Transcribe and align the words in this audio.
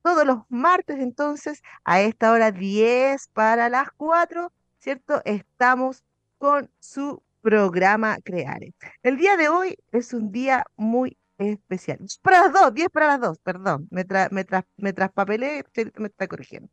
Todos 0.00 0.24
los 0.24 0.38
martes 0.48 1.00
entonces 1.00 1.60
a 1.84 2.00
esta 2.00 2.32
hora 2.32 2.50
10 2.50 3.28
para 3.34 3.68
las 3.68 3.90
4, 3.98 4.50
¿cierto? 4.78 5.20
Estamos 5.26 6.02
con 6.40 6.70
su 6.78 7.22
programa 7.42 8.16
Creare. 8.24 8.72
El 9.02 9.18
día 9.18 9.36
de 9.36 9.50
hoy 9.50 9.76
es 9.92 10.14
un 10.14 10.32
día 10.32 10.64
muy 10.74 11.18
especial. 11.36 11.98
Para 12.22 12.40
las 12.40 12.52
dos, 12.54 12.72
10 12.72 12.88
para 12.88 13.08
las 13.08 13.20
dos, 13.20 13.38
perdón, 13.40 13.86
me, 13.90 14.06
me, 14.30 14.46
me 14.78 14.92
traspapelé, 14.94 15.64
me 15.96 16.06
está 16.06 16.26
corrigiendo. 16.28 16.70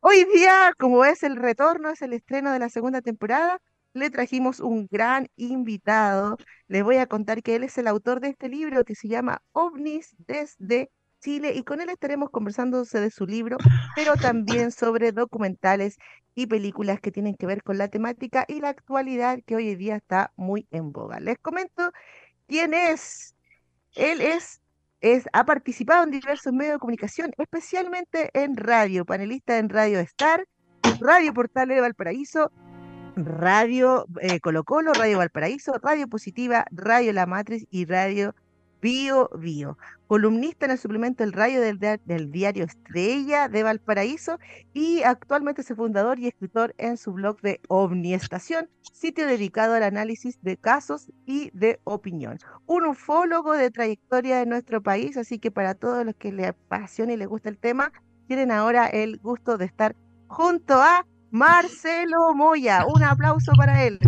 Hoy 0.00 0.26
día, 0.34 0.72
como 0.76 1.04
es 1.04 1.22
el 1.22 1.36
retorno, 1.36 1.90
es 1.90 2.02
el 2.02 2.14
estreno 2.14 2.52
de 2.52 2.58
la 2.58 2.68
segunda 2.68 3.00
temporada, 3.00 3.60
le 3.92 4.10
trajimos 4.10 4.58
un 4.58 4.88
gran 4.90 5.28
invitado. 5.36 6.36
Les 6.66 6.82
voy 6.82 6.96
a 6.96 7.06
contar 7.06 7.44
que 7.44 7.54
él 7.54 7.62
es 7.62 7.78
el 7.78 7.86
autor 7.86 8.20
de 8.20 8.30
este 8.30 8.48
libro 8.48 8.84
que 8.84 8.96
se 8.96 9.06
llama 9.06 9.40
OVNIS 9.52 10.16
desde 10.18 10.90
Chile 11.24 11.54
y 11.54 11.64
con 11.64 11.80
él 11.80 11.88
estaremos 11.88 12.28
conversándose 12.28 13.00
de 13.00 13.10
su 13.10 13.26
libro, 13.26 13.56
pero 13.96 14.14
también 14.14 14.70
sobre 14.72 15.10
documentales 15.10 15.96
y 16.34 16.46
películas 16.46 17.00
que 17.00 17.10
tienen 17.10 17.34
que 17.34 17.46
ver 17.46 17.62
con 17.62 17.78
la 17.78 17.88
temática 17.88 18.44
y 18.46 18.60
la 18.60 18.68
actualidad 18.68 19.38
que 19.46 19.56
hoy 19.56 19.70
en 19.70 19.78
día 19.78 19.96
está 19.96 20.32
muy 20.36 20.68
en 20.70 20.92
boga. 20.92 21.20
Les 21.20 21.38
comento 21.38 21.92
quién 22.46 22.74
es. 22.74 23.34
Él 23.94 24.20
es, 24.20 24.60
es 25.00 25.24
ha 25.32 25.46
participado 25.46 26.04
en 26.04 26.10
diversos 26.10 26.52
medios 26.52 26.74
de 26.74 26.78
comunicación, 26.80 27.32
especialmente 27.38 28.30
en 28.34 28.56
radio, 28.56 29.06
panelista 29.06 29.56
en 29.58 29.70
Radio 29.70 30.00
Star, 30.00 30.46
Radio 31.00 31.32
Portal 31.32 31.68
de 31.68 31.80
Valparaíso, 31.80 32.50
Radio 33.16 34.06
eh, 34.20 34.40
Colo 34.40 34.64
Colo, 34.64 34.92
Radio 34.92 35.18
Valparaíso, 35.18 35.72
Radio 35.82 36.06
Positiva, 36.06 36.66
Radio 36.70 37.14
La 37.14 37.24
Matriz 37.24 37.66
y 37.70 37.86
Radio 37.86 38.34
Bio 38.84 39.30
Bio, 39.38 39.78
columnista 40.08 40.66
en 40.66 40.72
el 40.72 40.78
suplemento 40.78 41.24
El 41.24 41.32
Rayo 41.32 41.62
del, 41.62 42.30
diario 42.30 42.66
Estrella 42.66 43.48
de 43.48 43.62
Valparaíso 43.62 44.38
y 44.74 45.02
actualmente 45.04 45.62
es 45.62 45.68
fundador 45.68 46.18
y 46.18 46.26
escritor 46.26 46.74
en 46.76 46.98
su 46.98 47.14
blog 47.14 47.40
de 47.40 47.62
Omniestación, 47.68 48.68
sitio 48.92 49.26
dedicado 49.26 49.72
al 49.72 49.84
análisis 49.84 50.38
de 50.42 50.58
casos 50.58 51.10
y 51.24 51.50
de 51.54 51.80
opinión. 51.84 52.36
Un 52.66 52.84
ufólogo 52.84 53.54
de 53.54 53.70
trayectoria 53.70 54.36
de 54.36 54.44
nuestro 54.44 54.82
país, 54.82 55.16
así 55.16 55.38
que 55.38 55.50
para 55.50 55.74
todos 55.74 56.04
los 56.04 56.14
que 56.16 56.30
le 56.30 56.48
apasiona 56.48 57.14
y 57.14 57.16
les 57.16 57.28
gusta 57.28 57.48
el 57.48 57.56
tema, 57.56 57.90
tienen 58.26 58.50
ahora 58.50 58.86
el 58.88 59.18
gusto 59.18 59.56
de 59.56 59.64
estar 59.64 59.96
junto 60.26 60.74
a 60.74 61.06
Marcelo 61.30 62.34
Moya. 62.34 62.84
Un 62.84 63.02
aplauso 63.02 63.52
para 63.56 63.82
él. 63.82 63.98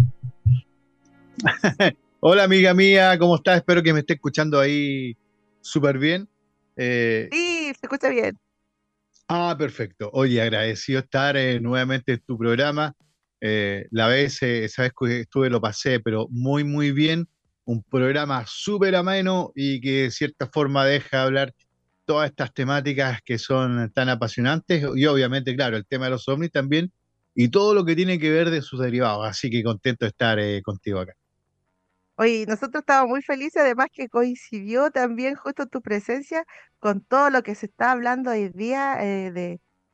Hola 2.29 2.43
amiga 2.43 2.75
mía, 2.75 3.17
¿cómo 3.21 3.37
estás? 3.37 3.59
Espero 3.59 3.85
que 3.85 3.93
me 3.93 4.01
esté 4.01 4.15
escuchando 4.15 4.59
ahí 4.59 5.17
súper 5.61 5.97
bien. 5.97 6.29
Eh, 6.77 7.29
sí, 7.31 7.67
se 7.67 7.87
escucha 7.87 8.09
bien. 8.09 8.37
Ah, 9.29 9.55
perfecto. 9.57 10.11
Oye, 10.13 10.43
agradecido 10.43 10.99
estar 10.99 11.37
eh, 11.37 11.61
nuevamente 11.61 12.15
en 12.15 12.21
tu 12.27 12.37
programa. 12.37 12.95
Eh, 13.41 13.87
la 13.93 14.09
vez, 14.09 14.43
esa 14.43 14.83
vez 14.83 14.93
que 14.99 15.21
estuve 15.21 15.51
lo 15.51 15.61
pasé, 15.61 16.01
pero 16.01 16.27
muy, 16.29 16.65
muy 16.65 16.91
bien. 16.91 17.29
Un 17.65 17.85
programa 17.85 18.43
súper 18.49 18.97
ameno 18.97 19.53
y 19.55 19.81
que 19.81 20.03
de 20.03 20.11
cierta 20.11 20.49
forma 20.49 20.85
deja 20.85 21.23
hablar 21.23 21.55
todas 22.07 22.29
estas 22.29 22.53
temáticas 22.53 23.21
que 23.25 23.39
son 23.39 23.93
tan 23.93 24.09
apasionantes 24.09 24.85
y 24.97 25.07
obviamente, 25.07 25.55
claro, 25.55 25.77
el 25.77 25.87
tema 25.87 26.07
de 26.07 26.11
los 26.11 26.27
ovnis 26.27 26.51
también 26.51 26.93
y 27.37 27.51
todo 27.51 27.73
lo 27.73 27.85
que 27.85 27.95
tiene 27.95 28.19
que 28.19 28.33
ver 28.33 28.51
de 28.51 28.63
sus 28.63 28.81
derivados. 28.81 29.29
Así 29.29 29.49
que 29.49 29.63
contento 29.63 30.07
de 30.07 30.09
estar 30.09 30.41
contigo 30.65 30.99
acá. 30.99 31.15
Oye, 32.19 32.47
nosotros 32.47 32.81
estamos 32.81 33.11
muy 33.11 33.21
felices, 33.23 33.63
además 33.63 33.89
que 33.93 34.09
coincidió 34.09 34.91
también 34.91 35.35
justo 35.35 35.67
tu 35.67 35.83
presencia 35.83 36.45
con 36.79 37.03
todo 37.03 37.29
lo 37.29 37.43
que 37.43 37.55
se 37.55 37.67
está 37.67 37.91
hablando 37.93 38.31
hoy 38.31 38.49
día 38.49 38.97
eh, 39.05 39.31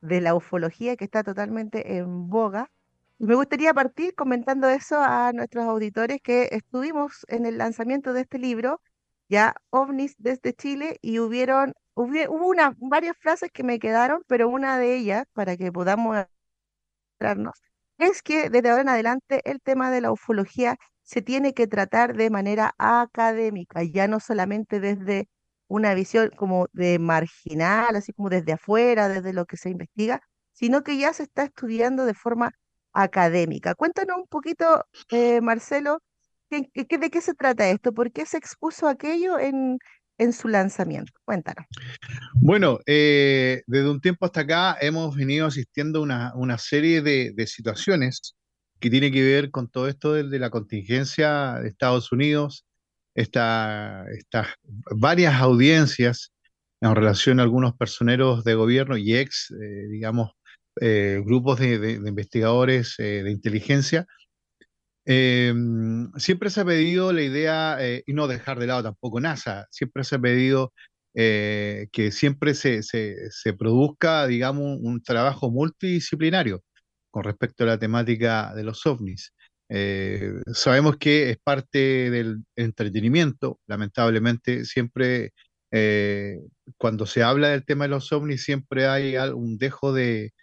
de, 0.00 0.20
la 0.20 0.34
ufología 0.34 0.96
que 0.96 1.04
está 1.04 1.24
totalmente 1.24 1.96
en 1.96 2.28
boga. 2.28 2.70
Me 3.18 3.34
gustaría 3.34 3.74
partir 3.74 4.14
comentando 4.14 4.68
eso 4.68 5.00
a 5.00 5.32
nuestros 5.32 5.64
auditores 5.64 6.20
que 6.22 6.48
estuvimos 6.52 7.24
en 7.28 7.46
el 7.46 7.58
lanzamiento 7.58 8.12
de 8.12 8.22
este 8.22 8.38
libro, 8.38 8.80
ya 9.28 9.54
OVNIS 9.70 10.14
desde 10.18 10.54
Chile, 10.54 10.98
y 11.02 11.18
hubieron, 11.18 11.74
hubo, 11.94 12.46
una, 12.48 12.74
varias 12.78 13.16
frases 13.18 13.50
que 13.52 13.64
me 13.64 13.78
quedaron, 13.80 14.22
pero 14.28 14.48
una 14.48 14.78
de 14.78 14.96
ellas, 14.96 15.24
para 15.34 15.56
que 15.56 15.72
podamos 15.72 16.26
es 17.98 18.22
que 18.22 18.50
desde 18.50 18.70
ahora 18.70 18.82
en 18.82 18.88
adelante 18.88 19.40
el 19.44 19.60
tema 19.60 19.90
de 19.90 20.00
la 20.00 20.12
ufología 20.12 20.76
se 21.02 21.22
tiene 21.22 21.54
que 21.54 21.66
tratar 21.66 22.16
de 22.16 22.30
manera 22.30 22.74
académica, 22.78 23.82
ya 23.82 24.08
no 24.08 24.20
solamente 24.20 24.80
desde 24.80 25.28
una 25.68 25.94
visión 25.94 26.30
como 26.36 26.68
de 26.72 26.98
marginal, 26.98 27.96
así 27.96 28.12
como 28.12 28.28
desde 28.28 28.52
afuera, 28.52 29.08
desde 29.08 29.32
lo 29.32 29.46
que 29.46 29.56
se 29.56 29.70
investiga, 29.70 30.20
sino 30.52 30.82
que 30.82 30.98
ya 30.98 31.12
se 31.12 31.22
está 31.22 31.44
estudiando 31.44 32.04
de 32.04 32.14
forma 32.14 32.52
académica. 32.92 33.74
Cuéntanos 33.74 34.18
un 34.18 34.26
poquito, 34.26 34.84
eh, 35.10 35.40
Marcelo, 35.40 36.02
¿de 36.50 37.10
qué 37.10 37.20
se 37.20 37.34
trata 37.34 37.68
esto? 37.70 37.92
¿Por 37.92 38.12
qué 38.12 38.26
se 38.26 38.36
expuso 38.36 38.86
aquello 38.86 39.38
en, 39.38 39.78
en 40.18 40.32
su 40.34 40.48
lanzamiento? 40.48 41.12
Cuéntanos. 41.24 41.64
Bueno, 42.34 42.78
eh, 42.84 43.62
desde 43.66 43.90
un 43.90 44.00
tiempo 44.00 44.26
hasta 44.26 44.42
acá 44.42 44.76
hemos 44.80 45.16
venido 45.16 45.46
asistiendo 45.46 46.00
a 46.00 46.02
una, 46.02 46.32
una 46.34 46.58
serie 46.58 47.00
de, 47.00 47.32
de 47.34 47.46
situaciones 47.46 48.36
que 48.82 48.90
tiene 48.90 49.12
que 49.12 49.22
ver 49.22 49.52
con 49.52 49.68
todo 49.70 49.86
esto 49.88 50.12
de, 50.12 50.38
la 50.40 50.50
contingencia 50.50 51.60
de 51.62 51.68
Estados 51.68 52.10
Unidos, 52.10 52.66
estas 53.14 54.08
varias 54.96 55.40
audiencias 55.40 56.32
en 56.80 56.94
relación 56.96 57.38
a 57.38 57.44
algunos 57.44 57.74
personeros 57.76 58.42
de 58.42 58.54
gobierno 58.56 58.96
y 58.96 59.14
ex, 59.14 59.52
eh, 59.52 59.86
digamos, 59.88 60.32
eh, 60.80 61.22
grupos 61.24 61.60
de, 61.60 61.92
investigadores 61.92 62.96
eh, 62.98 63.22
de 63.22 63.30
inteligencia, 63.30 64.06
Em, 65.04 66.12
siempre 66.16 66.48
se 66.48 66.60
ha 66.60 66.64
pedido 66.64 67.12
la 67.12 67.22
idea, 67.22 67.76
y 68.06 68.12
no 68.12 68.28
dejar 68.28 68.60
de 68.60 68.68
lado 68.68 68.84
tampoco 68.84 69.18
NASA, 69.20 69.66
siempre 69.70 70.04
se 70.04 70.14
ha 70.14 70.20
pedido 70.20 70.72
que 71.12 72.10
siempre 72.12 72.54
se, 72.54 72.82
se, 72.84 73.52
produzca, 73.58 74.28
digamos, 74.28 74.78
un 74.80 75.02
trabajo 75.02 75.50
multidisciplinario 75.50 76.62
con 77.12 77.22
respecto 77.24 77.62
a 77.62 77.68
la 77.68 77.78
temática 77.78 78.52
de 78.56 78.64
los 78.64 78.84
ovnis. 78.86 79.32
Eh, 79.68 80.34
sabemos 80.52 80.96
que 80.96 81.30
es 81.30 81.38
parte 81.38 82.10
del 82.10 82.44
entretenimiento, 82.56 83.60
lamentablemente 83.68 84.64
siempre 84.64 85.32
cuando 86.76 87.06
se 87.06 87.22
habla 87.22 87.48
del 87.48 87.64
tema 87.64 87.84
de 87.84 87.90
los 87.90 88.12
ovnis 88.12 88.44
siempre 88.44 88.86
hay 88.86 89.16
un 89.16 89.56
dejo 89.56 89.94
de, 89.94 90.34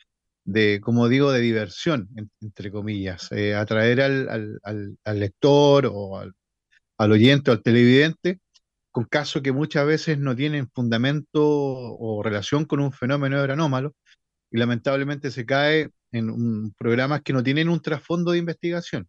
de, 0.50 0.82
como 0.82 1.08
digo, 1.08 1.32
de 1.32 1.42
diversión, 1.42 2.10
entre 2.42 2.72
comillas, 2.72 3.32
eh, 3.32 3.54
atraer 3.56 4.02
al, 4.02 4.60
al, 4.64 5.20
lector 5.20 5.88
o 5.92 6.18
al, 6.18 6.34
al 6.98 7.12
oyente 7.12 7.52
o 7.52 7.54
al 7.54 7.64
televidente 7.64 8.40
con 8.92 9.06
casos 9.06 9.44
que 9.44 9.52
muchas 9.52 9.86
veces 9.86 10.18
no 10.20 10.36
tienen 10.36 10.70
fundamento 10.74 11.42
o 11.44 12.24
relación 12.24 12.66
con 12.66 12.80
un 12.80 12.92
fenómeno 12.92 13.40
anómalo 13.40 13.96
y 14.52 14.58
lamentablemente 14.58 15.32
se 15.32 15.46
cae 15.46 15.92
en 16.12 16.30
un, 16.30 16.74
programas 16.78 17.22
que 17.22 17.34
no 17.34 17.44
tienen 17.44 17.70
un 17.70 17.82
trasfondo 17.82 18.32
de 18.32 18.40
investigación. 18.40 19.08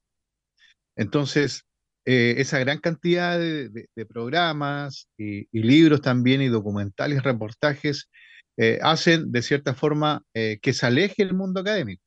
Entonces, 0.97 1.65
eh, 2.07 2.37
esa 2.39 2.59
gran 2.59 2.79
cantidad 2.79 3.39
de, 3.39 3.89
programas 4.09 5.09
y, 5.19 5.47
libros 5.53 6.01
también 6.01 6.43
y 6.43 6.49
documentales, 6.49 7.23
reportajes 7.23 8.09
eh, 8.57 8.79
hacen 8.83 9.31
de 9.33 9.43
cierta 9.43 9.75
forma 9.75 10.23
eh, 10.35 10.59
que 10.63 10.73
se 10.73 10.87
aleje 10.87 11.23
el 11.23 11.35
mundo 11.35 11.61
académico. 11.61 12.03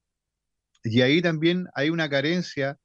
Y 0.84 1.02
ahí 1.02 1.22
también 1.22 1.68
hay 1.76 1.90
una 1.90 2.10
carencia 2.10 2.78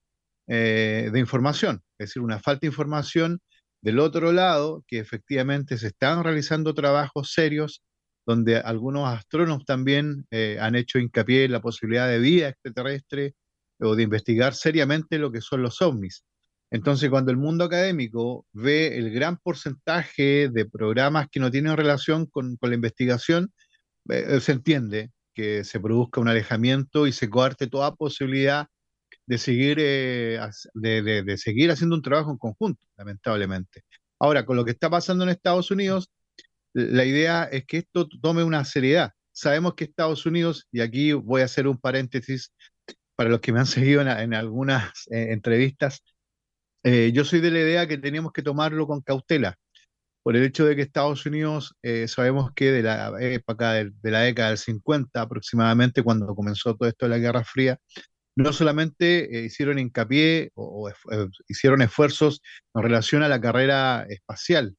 de 0.47 1.13
información, 1.17 1.83
es 1.99 2.09
decir, 2.09 2.23
una 2.23 2.39
falta 2.41 2.61
de 2.61 2.69
información 2.69 3.39
del 3.83 3.99
otro 3.99 4.33
lado, 4.33 4.83
que 4.87 4.99
efectivamente 4.99 5.77
se 5.77 5.89
están 5.89 6.25
realizando 6.25 6.73
trabajos 6.73 7.33
serios 7.33 7.83
donde 8.29 8.59
algunos 8.59 9.09
astrónomos 9.09 9.65
también 9.65 10.27
han 10.61 10.75
hecho 10.75 10.99
hincapié 10.99 11.45
en 11.45 11.53
la 11.53 11.63
posibilidad 11.63 12.07
de 12.07 12.19
vida 12.19 12.51
extraterrestre 12.51 13.35
o 13.81 13.97
de 13.97 14.03
investigar 14.03 14.55
seriamente 14.55 15.19
lo 15.19 15.33
que 15.33 15.41
son 15.41 15.63
los 15.63 15.81
ovnis. 15.81 16.25
Entonces, 16.71 17.09
cuando 17.09 17.31
el 17.31 17.39
mundo 17.39 17.65
académico 17.65 18.47
ve 18.53 18.99
el 18.99 19.11
gran 19.11 19.39
porcentaje 19.39 20.51
de 20.51 20.67
programas 20.67 21.29
que 21.31 21.41
no 21.41 21.51
tienen 21.51 21.77
relación 21.77 22.27
con, 22.27 22.59
la 22.61 22.75
investigación, 22.75 23.53
eh, 24.11 24.25
eh, 24.29 24.41
se 24.41 24.53
entiende 24.53 25.11
que 25.35 25.65
se 25.65 25.81
produzca 25.81 26.21
un 26.21 26.29
alejamiento 26.29 27.07
y 27.07 27.13
se 27.13 27.31
coarte 27.31 27.69
toda 27.69 27.95
posibilidad 27.95 28.67
de 29.27 29.39
seguir, 29.39 29.79
eh, 29.81 30.41
de, 30.75 31.39
seguir 31.39 31.71
haciendo 31.71 31.97
un 31.97 32.03
trabajo 32.03 32.31
en 32.33 32.39
conjunto, 32.39 32.87
lamentablemente. 32.97 33.83
Ahora, 34.19 34.45
con 34.45 34.57
lo 34.57 34.65
que 34.65 34.73
está 34.73 34.91
pasando 34.91 35.25
en 35.25 35.31
Estados 35.31 35.71
Unidos, 35.71 36.11
la 36.75 37.05
idea 37.05 37.45
es 37.45 37.65
que 37.67 37.79
esto 37.79 38.09
tome 38.23 38.45
una 38.45 38.65
seriedad. 38.65 39.13
Sabemos 39.33 39.75
que 39.75 39.85
Estados 39.85 40.27
Unidos, 40.27 40.67
y 40.73 40.81
aquí 40.81 41.13
voy 41.13 41.43
a 41.43 41.47
hacer 41.47 41.67
un 41.67 41.79
paréntesis 41.79 42.53
para 43.17 43.31
los 43.31 43.41
que 43.41 43.53
me 43.53 43.61
han 43.61 43.67
seguido 43.67 44.03
en, 44.03 44.35
algunas 44.35 44.93
entrevistas, 45.11 46.03
eh, 46.85 47.11
yo 47.13 47.25
soy 47.25 47.41
de 47.41 47.51
la 47.51 47.59
idea 47.59 47.89
que 47.89 47.99
teníamos 47.99 48.33
que 48.33 48.43
tomarlo 48.43 48.87
con 48.87 49.01
cautela, 49.03 49.57
por 50.23 50.37
el 50.37 50.45
hecho 50.45 50.67
de 50.67 50.77
que 50.77 50.83
Estados 50.83 51.25
Unidos, 51.27 51.75
eh, 51.83 52.07
sabemos 52.07 52.53
que 52.55 52.71
de 52.71 52.83
la 52.83 53.15
época 53.19 53.73
de, 53.73 53.93
la 54.03 54.21
década 54.21 54.51
del 54.51 54.59
50 54.59 55.21
aproximadamente, 55.21 56.03
cuando 56.03 56.35
comenzó 56.35 56.77
todo 56.77 56.89
esto 56.89 57.07
de 57.07 57.11
la 57.11 57.19
Guerra 57.19 57.45
Fría, 57.45 57.79
no 58.37 58.53
solamente 58.53 59.37
eh, 59.37 59.45
hicieron 59.47 59.79
hincapié 59.79 60.51
o, 60.55 60.91
hicieron 61.49 61.83
esfuerzos 61.83 62.41
en 62.75 62.83
relación 62.83 63.23
a 63.23 63.29
la 63.29 63.41
carrera 63.41 64.07
espacial, 64.09 64.77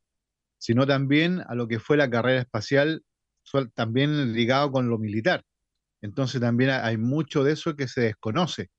sino 0.60 0.86
también 0.86 1.42
a 1.48 1.56
lo 1.56 1.68
que 1.68 1.80
fue 1.80 1.98
la 1.98 2.10
carrera 2.10 2.42
espacial, 2.42 3.04
también 3.74 4.34
ligado 4.34 4.72
con 4.72 4.90
lo 4.90 5.00
militar. 5.00 5.44
Entonces 6.02 6.40
también 6.40 6.70
hay 6.70 6.98
mucho 6.98 7.44
de 7.44 7.54
eso 7.54 7.76
que 7.76 7.88
se 7.88 8.02
desconoce. 8.02 8.70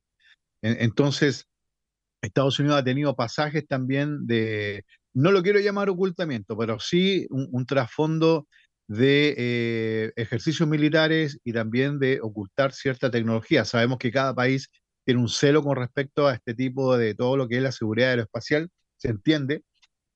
Entonces, 0.62 1.46
Estados 2.22 2.58
Unidos 2.58 2.78
ha 2.78 2.84
tenido 2.84 3.16
pasajes 3.16 3.66
también 3.66 4.26
de, 4.26 4.84
no 5.14 5.32
lo 5.32 5.42
quiero 5.42 5.58
llamar 5.58 5.88
ocultamiento, 5.88 6.56
pero 6.56 6.78
sí 6.78 7.26
un, 7.30 7.66
trasfondo 7.66 8.46
de 8.86 9.34
eh, 9.38 10.12
ejercicios 10.16 10.68
militares 10.68 11.38
y 11.44 11.52
también 11.52 11.98
de 11.98 12.20
ocultar 12.20 12.72
cierta 12.72 13.10
tecnología. 13.10 13.64
Sabemos 13.64 13.98
que 13.98 14.12
cada 14.12 14.34
país 14.34 14.68
tiene 15.04 15.20
un 15.20 15.28
celo 15.28 15.62
con 15.62 15.76
respecto 15.76 16.26
a 16.26 16.34
este 16.34 16.54
tipo 16.54 16.96
de 16.96 17.14
todo 17.14 17.36
lo 17.36 17.48
que 17.48 17.56
es 17.56 17.62
la 17.62 17.72
seguridad 17.72 18.10
aeroespacial, 18.10 18.68
se 18.96 19.08
entiende, 19.08 19.62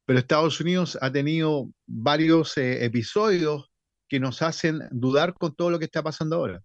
pero 0.05 0.19
Estados 0.19 0.61
Unidos 0.61 0.99
ha 1.01 1.11
tenido 1.11 1.71
varios 1.87 2.57
eh, 2.59 2.85
episodios 2.85 3.71
que 4.09 4.21
nos 4.21 4.43
hacen 4.43 4.81
dudar 4.91 5.35
con 5.35 5.55
todo 5.55 5.71
lo 5.71 5.79
que 5.79 5.87
está 5.87 6.03
pasando 6.03 6.37
ahora. 6.37 6.63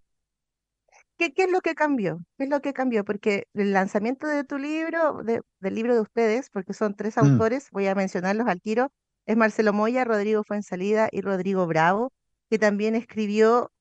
¿Qué, 1.17 1.33
es 1.35 1.51
lo 1.51 1.59
que 1.59 1.75
cambió? 1.75 2.21
¿Qué 2.37 2.45
es 2.45 2.49
lo 2.49 2.61
que 2.61 2.73
cambió? 2.73 3.03
Porque 3.03 3.47
el 3.53 3.73
lanzamiento 3.73 4.25
de 4.25 4.45
tu 4.45 4.57
libro, 4.57 5.21
del 5.23 5.75
libro 5.75 5.93
de 5.93 6.01
ustedes, 6.01 6.49
porque 6.49 6.73
son 6.73 6.95
tres 6.95 7.17
mm. 7.17 7.19
autores, 7.19 7.69
voy 7.71 7.87
a 7.87 7.95
mencionarlos 7.95 8.47
al 8.47 8.61
tiro, 8.61 8.91
es 9.25 9.35
Marcelo 9.35 9.73
Moya, 9.73 10.05
Rodrigo 10.05 10.43
Fuensalida 10.45 11.09
y 11.11 11.21
Rodrigo 11.21 11.67
Bravo, 11.67 12.13
que 12.49 12.57
también 12.57 12.95
escribió, 12.95 13.71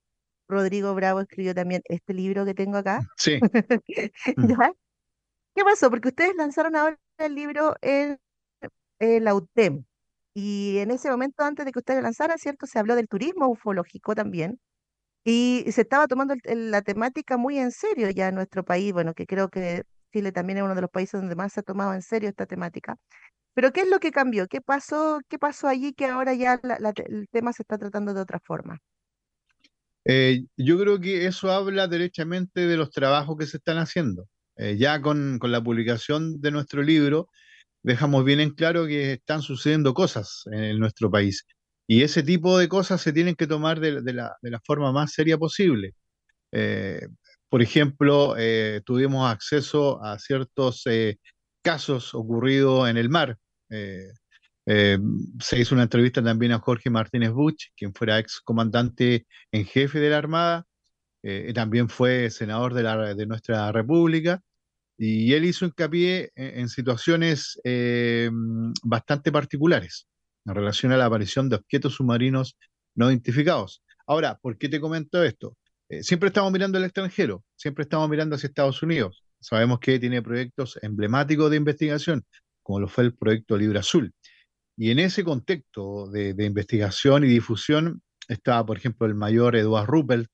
Rodrigo 0.48 0.94
Bravo 0.94 1.20
escribió 1.20 1.54
también 1.54 1.82
este 1.84 2.12
libro 2.12 2.44
que 2.44 2.54
tengo 2.54 2.76
acá. 2.76 3.00
Sí. 3.16 3.40
Mm. 4.36 4.54
¿Qué 5.54 5.64
pasó? 5.64 5.90
Porque 5.90 6.08
ustedes 6.08 6.36
lanzaron 6.36 6.76
ahora 6.76 6.98
el 7.18 7.34
libro 7.34 7.74
en, 7.80 8.18
en 8.98 9.24
la 9.24 9.34
UTEM. 9.34 9.84
Y 10.34 10.78
en 10.78 10.90
ese 10.90 11.10
momento, 11.10 11.42
antes 11.42 11.66
de 11.66 11.72
que 11.72 11.80
ustedes 11.80 12.02
lanzaran, 12.02 12.38
¿cierto? 12.38 12.66
Se 12.66 12.78
habló 12.78 12.94
del 12.96 13.08
turismo 13.08 13.48
ufológico 13.48 14.14
también. 14.14 14.60
Y 15.24 15.64
se 15.72 15.82
estaba 15.82 16.06
tomando 16.06 16.34
la 16.44 16.82
temática 16.82 17.36
muy 17.36 17.58
en 17.58 17.72
serio 17.72 18.10
ya 18.10 18.28
en 18.28 18.36
nuestro 18.36 18.64
país, 18.64 18.92
bueno, 18.92 19.14
que 19.14 19.26
creo 19.26 19.48
que 19.48 19.82
Chile 20.12 20.32
también 20.32 20.58
es 20.58 20.64
uno 20.64 20.74
de 20.74 20.80
los 20.80 20.90
países 20.90 21.20
donde 21.20 21.36
más 21.36 21.52
se 21.52 21.60
ha 21.60 21.62
tomado 21.62 21.92
en 21.94 22.02
serio 22.02 22.28
esta 22.28 22.46
temática. 22.46 22.96
Pero 23.54 23.72
¿qué 23.72 23.80
es 23.82 23.88
lo 23.90 23.98
que 23.98 24.12
cambió? 24.12 24.46
¿Qué 24.46 24.60
pasó, 24.60 25.20
qué 25.28 25.38
pasó 25.38 25.68
allí 25.68 25.92
que 25.92 26.06
ahora 26.06 26.34
ya 26.34 26.60
el 26.62 27.28
tema 27.30 27.52
se 27.52 27.62
está 27.62 27.76
tratando 27.76 28.14
de 28.14 28.20
otra 28.20 28.38
forma? 28.38 28.78
Eh, 30.04 30.44
yo 30.56 30.78
creo 30.78 31.00
que 31.00 31.26
eso 31.26 31.50
habla 31.50 31.88
derechamente 31.88 32.66
de 32.66 32.76
los 32.76 32.90
trabajos 32.90 33.36
que 33.36 33.46
se 33.46 33.56
están 33.56 33.78
haciendo. 33.78 34.28
Eh, 34.56 34.76
ya 34.78 35.02
con, 35.02 35.38
con, 35.38 35.52
la 35.52 35.62
publicación 35.62 36.40
de 36.40 36.50
nuestro 36.50 36.82
libro, 36.82 37.28
dejamos 37.88 38.22
bien 38.24 38.40
en 38.40 38.50
claro 38.50 38.86
que 38.86 39.14
están 39.14 39.40
sucediendo 39.42 39.94
cosas 39.94 40.44
en 40.52 40.78
nuestro 40.78 41.10
país. 41.10 41.46
Y 41.86 42.02
ese 42.02 42.22
tipo 42.22 42.58
de 42.58 42.68
cosas 42.68 43.00
se 43.00 43.14
tienen 43.14 43.34
que 43.34 43.46
tomar 43.46 43.80
de, 43.80 44.02
la, 44.12 44.36
forma 44.64 44.92
más 44.92 45.12
seria 45.12 45.38
posible. 45.38 45.94
Eh, 46.52 47.00
por 47.48 47.62
ejemplo, 47.62 48.34
eh, 48.36 48.82
tuvimos 48.84 49.30
acceso 49.32 50.04
a 50.04 50.18
ciertos 50.18 50.82
eh, 50.86 51.16
casos 51.62 52.14
ocurridos 52.14 52.90
en 52.90 52.98
el 52.98 53.08
mar. 53.08 53.38
se 55.40 55.58
hizo 55.58 55.74
una 55.74 55.84
entrevista 55.84 56.22
también 56.22 56.52
a 56.52 56.58
Jorge 56.58 56.90
Martínez 56.90 57.30
Buch, 57.30 57.70
quien 57.74 57.94
fuera 57.94 58.18
ex 58.18 58.40
comandante 58.44 59.26
en 59.50 59.64
jefe 59.64 59.98
de 59.98 60.10
la 60.10 60.18
Armada, 60.18 60.66
también 61.54 61.88
fue 61.88 62.30
senador 62.30 62.74
de, 62.74 62.82
la, 62.82 63.14
de 63.14 63.26
nuestra 63.26 63.72
República, 63.72 64.42
y 64.98 65.32
él 65.32 65.44
hizo 65.44 65.64
hincapié 65.64 66.32
en 66.34 66.68
situaciones 66.68 67.58
bastante 68.82 69.30
particulares 69.30 70.08
en 70.48 70.54
relación 70.54 70.92
a 70.92 70.96
la 70.96 71.06
aparición 71.06 71.48
de 71.48 71.56
objetos 71.56 71.94
submarinos 71.94 72.56
no 72.94 73.10
identificados. 73.10 73.82
Ahora, 74.06 74.38
¿por 74.40 74.56
qué 74.58 74.68
te 74.68 74.80
comento 74.80 75.22
esto? 75.22 75.56
Eh, 75.88 76.02
siempre 76.02 76.28
estamos 76.28 76.52
mirando 76.52 76.78
al 76.78 76.84
extranjero, 76.84 77.44
siempre 77.56 77.82
estamos 77.82 78.08
mirando 78.08 78.36
hacia 78.36 78.48
Estados 78.48 78.82
Unidos. 78.82 79.24
Sabemos 79.40 79.78
que 79.78 79.98
tiene 79.98 80.22
proyectos 80.22 80.78
emblemáticos 80.82 81.50
de 81.50 81.58
investigación, 81.58 82.24
como 82.62 82.80
lo 82.80 82.88
fue 82.88 83.04
el 83.04 83.14
proyecto 83.14 83.56
Libra 83.56 83.80
Azul. 83.80 84.12
Y 84.76 84.90
en 84.90 84.98
ese 84.98 85.24
contexto 85.24 86.08
de, 86.10 86.34
investigación 86.44 87.24
y 87.24 87.28
difusión 87.28 88.02
estaba, 88.28 88.64
por 88.64 88.76
ejemplo, 88.76 89.06
el 89.06 89.14
mayor 89.14 89.56
Eduard 89.56 89.86
Ruppelt, 89.86 90.30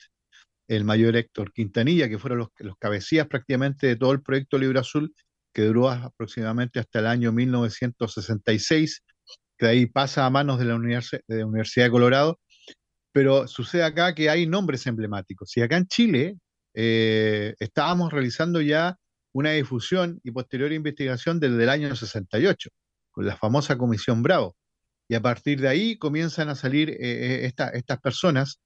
el 0.69 0.85
mayor 0.85 1.17
Héctor 1.17 1.53
Quintanilla, 1.53 2.09
que 2.09 2.19
fueron 2.19 2.39
los, 2.39 2.77
cabecillas 2.79 3.27
prácticamente 3.27 3.87
de 3.87 3.97
todo 3.97 4.13
el 4.13 4.23
proyecto 4.23 4.59
Libra 4.59 4.81
Azul, 4.81 5.15
que 5.53 5.63
duró 5.63 5.91
aproximadamente 5.91 6.81
hasta 6.81 6.99
el 6.99 7.07
año 7.07 7.33
1966 7.33 9.03
que 9.57 9.67
ahí 9.67 9.87
pasa 9.87 10.27
a 10.27 10.31
manos 10.31 10.59
de 10.59 10.65
la, 10.65 10.75
de 11.29 11.45
Universidad 11.45 11.87
de 11.87 11.91
Colorado, 11.91 12.41
pero 13.13 13.47
sucede 13.47 13.85
acá 13.85 14.15
que 14.15 14.29
hay 14.29 14.47
nombres 14.47 14.87
emblemáticos. 14.87 15.57
Y 15.57 15.63
acá 15.63 15.77
en 15.77 15.87
Chile 15.87 16.39
eh, 16.75 17.55
estábamos 17.61 18.13
realizando 18.13 18.61
ya 18.61 18.97
una 19.33 19.53
difusión 19.53 20.21
y 20.25 20.31
posterior 20.33 20.73
investigación 20.73 21.41
desde 21.41 21.63
el 21.63 21.69
año 21.69 21.95
68, 21.95 22.71
con 23.13 23.27
la 23.27 23.37
famosa 23.37 23.79
Comisión 23.79 24.23
Bravo. 24.23 24.57
Y 25.09 25.15
a 25.15 25.23
partir 25.23 25.61
de 25.61 25.69
ahí 25.69 25.99
comienzan 25.99 26.49
a 26.49 26.55
salir 26.55 26.91
eh, 26.91 26.97
eh, 27.01 27.53
estas 27.75 28.01
personas, 28.01 28.61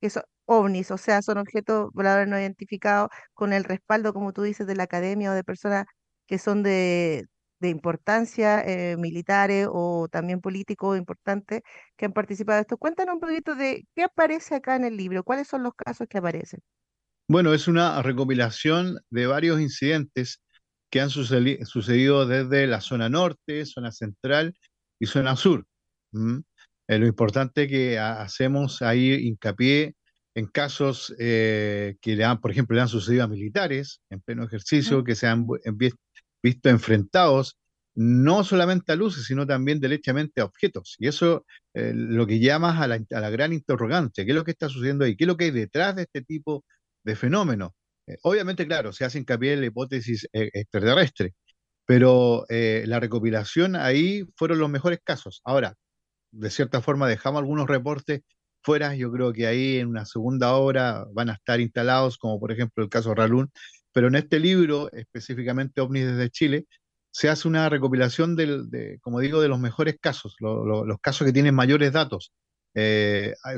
que 0.00 0.10
son 0.10 0.24
ovnis, 0.46 0.90
o 0.90 0.98
sea, 0.98 1.22
son 1.22 1.38
objetos 1.38 1.90
voladores 1.92 2.28
no 2.28 2.38
identificados 2.38 3.10
con 3.34 3.52
el 3.52 3.64
respaldo, 3.64 4.12
como 4.12 4.32
tú 4.32 4.42
dices, 4.42 4.66
de 4.66 4.76
la 4.76 4.84
academia 4.84 5.32
o 5.32 5.34
de 5.34 5.44
personas 5.44 5.86
que 6.26 6.38
son 6.38 6.62
de, 6.62 7.26
importancia, 7.62 8.60
eh, 8.60 8.96
militares 8.96 9.66
o 9.70 10.08
también 10.10 10.40
políticos 10.40 10.98
importantes 10.98 11.62
que 11.96 12.06
han 12.06 12.12
participado 12.12 12.58
en 12.58 12.62
esto. 12.62 12.76
Cuéntanos 12.76 13.14
un 13.14 13.20
poquito 13.20 13.54
de 13.56 13.86
qué 13.94 14.04
aparece 14.04 14.54
acá 14.54 14.76
en 14.76 14.84
el 14.84 14.96
libro, 14.96 15.24
cuáles 15.24 15.48
son 15.48 15.62
los 15.64 15.74
casos 15.74 16.06
que 16.08 16.18
aparecen. 16.18 16.60
Bueno, 17.28 17.52
es 17.54 17.66
una 17.66 18.00
recopilación 18.02 19.00
de 19.10 19.26
varios 19.26 19.60
incidentes 19.60 20.40
que 20.90 21.00
han 21.00 21.10
sucedido 21.10 22.26
desde 22.26 22.66
la 22.66 22.80
zona 22.80 23.08
norte, 23.08 23.66
zona 23.66 23.92
central 23.92 24.54
y 24.98 25.06
zona 25.06 25.36
sur. 25.36 25.66
Eh, 26.88 26.98
lo 26.98 27.06
importante 27.06 27.68
que 27.68 27.98
hacemos 27.98 28.82
ahí 28.82 29.12
hincapié 29.12 29.94
en 30.34 30.46
casos 30.46 31.14
eh, 31.18 31.96
que 32.00 32.14
le 32.14 32.24
han, 32.24 32.40
por 32.40 32.50
ejemplo, 32.50 32.76
le 32.76 32.82
han 32.82 32.88
sucedido 32.88 33.24
a 33.24 33.28
militares 33.28 34.00
en 34.10 34.20
pleno 34.20 34.44
ejercicio, 34.44 35.02
que 35.02 35.14
se 35.14 35.26
han 35.26 35.46
visto 36.42 36.68
enfrentados 36.68 37.56
no 37.96 38.44
solamente 38.44 38.92
a 38.92 38.96
luces, 38.96 39.24
sino 39.24 39.46
también 39.46 39.80
derechamente 39.80 40.42
a 40.42 40.44
objetos. 40.44 40.96
Y 40.98 41.08
eso 41.08 41.46
eh, 41.74 41.92
lo 41.94 42.26
que 42.26 42.38
llamas 42.38 42.80
a 42.80 42.86
la, 42.86 43.00
a 43.10 43.20
la, 43.20 43.30
gran 43.30 43.54
interrogante, 43.54 44.24
¿qué 44.24 44.32
es 44.32 44.36
lo 44.36 44.44
que 44.44 44.50
está 44.50 44.68
sucediendo 44.68 45.06
ahí? 45.06 45.16
¿Qué 45.16 45.24
es 45.24 45.28
lo 45.28 45.36
que 45.38 45.44
hay 45.44 45.50
detrás 45.50 45.96
de 45.96 46.02
este 46.02 46.20
tipo 46.20 46.64
de 47.02 47.16
fenómenos? 47.16 47.72
Eh, 48.06 48.18
obviamente, 48.22 48.66
claro, 48.66 48.92
se 48.92 49.04
hace 49.04 49.18
hincapié 49.18 49.54
en 49.54 49.60
la 49.60 49.66
hipótesis 49.66 50.28
eh, 50.32 50.50
extraterrestre, 50.52 51.34
pero 51.86 52.46
eh, 52.48 52.84
la 52.86 53.00
recopilación 53.00 53.76
ahí 53.76 54.24
fueron 54.36 54.58
los 54.58 54.70
mejores 54.70 55.00
casos. 55.04 55.40
Ahora, 55.44 55.74
de 56.32 56.50
cierta 56.50 56.82
forma 56.82 57.08
dejamos 57.08 57.40
algunos 57.40 57.68
reportes 57.68 58.22
fuera, 58.62 58.94
yo 58.96 59.12
creo 59.12 59.32
que 59.32 59.46
ahí 59.46 59.78
en 59.78 59.88
una 59.88 60.06
segunda 60.06 60.54
obra 60.54 61.06
van 61.12 61.30
a 61.30 61.34
estar 61.34 61.60
instalados, 61.60 62.18
como 62.18 62.40
por 62.40 62.52
ejemplo 62.52 62.84
el 62.84 62.90
caso 62.90 63.14
Ralún, 63.14 63.50
pero 63.92 64.08
en 64.08 64.16
este 64.16 64.40
libro, 64.40 64.90
específicamente 64.92 65.80
OVNIs 65.80 66.06
desde 66.06 66.30
Chile, 66.30 66.66
se 67.12 67.28
hace 67.30 67.48
una 67.48 67.68
recopilación 67.70 68.36
del, 68.36 68.70
de, 68.70 68.98
como 69.00 69.20
digo, 69.20 69.40
de 69.40 69.48
los 69.48 69.58
mejores 69.60 69.96
casos, 70.00 70.36
los 70.40 71.00
casos 71.00 71.26
que 71.26 71.32
tienen 71.32 71.54
mayores 71.54 71.92
datos. 71.92 72.32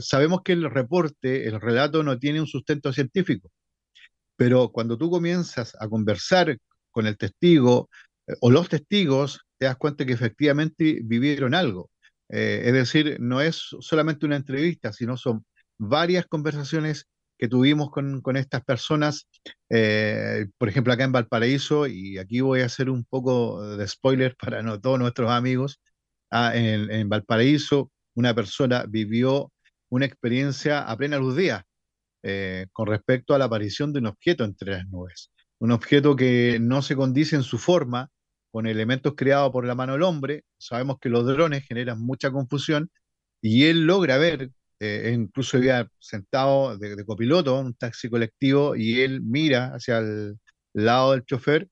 sabemos 0.00 0.42
que 0.44 0.52
el 0.52 0.70
reporte, 0.70 1.48
el 1.48 1.60
relato 1.60 2.02
no 2.02 2.18
tiene 2.18 2.40
un 2.40 2.46
sustento 2.46 2.92
científico, 2.92 3.50
pero 4.38 4.70
cuando 4.70 4.96
tú 4.96 5.10
comienzas 5.10 5.76
a 5.80 5.88
conversar 5.88 6.56
con 6.92 7.08
el 7.08 7.18
testigo 7.18 7.90
eh, 8.26 8.34
o 8.40 8.50
los 8.52 8.68
testigos, 8.68 9.40
te 9.58 9.66
das 9.66 9.76
cuenta 9.76 10.06
que 10.06 10.12
efectivamente 10.12 11.00
vivieron 11.02 11.54
algo. 11.54 11.90
Eh, 12.30 12.62
es 12.66 12.72
decir, 12.72 13.16
no 13.20 13.40
es 13.40 13.74
solamente 13.80 14.26
una 14.26 14.36
entrevista, 14.36 14.92
sino 14.92 15.16
son 15.16 15.44
varias 15.76 16.26
conversaciones 16.26 17.06
que 17.36 17.48
tuvimos 17.48 17.90
con, 17.90 18.36
estas 18.36 18.62
personas, 18.64 19.26
eh, 19.70 20.46
por 20.56 20.68
ejemplo, 20.68 20.92
acá 20.92 21.04
en 21.04 21.12
Valparaíso, 21.12 21.86
y 21.88 22.18
aquí 22.18 22.40
voy 22.40 22.60
a 22.60 22.66
hacer 22.66 22.90
un 22.90 23.04
poco 23.04 23.76
de 23.76 23.88
spoiler 23.88 24.36
para 24.36 24.62
no, 24.62 24.80
todos 24.80 24.98
nuestros 25.00 25.30
amigos, 25.30 25.80
ah, 26.30 26.52
en, 26.54 26.90
en, 26.90 27.08
Valparaíso 27.08 27.90
una 28.14 28.34
persona 28.34 28.84
vivió 28.88 29.52
una 29.88 30.06
experiencia 30.06 30.82
a 30.82 30.96
plena 30.96 31.18
luz 31.18 31.36
día, 31.36 31.64
eh, 32.30 32.66
con 32.74 32.88
respecto 32.88 33.34
a 33.34 33.38
la 33.38 33.46
aparición 33.46 33.90
de 33.90 34.00
un 34.00 34.06
objeto 34.08 34.44
entre 34.44 34.72
las 34.72 34.86
nubes. 34.88 35.30
Un 35.60 35.72
objeto 35.72 36.14
que 36.14 36.58
no 36.60 36.82
se 36.82 36.94
condice 36.94 37.36
en 37.36 37.42
su 37.42 37.56
forma 37.56 38.10
con 38.50 38.66
elementos 38.66 39.14
creados 39.16 39.50
por 39.50 39.64
la 39.64 39.74
mano 39.74 39.94
del 39.94 40.02
hombre. 40.02 40.44
Sabemos 40.58 40.98
que 41.00 41.08
los 41.08 41.24
drones 41.26 41.64
generan 41.66 41.98
mucha 42.00 42.30
confusión 42.30 42.90
y 43.40 43.64
él 43.64 43.86
logra 43.86 44.18
ver, 44.18 44.50
eh, 44.78 45.10
incluso 45.14 45.56
había 45.56 45.88
sentado 46.00 46.76
de, 46.76 47.02
copiloto 47.06 47.58
un 47.58 47.74
taxi 47.74 48.10
colectivo 48.10 48.76
y 48.76 49.00
él 49.00 49.22
mira 49.22 49.74
hacia 49.74 49.98
el 49.98 50.38
lado 50.74 51.12
del 51.12 51.24
chofer 51.24 51.68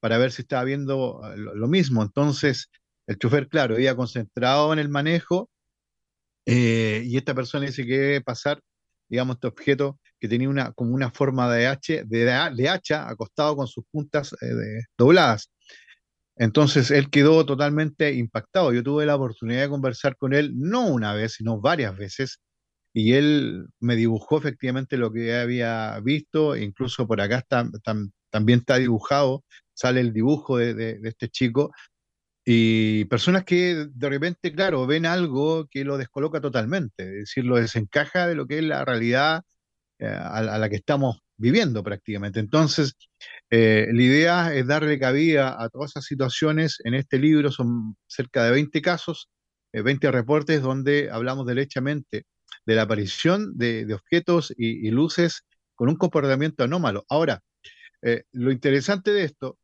para 0.00 0.16
ver 0.16 0.32
si 0.32 0.42
estaba 0.42 0.64
viendo 0.64 1.20
eh, 1.24 1.36
lo, 1.36 1.68
mismo. 1.68 2.02
Entonces, 2.02 2.70
el 3.06 3.18
chofer, 3.18 3.48
claro, 3.48 3.74
había 3.74 3.94
concentrado 3.94 4.72
en 4.72 4.78
el 4.78 4.88
manejo 4.88 5.50
y 6.46 7.14
esta 7.18 7.34
persona 7.34 7.66
dice 7.66 7.84
que 7.84 7.98
debe 7.98 8.20
pasar 8.22 8.62
digamos, 9.08 9.36
este 9.36 9.46
objeto 9.48 9.98
que 10.20 10.28
tenía 10.28 10.48
una, 10.48 10.72
como 10.72 10.94
una 10.94 11.10
forma 11.10 11.52
de, 11.52 11.76
de, 12.06 12.68
hacha 12.68 13.08
acostado 13.08 13.56
con 13.56 13.66
sus 13.66 13.84
puntas 13.90 14.34
eh, 14.40 14.82
dobladas. 14.96 15.50
Entonces 16.36 16.90
él 16.90 17.10
quedó 17.10 17.44
totalmente 17.44 18.12
impactado. 18.14 18.72
Yo 18.72 18.82
tuve 18.82 19.06
la 19.06 19.16
oportunidad 19.16 19.62
de 19.62 19.68
conversar 19.68 20.16
con 20.16 20.32
él 20.34 20.52
no 20.56 20.86
una 20.86 21.14
vez, 21.14 21.34
sino 21.34 21.60
varias 21.60 21.96
veces, 21.96 22.40
y 22.92 23.14
él 23.14 23.66
me 23.80 23.96
dibujó 23.96 24.38
efectivamente 24.38 24.96
lo 24.96 25.12
que 25.12 25.36
había 25.36 26.00
visto, 26.00 26.56
incluso 26.56 27.06
por 27.06 27.20
acá 27.20 27.44
también 28.30 28.60
está 28.60 28.76
dibujado, 28.78 29.44
sale 29.74 30.00
el 30.00 30.12
dibujo 30.12 30.58
de 30.58 30.98
este 31.04 31.28
chico, 31.28 31.72
y 32.50 33.04
personas 33.04 33.44
que 33.44 33.88
de 33.92 34.08
repente, 34.08 34.54
claro, 34.54 34.86
ven 34.86 35.04
algo 35.04 35.66
que 35.66 35.84
lo 35.84 35.98
descoloca 35.98 36.40
totalmente, 36.40 37.02
es 37.04 37.10
decir, 37.26 37.44
lo 37.44 37.56
desencaja 37.56 38.26
de 38.26 38.34
lo 38.34 38.46
que 38.46 38.60
es 38.60 38.64
la 38.64 38.86
realidad 38.86 39.42
eh, 39.98 40.06
a, 40.06 40.40
la 40.40 40.68
que 40.70 40.76
estamos 40.76 41.18
viviendo 41.36 41.82
prácticamente. 41.84 42.40
Entonces, 42.40 42.94
eh, 43.50 43.88
la 43.92 44.02
idea 44.02 44.54
es 44.54 44.66
darle 44.66 44.98
cabida 44.98 45.62
a 45.62 45.68
todas 45.68 45.90
esas 45.90 46.06
situaciones. 46.06 46.78
En 46.84 46.94
este 46.94 47.18
libro 47.18 47.52
son 47.52 47.96
cerca 48.06 48.44
de 48.44 48.52
20 48.52 48.80
casos, 48.80 49.28
20 49.74 50.06
eh, 50.06 50.10
reportes 50.10 50.62
donde 50.62 51.10
hablamos 51.10 51.46
derechamente 51.46 52.24
de 52.64 52.74
la 52.74 52.82
aparición 52.82 53.58
de, 53.58 53.92
objetos 53.92 54.54
y, 54.56 54.90
luces 54.90 55.42
con 55.74 55.90
un 55.90 55.96
comportamiento 55.96 56.64
anómalo. 56.64 57.04
Ahora, 57.10 57.42
lo 58.32 58.50
interesante 58.52 59.12
de 59.12 59.24
esto 59.24 59.58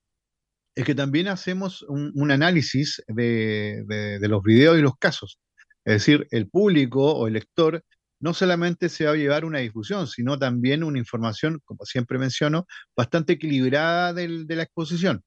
es 0.75 0.85
que 0.85 0.95
también 0.95 1.29
hacemos 1.29 1.83
un, 1.89 2.31
análisis 2.31 3.03
de, 3.07 4.19
los 4.21 4.43
videos 4.43 4.79
y 4.79 4.83
los 4.83 4.97
casos. 4.97 5.39
Es 5.85 5.95
decir, 5.95 6.27
el 6.31 6.49
público 6.49 7.15
o 7.15 7.27
el 7.27 7.35
lector 7.35 7.85
no 8.21 8.35
solamente 8.35 8.89
se 8.89 9.05
va 9.05 9.13
a 9.13 9.17
llevar 9.17 9.45
una 9.45 9.59
difusión, 9.59 10.07
sino 10.07 10.39
también 10.39 10.83
una 10.83 10.99
información, 10.99 11.61
como 11.65 11.85
siempre 11.85 12.19
menciono, 12.19 12.67
bastante 12.97 13.35
equilibrada 13.35 14.13
de 14.13 14.57
la 14.57 14.63
exposición. 14.63 15.23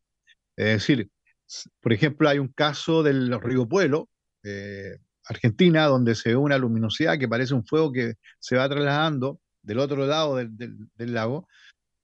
Es 0.58 0.66
decir, 0.88 1.10
por 1.82 1.94
ejemplo, 1.94 2.28
hay 2.28 2.40
un 2.40 2.50
caso 2.50 3.04
del 3.04 3.40
río 3.40 3.68
Pueblo, 3.68 4.10
eh, 4.44 4.98
Argentina, 5.26 5.86
donde 5.86 6.16
se 6.16 6.30
ve 6.30 6.36
una 6.36 6.58
luminosidad 6.58 7.18
que 7.20 7.28
parece 7.28 7.54
un 7.54 7.66
fuego 7.66 7.92
que 7.92 8.16
se 8.40 8.56
va 8.58 8.68
trasladando 8.68 9.40
del 9.62 9.80
otro 9.80 10.06
lado 10.06 10.38
del, 10.38 10.58
del 10.58 11.14
lago, 11.14 11.48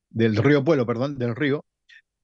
del 0.09 0.35
río 0.37 0.63
Pueblo, 0.63 0.85
perdón, 0.85 1.17
del 1.17 1.35
río, 1.35 1.65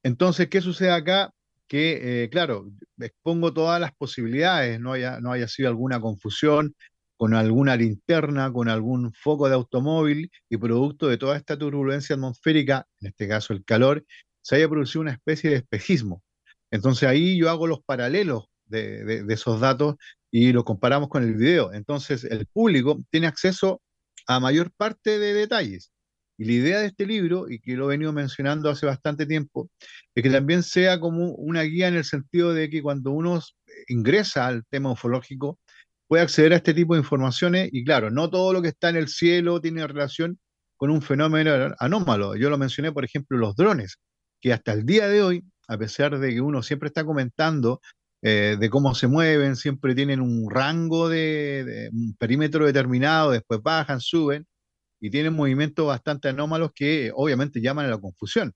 entonces, 0.02 0.48
¿qué 0.48 0.60
sucede 0.60 0.90
acá? 0.90 1.32
que, 1.70 2.24
eh, 2.24 2.30
claro, 2.30 2.68
expongo 2.98 3.54
todas 3.54 3.80
las 3.80 3.92
posibilidades, 3.94 4.80
no 4.80 4.92
haya, 4.92 5.20
no 5.20 5.30
haya 5.30 5.46
sido 5.46 5.68
alguna 5.68 6.00
confusión 6.00 6.74
con 7.16 7.32
alguna 7.32 7.76
linterna, 7.76 8.52
con 8.52 8.68
algún 8.68 9.12
foco 9.12 9.48
de 9.48 9.54
automóvil 9.54 10.32
y 10.48 10.56
producto 10.56 11.06
de 11.06 11.16
toda 11.16 11.36
esta 11.36 11.56
turbulencia 11.56 12.16
atmosférica, 12.16 12.88
en 13.00 13.08
este 13.08 13.28
caso 13.28 13.52
el 13.52 13.64
calor, 13.64 14.04
se 14.42 14.56
haya 14.56 14.68
producido 14.68 15.02
una 15.02 15.12
especie 15.12 15.50
de 15.50 15.56
espejismo. 15.56 16.24
Entonces 16.72 17.08
ahí 17.08 17.38
yo 17.38 17.48
hago 17.48 17.68
los 17.68 17.84
paralelos 17.84 18.46
de, 18.66 19.24
esos 19.28 19.60
datos 19.60 19.94
y 20.28 20.52
los 20.52 20.64
comparamos 20.64 21.08
con 21.08 21.22
el 21.22 21.34
video. 21.34 21.72
Entonces 21.72 22.24
el 22.24 22.46
público 22.46 22.98
tiene 23.10 23.28
acceso 23.28 23.80
a 24.26 24.40
mayor 24.40 24.72
parte 24.76 25.20
de 25.20 25.34
detalles. 25.34 25.92
Y 26.40 26.46
la 26.46 26.52
idea 26.52 26.78
de 26.80 26.86
este 26.86 27.04
libro, 27.04 27.50
y 27.50 27.58
que 27.58 27.76
lo 27.76 27.84
he 27.84 27.88
venido 27.88 28.14
mencionando 28.14 28.70
hace 28.70 28.86
bastante 28.86 29.26
tiempo, 29.26 29.68
es 30.14 30.22
que 30.22 30.30
también 30.30 30.62
sea 30.62 30.98
como 30.98 31.34
una 31.34 31.60
guía 31.64 31.86
en 31.86 31.96
el 31.96 32.04
sentido 32.04 32.54
de 32.54 32.70
que 32.70 32.80
cuando 32.80 33.10
uno 33.10 33.42
ingresa 33.88 34.46
al 34.46 34.64
tema 34.70 34.90
ufológico, 34.90 35.58
puede 36.08 36.22
acceder 36.22 36.54
a 36.54 36.56
este 36.56 36.72
tipo 36.72 36.94
de 36.94 37.00
informaciones 37.00 37.68
y 37.70 37.84
claro, 37.84 38.10
no 38.10 38.30
todo 38.30 38.54
lo 38.54 38.62
que 38.62 38.68
está 38.68 38.88
en 38.88 38.96
el 38.96 39.08
cielo 39.08 39.60
tiene 39.60 39.86
relación 39.86 40.38
con 40.78 40.88
un 40.88 41.02
fenómeno 41.02 41.74
anómalo. 41.78 42.34
Yo 42.36 42.48
lo 42.48 42.56
mencioné, 42.56 42.90
por 42.90 43.04
ejemplo, 43.04 43.36
los 43.36 43.54
drones, 43.54 43.98
que 44.40 44.54
hasta 44.54 44.72
el 44.72 44.86
día 44.86 45.08
de 45.08 45.22
hoy, 45.22 45.44
a 45.68 45.76
pesar 45.76 46.18
de 46.18 46.30
que 46.30 46.40
uno 46.40 46.62
siempre 46.62 46.86
está 46.86 47.04
comentando 47.04 47.82
eh, 48.22 48.56
de 48.58 48.70
cómo 48.70 48.94
se 48.94 49.08
mueven, 49.08 49.56
siempre 49.56 49.94
tienen 49.94 50.22
un 50.22 50.50
rango 50.50 51.10
de, 51.10 51.90
un 51.92 52.16
perímetro 52.16 52.64
determinado, 52.64 53.32
después 53.32 53.60
bajan, 53.62 54.00
suben 54.00 54.46
y 55.00 55.10
tienen 55.10 55.34
movimientos 55.34 55.86
bastante 55.86 56.28
anómalos 56.28 56.70
que 56.74 57.10
obviamente 57.14 57.60
llaman 57.60 57.86
a 57.86 57.90
la 57.90 57.98
confusión. 57.98 58.52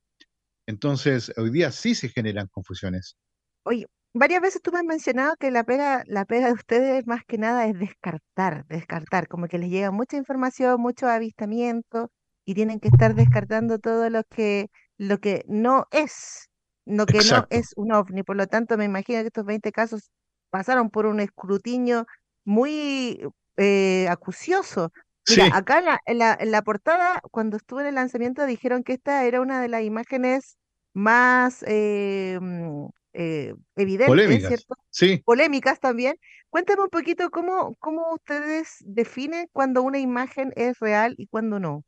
Entonces, 0.67 1.33
hoy 1.37 1.51
día 1.51 1.71
sí 1.71 1.95
se 1.95 2.09
generan 2.09 2.49
confusiones. 2.49 3.17
Oye, 3.65 3.87
varias 4.15 4.41
veces 4.43 4.63
tú 4.63 4.73
me 4.73 4.79
has 4.79 4.85
mencionado 4.85 5.35
que 5.39 5.51
la 5.51 5.65
pega, 5.65 6.05
la 6.07 6.25
pega 6.25 6.47
de 6.47 6.53
ustedes 6.53 7.07
más 7.07 7.23
que 7.27 7.39
nada 7.39 7.67
es 7.67 7.79
descartar, 7.79 8.67
descartar, 8.67 9.29
como 9.29 9.49
que 9.49 9.59
les 9.59 9.71
llega 9.71 9.91
mucha 9.91 10.17
información, 10.17 10.81
mucho 10.81 11.09
avistamiento 11.09 12.11
y 12.45 12.55
tienen 12.55 12.81
que 12.81 12.89
estar 12.89 13.15
descartando 13.15 13.79
todo 13.79 14.11
lo 14.11 14.23
que, 14.25 14.69
lo 14.99 15.19
que 15.19 15.45
no 15.49 15.87
es 15.91 16.49
lo 16.87 17.07
que 17.07 17.19
no 17.31 17.47
es 17.51 17.73
un 17.77 17.93
ovni. 17.93 18.23
Por 18.23 18.37
lo 18.37 18.47
tanto, 18.47 18.77
me 18.77 18.85
imagino 18.85 19.21
que 19.21 19.29
estos 19.29 19.45
20 19.45 19.73
casos 19.73 20.11
pasaron 20.51 20.91
por 20.91 21.07
un 21.07 21.21
escrutinio 21.21 22.07
muy 22.45 23.21
eh, 23.57 24.07
acucioso. 24.09 24.93
Mira, 25.29 25.57
acá 25.57 25.79
en 26.07 26.19
la, 26.19 26.37
en, 26.39 26.51
la, 26.51 26.63
portada, 26.63 27.21
cuando 27.31 27.57
estuve 27.57 27.83
en 27.83 27.89
el 27.89 27.95
lanzamiento, 27.95 28.45
dijeron 28.47 28.83
que 28.83 28.93
esta 28.93 29.25
era 29.25 29.41
una 29.41 29.63
de 29.63 29.69
las 29.69 29.83
imágenes 29.83 30.59
más 30.93 31.65
eh, 31.67 32.39
mm, 32.41 32.87
eh, 33.15 33.55
evidentes, 33.77 34.09
Polémicas. 34.09 34.49
¿cierto? 34.49 34.75
Sí. 34.91 35.23
Polémicas 35.25 35.81
también. 35.81 36.17
Cuéntame 36.51 36.83
un 36.83 36.91
poquito 36.91 37.31
cómo, 37.31 37.75
cómo 37.81 38.13
ustedes 38.15 38.77
definen 38.81 39.49
cuando 39.53 39.83
una 39.83 39.99
imagen 39.99 40.53
es 40.57 40.79
real 40.79 41.15
y 41.17 41.27
cuando 41.27 41.59
no. 41.59 41.85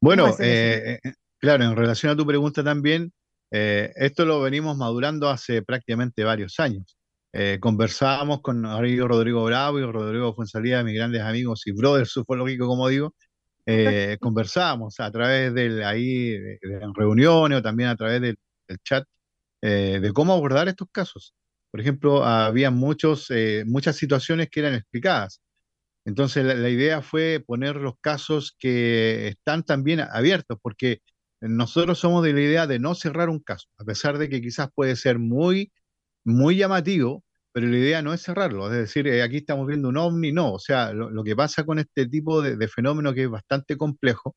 Bueno, 0.00 0.34
claro, 1.38 1.64
en 1.64 1.76
relación 1.76 2.12
a 2.12 2.16
tu 2.16 2.26
pregunta 2.26 2.64
también, 2.64 3.12
eh, 3.50 3.92
esto 3.96 4.24
lo 4.24 4.40
venimos 4.40 4.76
madurando 4.76 5.28
hace 5.28 5.62
prácticamente 5.62 6.24
varios 6.24 6.58
años. 6.58 6.96
Eh, 7.32 7.58
conversábamos 7.60 8.40
con 8.42 8.62
Rodrigo 8.64 9.44
Bravo 9.44 9.78
y 9.78 9.84
Rodrigo 9.84 10.34
Fuensalida, 10.34 10.82
mis 10.82 10.94
grandes 10.94 11.22
amigos 11.22 11.66
y 11.66 11.72
brothers 11.72 12.16
ufológicos, 12.16 12.66
como 12.66 12.88
digo. 12.88 13.14
Eh, 13.66 14.16
conversábamos 14.20 14.98
a 14.98 15.10
través 15.12 15.54
de 15.54 15.84
ahí 15.84 16.30
de, 16.30 16.58
reuniones 16.94 17.58
o 17.58 17.62
también 17.62 17.90
a 17.90 17.96
través 17.96 18.20
del, 18.20 18.36
chat 18.84 19.04
de 19.62 20.10
cómo 20.14 20.32
abordar 20.32 20.68
estos 20.68 20.88
casos. 20.90 21.34
Por 21.70 21.80
ejemplo, 21.80 22.24
había 22.24 22.70
muchos, 22.70 23.28
muchas 23.66 23.96
situaciones 23.96 24.48
que 24.50 24.60
eran 24.60 24.74
explicadas. 24.74 25.40
Entonces 26.04 26.44
la, 26.44 26.68
idea 26.68 27.02
fue 27.02 27.42
poner 27.46 27.76
los 27.76 27.94
casos 28.00 28.56
que 28.58 29.28
están 29.28 29.64
también 29.64 30.00
abiertos, 30.00 30.58
porque 30.62 31.02
nosotros 31.40 31.98
somos 31.98 32.24
de 32.24 32.32
la 32.32 32.40
idea 32.40 32.66
de 32.66 32.78
no 32.78 32.94
cerrar 32.94 33.28
un 33.28 33.40
caso, 33.40 33.68
a 33.78 33.84
pesar 33.84 34.18
de 34.18 34.28
que 34.28 34.40
quizás 34.40 34.68
puede 34.74 34.96
ser 34.96 35.18
muy, 35.18 35.72
muy 36.24 36.56
llamativo, 36.56 37.24
pero 37.52 37.66
la 37.66 37.78
idea 37.78 38.02
no 38.02 38.14
es 38.14 38.22
cerrarlo, 38.22 38.66
es 38.72 38.78
decir, 38.78 39.06
eh, 39.08 39.22
aquí 39.22 39.38
estamos 39.38 39.66
viendo 39.66 39.88
un 39.88 39.96
ovni, 39.96 40.32
no, 40.32 40.52
o 40.54 40.58
sea, 40.58 40.92
lo, 40.92 41.24
que 41.24 41.34
pasa 41.36 41.64
con 41.64 41.78
este 41.78 42.06
tipo 42.06 42.42
de, 42.42 42.68
fenómeno 42.68 43.14
que 43.14 43.24
es 43.24 43.30
bastante 43.30 43.76
complejo, 43.76 44.36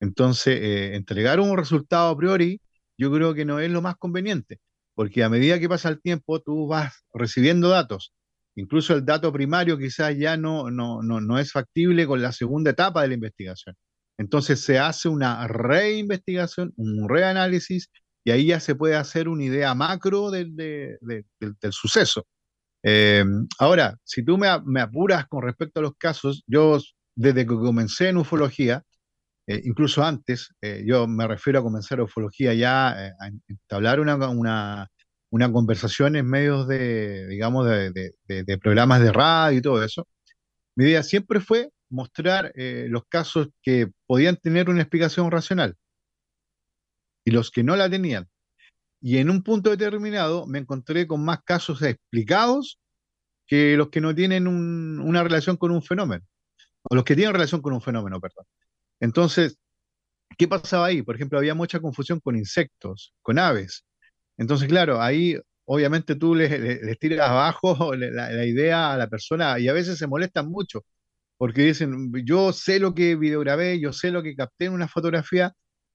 entonces 0.00 0.58
eh, 0.60 0.94
entregar 0.96 1.40
un 1.40 1.56
resultado 1.56 2.10
a 2.10 2.16
priori 2.16 2.60
yo 2.98 3.12
creo 3.12 3.34
que 3.34 3.44
no 3.44 3.60
es 3.60 3.70
lo 3.70 3.82
más 3.82 3.96
conveniente, 3.96 4.60
porque 4.94 5.24
a 5.24 5.28
medida 5.28 5.58
que 5.58 5.68
pasa 5.68 5.88
el 5.88 6.00
tiempo 6.00 6.40
tú 6.40 6.68
vas 6.68 7.04
recibiendo 7.12 7.68
datos, 7.68 8.12
incluso 8.54 8.94
el 8.94 9.04
dato 9.04 9.32
primario 9.32 9.78
quizás 9.78 10.16
ya 10.16 10.36
no, 10.36 10.70
no, 10.70 11.02
no, 11.02 11.20
no 11.20 11.38
es 11.38 11.52
factible 11.52 12.06
con 12.06 12.22
la 12.22 12.32
segunda 12.32 12.70
etapa 12.70 13.02
de 13.02 13.08
la 13.08 13.14
investigación. 13.14 13.76
Entonces 14.18 14.60
se 14.60 14.78
hace 14.78 15.08
una 15.08 15.46
reinvestigación, 15.48 16.72
un 16.76 17.08
reanálisis, 17.08 17.90
y 18.24 18.30
ahí 18.30 18.46
ya 18.46 18.60
se 18.60 18.74
puede 18.74 18.96
hacer 18.96 19.28
una 19.28 19.44
idea 19.44 19.74
macro 19.74 20.30
del, 20.30 20.54
suceso. 21.70 22.26
Eh, 22.84 23.24
ahora, 23.58 23.96
si 24.04 24.24
tú 24.24 24.38
me, 24.38 24.48
apuras 24.80 25.26
con 25.28 25.42
respecto 25.42 25.80
a 25.80 25.82
los 25.82 25.96
casos, 25.96 26.42
yo 26.46 26.78
desde 27.14 27.46
que 27.46 27.54
comencé 27.54 28.08
en 28.08 28.18
ufología, 28.18 28.82
eh, 29.46 29.60
incluso 29.64 30.04
antes, 30.04 30.50
eh, 30.60 30.84
yo 30.86 31.06
me 31.08 31.26
refiero 31.26 31.60
a 31.60 31.62
comenzar 31.62 32.00
ufología 32.00 32.54
ya, 32.54 32.90
a 32.90 33.28
entablar 33.48 34.00
una, 34.00 34.88
una, 35.30 35.52
conversación 35.52 36.16
en 36.16 36.26
medios 36.26 36.68
de, 36.68 37.26
digamos, 37.26 37.66
de 37.66 38.58
programas 38.60 39.02
de 39.02 39.12
radio 39.12 39.58
y 39.58 39.62
todo 39.62 39.82
eso, 39.84 40.06
mi 40.76 40.84
idea 40.84 41.02
siempre 41.02 41.40
fue 41.40 41.70
mostrar 41.90 42.52
los 42.54 43.02
casos 43.08 43.48
que 43.62 43.90
podían 44.06 44.36
tener 44.36 44.70
una 44.70 44.82
explicación 44.82 45.30
racional 45.30 45.76
y 47.24 47.30
los 47.30 47.50
que 47.50 47.62
no 47.62 47.76
la 47.76 47.88
tenían. 47.88 48.28
Y 49.00 49.18
en 49.18 49.30
un 49.30 49.42
punto 49.42 49.70
determinado 49.70 50.46
me 50.46 50.58
encontré 50.58 51.06
con 51.06 51.24
más 51.24 51.42
casos 51.44 51.82
explicados 51.82 52.78
que 53.46 53.76
los 53.76 53.90
que 53.90 54.00
no 54.00 54.14
tienen 54.14 54.46
una 54.46 55.22
relación 55.22 55.56
con 55.56 55.72
un 55.72 55.82
fenómeno, 55.82 56.24
o 56.84 56.94
los 56.94 57.04
que 57.04 57.16
tienen 57.16 57.34
relación 57.34 57.60
con 57.62 57.72
un 57.74 57.82
fenómeno, 57.82 58.20
perdón. 58.20 58.46
Entonces, 59.00 59.58
¿qué 60.38 60.48
pasaba 60.48 60.86
ahí? 60.86 61.02
Por 61.02 61.16
ejemplo, 61.16 61.38
había 61.38 61.54
mucha 61.54 61.80
confusión 61.80 62.20
con 62.20 62.36
insectos, 62.36 63.14
con 63.22 63.38
aves. 63.38 63.84
Entonces, 64.38 64.68
claro, 64.68 65.00
ahí 65.02 65.36
obviamente 65.64 66.16
tú 66.16 66.34
les, 66.34 66.98
tiras 66.98 67.28
abajo 67.30 67.94
la, 67.96 68.30
la, 68.32 68.46
idea 68.46 68.92
a 68.92 68.96
la 68.96 69.08
persona 69.08 69.58
y 69.58 69.68
a 69.68 69.72
veces 69.72 69.98
se 69.98 70.06
molestan 70.06 70.48
mucho 70.48 70.84
porque 71.42 71.62
dicen, 71.62 72.12
yo 72.24 72.52
sé 72.52 72.78
lo 72.78 72.94
que 72.94 73.16
videograbé, 73.16 73.80
yo 73.80 73.92
sé 73.92 74.12
lo 74.12 74.22
que 74.22 74.36
capté 74.36 74.66
en 74.66 74.74
una 74.74 74.86
fotografía, 74.86 75.52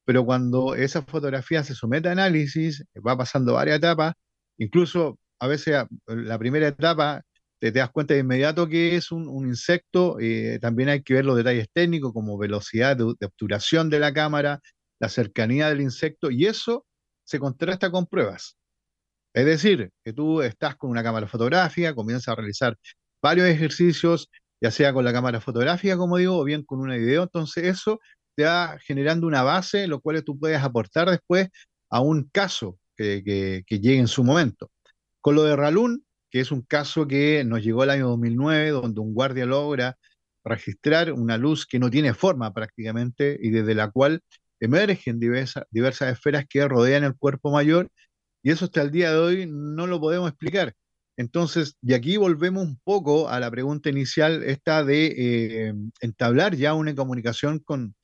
pero 0.08 0.26
cuando 0.26 0.74
esa 0.74 1.02
fotografía 1.02 1.66
se 1.66 1.76
somete 1.76 2.08
a 2.08 2.14
análisis, 2.14 2.86
va 3.06 3.18
pasando 3.18 3.56
varias 3.56 3.80
etapas, 3.80 4.14
incluso 4.58 5.20
a 5.38 5.48
veces 5.48 5.84
la 6.06 6.40
primera 6.40 6.70
etapa 6.70 7.24
te, 7.60 7.74
das 7.74 7.92
cuenta 7.92 8.14
de 8.14 8.22
inmediato 8.22 8.70
que 8.70 8.96
es 8.96 9.12
un, 9.12 9.28
insecto, 9.46 10.18
eh, 10.22 10.60
también 10.62 10.88
hay 10.88 11.04
que 11.04 11.14
ver 11.14 11.26
los 11.26 11.36
detalles 11.36 11.68
técnicos 11.74 12.14
como 12.14 12.38
velocidad 12.38 12.96
de, 12.96 13.04
obturación 13.04 13.90
de 13.90 14.00
la 14.00 14.14
cámara, 14.14 14.62
la 14.98 15.10
cercanía 15.10 15.68
del 15.68 15.82
insecto, 15.82 16.32
y 16.32 16.46
eso 16.46 16.86
se 17.26 17.38
contrasta 17.38 17.92
con 17.92 18.06
pruebas. 18.06 18.56
Es 19.34 19.46
decir, 19.46 19.92
que 20.06 20.14
tú 20.14 20.42
estás 20.42 20.78
con 20.78 20.90
una 20.90 21.04
cámara 21.04 21.28
fotográfica, 21.28 21.94
comienzas 21.94 22.30
a 22.30 22.36
realizar 22.36 22.78
varios 23.22 23.46
ejercicios, 23.50 24.30
ya 24.62 24.72
sea 24.72 24.94
con 24.94 25.04
la 25.04 25.12
cámara 25.12 25.42
fotográfica, 25.42 25.98
como 25.98 26.16
digo, 26.16 26.38
o 26.38 26.46
bien 26.46 26.64
con 26.64 26.80
una 26.80 26.96
video. 26.96 27.24
Entonces 27.24 27.66
eso 27.66 28.00
te 28.38 28.44
va 28.44 28.78
generando 28.86 29.26
una 29.26 29.42
base, 29.42 29.88
lo 29.88 30.00
cual 30.00 30.24
tú 30.24 30.38
puedes 30.40 30.62
aportar 30.62 31.10
después 31.10 31.50
a 31.90 32.02
un 32.02 32.30
caso 32.32 32.78
que, 32.96 33.64
llegue 33.68 33.98
en 33.98 34.08
su 34.08 34.24
momento. 34.24 34.70
Con 35.22 35.34
lo 35.36 35.44
de 35.44 35.56
Ralun, 35.56 36.06
que 36.30 36.42
es 36.42 36.52
un 36.52 36.62
caso 36.62 37.08
que 37.08 37.44
nos 37.44 37.64
llegó 37.64 37.84
el 37.84 37.90
año 37.90 38.10
2009, 38.10 38.70
donde 38.70 39.02
un 39.02 39.16
guardia 39.16 39.48
logra 39.48 39.98
registrar 40.46 41.12
una 41.14 41.38
luz 41.38 41.66
que 41.66 41.80
no 41.80 41.90
tiene 41.90 42.14
forma 42.14 42.54
prácticamente 42.54 43.38
y 43.42 43.50
desde 43.50 43.74
la 43.74 43.90
cual 43.90 44.22
emergen 44.60 45.20
diversas 45.20 46.10
esferas 46.12 46.46
que 46.48 46.68
rodean 46.68 47.04
el 47.04 47.16
cuerpo 47.16 47.52
mayor 47.52 47.90
y 48.44 48.52
eso 48.52 48.66
hasta 48.66 48.82
el 48.84 48.92
día 48.92 49.12
de 49.12 49.18
hoy 49.18 49.46
no 49.48 49.88
lo 49.88 50.00
podemos 50.00 50.30
explicar. 50.30 50.76
Entonces, 51.18 51.76
de 51.82 51.96
aquí 51.96 52.18
volvemos 52.18 52.64
un 52.64 52.80
poco 52.84 53.30
a 53.30 53.40
la 53.40 53.50
pregunta 53.50 53.90
inicial, 53.90 54.44
esta 54.44 54.84
de 54.84 55.08
eh, 55.70 55.74
entablar 56.02 56.56
ya 56.56 56.76
una 56.76 56.94
comunicación 56.94 57.60
con, 57.60 57.96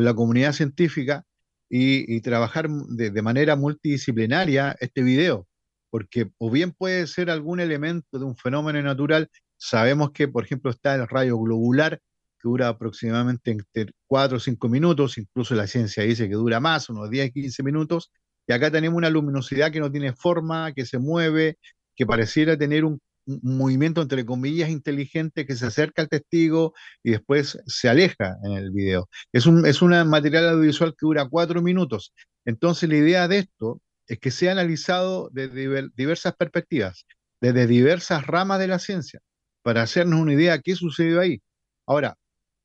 la 0.00 0.14
comunidad 0.14 0.52
científica 0.52 1.24
y, 1.68 2.20
trabajar 2.20 2.68
de, 2.68 3.22
manera 3.22 3.56
multidisciplinaria 3.56 4.76
este 4.80 5.02
video, 5.02 5.46
porque 5.90 6.30
o 6.38 6.50
bien 6.50 6.72
puede 6.72 7.06
ser 7.06 7.30
algún 7.30 7.60
elemento 7.60 8.18
de 8.18 8.24
un 8.24 8.36
fenómeno 8.36 8.82
natural, 8.82 9.30
sabemos 9.56 10.12
que, 10.12 10.28
por 10.28 10.44
ejemplo, 10.44 10.70
está 10.70 10.94
el 10.94 11.08
rayo 11.08 11.38
globular, 11.38 11.98
que 12.38 12.48
dura 12.48 12.68
aproximadamente 12.68 13.52
entre 13.52 13.92
4 14.06 14.36
o 14.36 14.40
5 14.40 14.68
minutos, 14.68 15.16
incluso 15.16 15.54
la 15.54 15.66
ciencia 15.66 16.02
dice 16.02 16.28
que 16.28 16.34
dura 16.34 16.60
más, 16.60 16.90
unos 16.90 17.08
10, 17.10 17.32
15 17.32 17.62
minutos, 17.62 18.10
Y 18.46 18.52
acá 18.52 18.70
tenemos 18.70 18.98
una 18.98 19.08
luminosidad 19.10 19.70
que 19.70 19.80
no 19.80 19.90
tiene 19.90 20.12
forma, 20.14 20.72
que 20.72 20.84
se 20.84 20.98
mueve, 20.98 21.58
que 21.94 22.06
pareciera 22.06 22.56
tener 22.56 22.84
un, 22.84 23.00
movimiento 23.26 24.02
entre 24.02 24.24
comillas 24.24 24.70
inteligente 24.70 25.46
que 25.46 25.56
se 25.56 25.66
acerca 25.66 26.02
al 26.02 26.08
testigo 26.08 26.74
y 27.02 27.12
después 27.12 27.58
se 27.66 27.88
aleja 27.88 28.36
en 28.44 28.52
el 28.52 28.70
video. 28.70 29.08
Es 29.32 29.46
un, 29.46 29.66
es 29.66 29.82
un 29.82 29.90
material 30.08 30.48
audiovisual 30.48 30.92
que 30.92 31.06
dura 31.06 31.28
cuatro 31.28 31.62
minutos. 31.62 32.12
Entonces 32.44 32.88
la 32.88 32.96
idea 32.96 33.28
de 33.28 33.38
esto 33.38 33.80
es 34.06 34.18
que 34.18 34.30
sea 34.30 34.52
analizado 34.52 35.30
desde 35.32 35.88
diversas 35.94 36.34
perspectivas, 36.36 37.06
desde 37.40 37.66
diversas 37.66 38.26
ramas 38.26 38.58
de 38.58 38.68
la 38.68 38.78
ciencia, 38.78 39.20
para 39.62 39.82
hacernos 39.82 40.20
una 40.20 40.34
idea 40.34 40.52
de 40.56 40.62
qué 40.62 40.74
sucedió 40.74 41.20
ahí. 41.20 41.40
Ahora, 41.86 42.16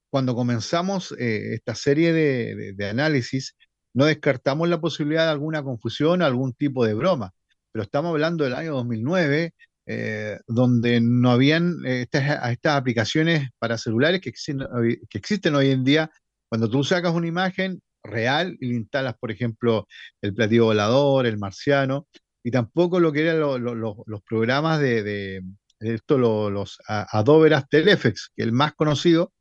cuando 0.10 0.36
comenzamos 0.36 1.14
eh, 1.20 1.54
esta 1.56 1.76
serie 1.76 2.14
de, 2.14 2.90
análisis, 2.90 3.56
no 3.94 4.06
descartamos 4.06 4.70
la 4.70 4.80
posibilidad 4.80 5.26
de 5.26 5.32
alguna 5.32 5.64
confusión, 5.64 6.22
algún 6.22 6.54
tipo 6.54 6.86
de 6.86 6.94
broma, 6.94 7.32
pero 7.72 7.84
estamos 7.84 8.12
hablando 8.12 8.44
del 8.44 8.56
año 8.56 8.74
2009, 8.74 9.54
eh, 9.90 10.38
donde 10.48 11.00
no 11.00 11.32
habían 11.32 11.86
eh, 11.86 12.02
estas, 12.02 12.76
aplicaciones 12.76 13.50
para 13.58 13.78
celulares 13.78 14.20
que 14.20 14.30
existen, 14.30 14.68
que 15.10 15.18
existen 15.18 15.56
hoy 15.56 15.72
en 15.72 15.86
día. 15.86 16.12
Cuando 16.50 16.70
tú 16.70 16.84
sacas 16.84 17.14
una 17.14 17.28
imagen 17.28 17.82
real 18.04 18.58
y 18.60 18.68
le 18.68 18.76
instalas, 18.76 19.16
por 19.18 19.32
ejemplo, 19.32 19.88
el 20.22 20.34
platillo 20.34 20.66
volador, 20.66 21.26
el 21.26 21.38
marciano, 21.38 22.06
y 22.44 22.52
tampoco 22.52 23.00
lo 23.00 23.14
que 23.14 23.22
eran 23.22 23.40
los 23.40 24.22
programas 24.24 24.80
de, 24.82 25.42
esto, 25.80 26.18
los 26.18 26.78
Adobe 26.88 27.54
After 27.54 27.88
Effects, 27.88 28.32
que 28.36 28.44
el 28.44 28.52
más 28.52 28.74
conocido, 28.74 29.34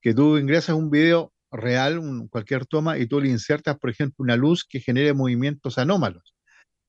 que 0.00 0.14
tú 0.14 0.38
ingresas 0.38 0.76
un 0.76 0.90
video 0.90 1.32
real, 1.50 2.00
cualquier 2.30 2.66
toma, 2.66 2.96
y 2.98 3.06
tú 3.06 3.20
le 3.20 3.28
insertas, 3.28 3.76
por 3.78 3.90
ejemplo, 3.90 4.16
una 4.18 4.36
luz 4.36 4.64
que 4.64 4.80
genere 4.80 5.14
movimientos 5.14 5.78
anómalos. 5.78 6.34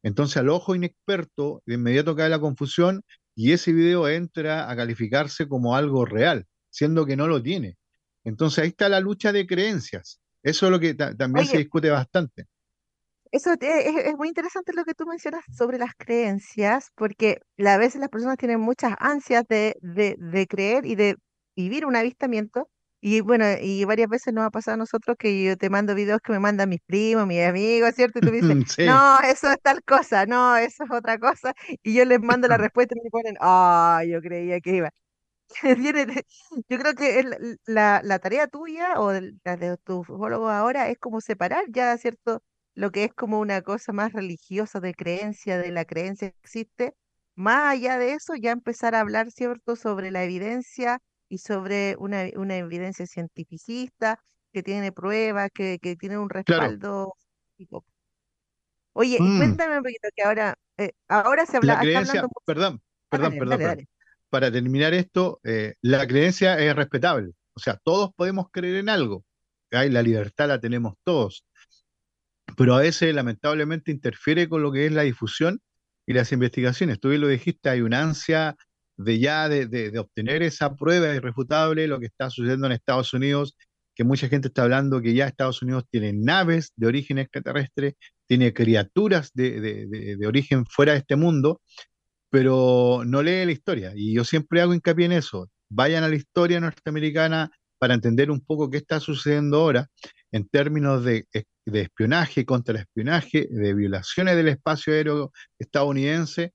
Entonces, 0.03 0.37
al 0.37 0.49
ojo 0.49 0.75
inexperto, 0.75 1.61
de 1.65 1.75
inmediato 1.75 2.15
cae 2.15 2.29
la 2.29 2.39
confusión 2.39 3.03
y 3.35 3.51
ese 3.51 3.71
video 3.71 4.07
entra 4.07 4.69
a 4.69 4.75
calificarse 4.75 5.47
como 5.47 5.75
algo 5.75 6.05
real, 6.05 6.47
siendo 6.69 7.05
que 7.05 7.15
no 7.15 7.27
lo 7.27 7.41
tiene. 7.41 7.77
Entonces, 8.23 8.59
ahí 8.59 8.69
está 8.69 8.89
la 8.89 8.99
lucha 8.99 9.31
de 9.31 9.45
creencias. 9.45 10.19
Eso 10.43 10.65
es 10.65 10.71
lo 10.71 10.79
que 10.79 10.93
también 10.93 11.45
se 11.45 11.57
discute 11.57 11.89
bastante. 11.89 12.47
Eso 13.31 13.53
es, 13.59 14.17
muy 14.17 14.27
interesante 14.27 14.73
lo 14.73 14.83
que 14.83 14.93
tú 14.93 15.05
mencionas 15.05 15.43
sobre 15.55 15.77
las 15.77 15.93
creencias, 15.95 16.91
porque 16.95 17.39
a 17.65 17.77
veces 17.77 18.01
las 18.01 18.09
personas 18.09 18.37
tienen 18.37 18.59
muchas 18.59 18.93
ansias 18.99 19.45
de, 19.47 19.77
de 19.81 20.47
creer 20.47 20.85
y 20.85 20.95
de 20.95 21.15
vivir 21.55 21.85
un 21.85 21.95
avistamiento, 21.95 22.69
y 23.01 23.21
bueno, 23.21 23.45
y 23.61 23.85
varias 23.85 24.09
veces 24.09 24.33
nos 24.33 24.45
ha 24.45 24.51
pasado 24.51 24.75
a 24.75 24.77
nosotros 24.77 25.17
que 25.19 25.43
yo 25.43 25.57
te 25.57 25.69
mando 25.69 25.95
videos 25.95 26.21
que 26.23 26.31
me 26.33 26.39
mandan 26.39 26.69
mis 26.69 26.81
primos, 26.85 27.27
mis 27.27 27.43
amigos, 27.45 27.93
¿cierto? 27.95 28.19
Y 28.19 28.21
tú 28.23 28.31
me 28.31 28.37
dices, 28.37 28.57
no, 28.81 29.19
eso 29.21 29.49
es 29.51 29.57
tal 29.61 29.83
cosa, 29.83 30.25
no, 30.27 30.55
eso 30.57 30.83
es 30.85 30.91
otra 30.91 31.17
cosa. 31.19 31.53
Y 31.83 31.95
yo 31.95 32.05
les 32.05 32.21
mando 32.21 32.47
la 32.47 32.57
respuesta 32.59 32.95
y 32.97 33.01
me 33.03 33.09
ponen, 33.09 33.35
ah, 33.41 34.01
yo 34.07 34.21
creía 34.21 34.59
que 34.61 34.75
iba. 34.77 34.91
Yo 36.69 36.79
creo 36.79 36.93
que 36.95 37.23
la, 37.65 38.01
la 38.03 38.19
tarea 38.19 38.47
tuya 38.47 38.99
o 38.99 39.11
la 39.43 39.57
de 39.57 39.77
tu 39.77 40.03
psicólogo 40.03 40.49
ahora 40.49 40.89
es 40.89 40.97
como 40.99 41.21
separar 41.21 41.65
ya, 41.69 41.97
¿cierto? 41.97 42.41
Lo 42.73 42.91
que 42.91 43.03
es 43.05 43.13
como 43.13 43.39
una 43.39 43.61
cosa 43.61 43.91
más 43.93 44.13
religiosa 44.13 44.79
de 44.79 44.93
creencia, 44.93 45.57
de 45.57 45.71
la 45.71 45.85
creencia 45.85 46.31
que 46.31 46.37
existe. 46.41 46.93
Más 47.35 47.73
allá 47.73 47.97
de 47.97 48.13
eso, 48.13 48.35
ya 48.35 48.51
empezar 48.51 48.95
a 48.95 49.01
hablar, 49.01 49.31
¿cierto?, 49.31 49.75
sobre 49.75 50.11
la 50.11 50.23
evidencia 50.23 50.99
y 51.31 51.37
sobre 51.37 51.95
una, 51.97 52.25
una 52.35 52.57
evidencia 52.57 53.07
cientificista 53.07 54.21
que 54.51 54.63
tiene 54.63 54.91
pruebas, 54.91 55.49
que, 55.53 55.79
que 55.81 55.95
tiene 55.95 56.17
un 56.17 56.29
respaldo. 56.29 57.15
Oye, 58.91 59.17
mm. 59.17 59.37
cuéntame 59.37 59.77
un 59.77 59.83
poquito 59.83 60.09
que 60.13 60.23
ahora, 60.23 60.57
eh, 60.77 60.91
ahora 61.07 61.45
se 61.45 61.55
habla. 61.55 61.75
La 61.75 61.79
creencia, 61.79 62.27
perdón, 62.43 62.81
perdón, 63.07 63.37
perdón, 63.39 63.87
Para 64.29 64.51
terminar 64.51 64.93
esto, 64.93 65.39
eh, 65.45 65.75
la 65.81 66.05
creencia 66.05 66.59
es 66.59 66.75
respetable. 66.75 67.31
O 67.53 67.61
sea, 67.61 67.77
todos 67.77 68.13
podemos 68.13 68.47
creer 68.51 68.75
en 68.75 68.89
algo. 68.89 69.23
La 69.69 70.01
libertad 70.01 70.49
la 70.49 70.59
tenemos 70.59 70.95
todos. 71.05 71.45
Pero 72.57 72.75
a 72.75 72.79
veces, 72.81 73.15
lamentablemente, 73.15 73.89
interfiere 73.89 74.49
con 74.49 74.61
lo 74.61 74.73
que 74.73 74.85
es 74.85 74.91
la 74.91 75.03
difusión 75.03 75.61
y 76.05 76.11
las 76.11 76.33
investigaciones. 76.33 76.99
Tú 76.99 77.07
bien 77.07 77.21
lo 77.21 77.29
dijiste, 77.29 77.69
hay 77.69 77.79
una 77.79 78.01
ansia 78.01 78.57
de 79.03 79.19
ya 79.19 79.49
de, 79.49 79.99
obtener 79.99 80.43
esa 80.43 80.75
prueba 80.75 81.13
irrefutable, 81.13 81.87
lo 81.87 81.99
que 81.99 82.07
está 82.07 82.29
sucediendo 82.29 82.67
en 82.67 82.73
Estados 82.73 83.13
Unidos, 83.13 83.55
que 83.95 84.03
mucha 84.03 84.27
gente 84.29 84.47
está 84.47 84.63
hablando 84.63 85.01
que 85.01 85.13
ya 85.13 85.27
Estados 85.27 85.61
Unidos 85.61 85.85
tiene 85.89 86.13
naves 86.13 86.71
de 86.75 86.87
origen 86.87 87.17
extraterrestre, 87.17 87.95
tiene 88.27 88.53
criaturas 88.53 89.31
de, 89.33 90.17
origen 90.25 90.65
fuera 90.65 90.93
de 90.93 90.99
este 90.99 91.15
mundo, 91.15 91.61
pero 92.29 93.03
no 93.05 93.21
lee 93.21 93.45
la 93.45 93.51
historia. 93.51 93.91
Y 93.95 94.13
yo 94.15 94.23
siempre 94.23 94.61
hago 94.61 94.73
hincapié 94.73 95.05
en 95.05 95.11
eso. 95.13 95.49
Vayan 95.69 96.03
a 96.03 96.09
la 96.09 96.15
historia 96.15 96.59
norteamericana 96.59 97.49
para 97.77 97.93
entender 97.93 98.31
un 98.31 98.41
poco 98.41 98.69
qué 98.69 98.77
está 98.77 98.99
sucediendo 98.99 99.57
ahora 99.57 99.87
en 100.31 100.47
términos 100.47 101.03
de, 101.03 101.25
de 101.65 101.81
espionaje, 101.81 102.45
contraespionaje, 102.45 103.47
de 103.49 103.73
violaciones 103.73 104.35
del 104.37 104.47
espacio 104.49 104.93
aéreo 104.93 105.31
estadounidense 105.59 106.53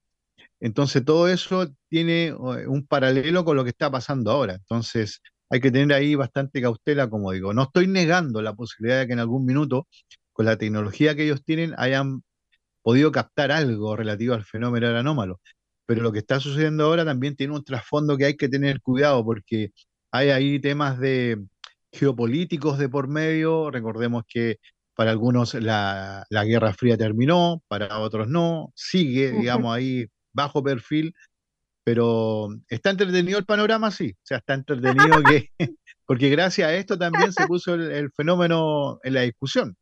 entonces 0.61 1.05
todo 1.05 1.29
eso 1.29 1.69
tiene 1.89 2.35
un 2.35 2.87
paralelo 2.87 3.45
con 3.45 3.57
lo 3.57 3.65
que 3.65 3.71
está 3.71 3.91
pasando 3.91 4.31
ahora. 4.31 4.55
Entonces 4.55 5.21
hay 5.51 5.61
que 5.61 5.71
tener 5.71 5.93
ahí 5.97 6.15
bastante 6.15 6.61
cautela, 6.61 7.09
como 7.09 7.33
digo. 7.33 7.53
No 7.55 7.65
estoy 7.65 7.87
negando 7.87 8.43
la 8.43 8.55
posibilidad 8.55 9.01
de 9.01 9.07
que 9.07 9.13
en 9.15 9.21
algún 9.21 9.45
minuto, 9.45 9.87
con 10.33 10.47
la 10.47 10.57
tecnología 10.57 11.15
que 11.15 11.25
ellos 11.25 11.45
tienen, 11.45 11.75
hayan 11.79 12.23
podido 12.83 13.13
captar 13.13 13.53
algo 13.53 13.97
relativo 13.97 14.35
al 14.35 14.45
fenómeno 14.45 14.89
del 14.89 14.97
anómalo. 14.97 15.41
Pero 15.87 16.03
lo 16.03 16.13
que 16.13 16.21
está 16.21 16.41
sucediendo 16.41 16.85
ahora 16.85 17.05
también 17.05 17.37
tiene 17.37 17.55
un 17.55 17.65
trasfondo 17.65 18.17
que 18.17 18.27
hay 18.27 18.37
que 18.37 18.49
tener 18.49 18.81
cuidado 18.81 19.25
porque 19.25 19.71
hay 20.13 20.31
ahí 20.31 20.61
temas 20.61 20.99
de 20.99 21.39
geopolíticos 21.93 22.79
de 22.79 22.89
por 22.89 23.09
medio. 23.09 23.71
Recordemos 23.71 24.25
que 24.29 24.59
para 24.95 25.11
algunos 25.11 25.55
la, 25.55 26.25
la 26.31 26.45
Guerra 26.45 26.73
Fría 26.75 26.97
terminó, 26.97 27.63
para 27.69 27.99
otros 28.01 28.29
no. 28.29 28.73
Sigue, 28.75 29.33
digamos, 29.33 29.75
ahí 29.75 30.07
bajo 30.33 30.63
perfil, 30.63 31.15
pero 31.87 32.49
está 32.69 32.91
entretenido 32.91 33.39
el 33.39 33.45
panorama, 33.45 33.93
sí, 33.93 34.11
o 34.11 34.27
sea, 34.27 34.39
está 34.39 34.55
entretenido 34.55 35.23
que, 35.23 35.53
porque 36.05 36.29
gracias 36.31 36.69
a 36.69 36.75
esto 36.75 36.99
también 36.99 37.33
se 37.33 37.47
puso 37.47 37.75
el, 37.75 38.11
fenómeno 38.11 38.99
en 39.05 39.15
la 39.15 39.21
discusión. 39.21 39.77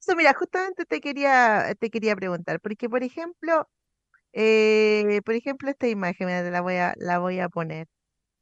Eso, 0.00 0.16
mira, 0.16 0.34
justamente 0.34 0.84
te 0.86 1.00
quería, 1.00 1.72
te 1.78 1.90
quería 1.90 2.16
preguntar, 2.16 2.60
porque 2.60 2.88
por 2.90 3.04
ejemplo, 3.04 3.68
eh, 4.32 5.20
por 5.24 5.36
ejemplo, 5.36 5.70
esta 5.70 5.86
imagen, 5.86 6.26
la 6.52 6.60
voy 6.62 6.74
a, 6.74 6.94
la 6.96 7.20
voy 7.20 7.38
a 7.38 7.48
poner. 7.48 7.86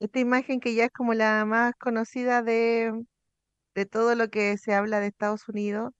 Esta 0.00 0.18
imagen 0.20 0.58
que 0.58 0.74
ya 0.74 0.86
es 0.86 0.92
como 0.92 1.12
la 1.12 1.44
más 1.44 1.74
conocida 1.78 2.42
de, 2.42 2.90
de 3.74 3.86
todo 3.86 4.14
lo 4.14 4.30
que 4.30 4.56
se 4.56 4.72
habla 4.72 5.00
de 5.00 5.08
Estados 5.08 5.46
Unidos. 5.46 5.92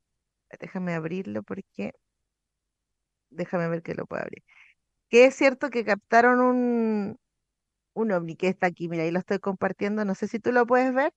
Déjame 0.59 0.95
abrirlo 0.95 1.43
porque 1.43 1.93
déjame 3.31 3.69
ver 3.69 3.83
que 3.83 3.95
lo 3.95 4.07
puedo 4.07 4.23
abrir 4.23 4.43
que 5.09 5.27
es 5.27 5.35
cierto 5.37 5.71
que 5.71 5.85
captaron 5.85 6.41
un, 6.41 7.17
un 7.95 8.13
ovni 8.13 8.37
que 8.37 8.49
está 8.49 8.69
aquí, 8.69 8.89
mira, 8.89 9.05
ahí 9.05 9.11
lo 9.13 9.21
estoy 9.21 9.39
compartiendo, 9.41 10.05
no 10.05 10.15
sé 10.15 10.29
si 10.29 10.41
tú 10.41 10.53
lo 10.53 10.67
puedes 10.67 10.95
ver. 10.95 11.13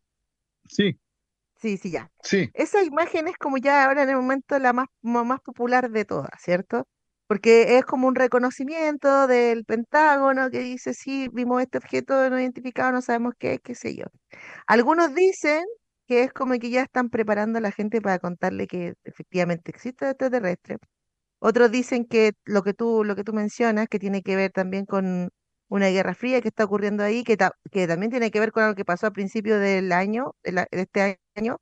Sí. 0.68 1.00
Sí, 1.58 1.78
sí, 1.78 1.92
ya. 1.92 2.10
Sí. 2.24 2.50
Esa 2.54 2.84
imagen 2.84 3.28
es 3.28 3.38
como 3.38 3.58
ya 3.58 3.86
ahora 3.86 4.04
en 4.04 4.10
el 4.10 4.16
momento 4.16 4.58
la 4.60 4.74
más, 4.74 4.88
más 5.02 5.42
popular 5.42 5.90
de 5.92 6.06
todas, 6.06 6.32
¿cierto? 6.42 6.88
Porque 7.28 7.78
es 7.78 7.86
como 7.86 8.08
un 8.08 8.16
reconocimiento 8.16 9.28
del 9.28 9.66
Pentágono 9.66 10.50
que 10.50 10.60
dice, 10.60 10.94
sí, 10.94 11.28
vimos 11.34 11.62
este 11.62 11.78
objeto 11.78 12.30
no 12.30 12.40
identificado, 12.40 12.92
no 12.92 13.02
sabemos 13.02 13.34
qué 13.38 13.54
es, 13.56 13.60
qué 13.62 13.76
sé 13.76 13.96
yo. 13.96 14.06
Algunos 14.68 15.14
dicen 15.16 15.66
que 16.08 16.24
es 16.24 16.34
como 16.34 16.54
que 16.60 16.70
ya 16.72 16.84
están 16.84 17.10
preparando 17.10 17.60
a 17.60 17.62
la 17.62 17.72
gente 17.72 18.02
para 18.02 18.20
contarle 18.20 18.68
que 18.68 18.94
efectivamente 19.04 19.72
existe 19.72 20.10
extraterrestre. 20.10 20.78
Otros 21.40 21.72
dicen 21.72 22.06
que 22.06 22.34
lo 22.46 22.64
que 22.64 22.74
tú, 22.74 23.04
lo 23.04 23.16
que 23.16 23.24
tú 23.24 23.34
mencionas, 23.34 23.88
que 23.88 24.00
tiene 24.00 24.22
que 24.22 24.36
ver 24.36 24.52
también 24.52 24.86
con 24.86 25.30
una 25.70 25.88
guerra 25.90 26.16
fría 26.16 26.42
que 26.42 26.50
está 26.50 26.66
ocurriendo 26.66 27.04
ahí, 27.04 27.24
que, 27.24 27.38
que 27.72 27.88
también 27.88 28.12
tiene 28.12 28.32
que 28.32 28.40
ver 28.40 28.52
con 28.52 28.68
lo 28.68 28.76
que 28.76 28.86
pasó 28.86 29.08
a 29.08 29.12
principio 29.12 29.60
del 29.60 29.92
año, 29.92 30.36
de, 30.44 30.68
este 30.72 31.20
año, 31.36 31.58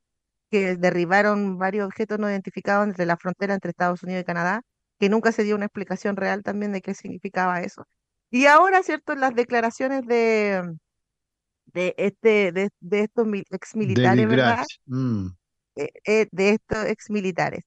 que 0.49 0.77
derribaron 0.77 1.57
varios 1.57 1.85
objetos 1.85 2.19
no 2.19 2.29
identificados 2.29 2.87
entre 2.87 3.05
la 3.05 3.17
frontera 3.17 3.53
entre 3.53 3.71
Estados 3.71 4.03
Unidos 4.03 4.21
y 4.23 4.25
Canadá, 4.25 4.61
que 4.99 5.09
nunca 5.09 5.31
se 5.31 5.43
dio 5.43 5.55
una 5.55 5.65
explicación 5.65 6.15
real 6.15 6.43
también 6.43 6.71
de 6.71 6.81
qué 6.81 6.93
significaba 6.93 7.61
eso. 7.61 7.85
Y 8.31 8.45
ahora, 8.45 8.83
¿cierto? 8.83 9.15
Las 9.15 9.35
declaraciones 9.35 10.05
de, 10.05 10.63
de, 11.65 11.93
este, 11.97 12.51
de, 12.51 12.69
estos 12.99 13.27
ex 13.51 13.75
militares, 13.75 14.27
¿verdad? 14.27 14.65
Mm. 14.85 15.27
Eh, 15.75 15.91
eh, 16.05 16.27
de 16.31 16.49
estos 16.51 16.85
ex 16.85 17.09
militares. 17.09 17.63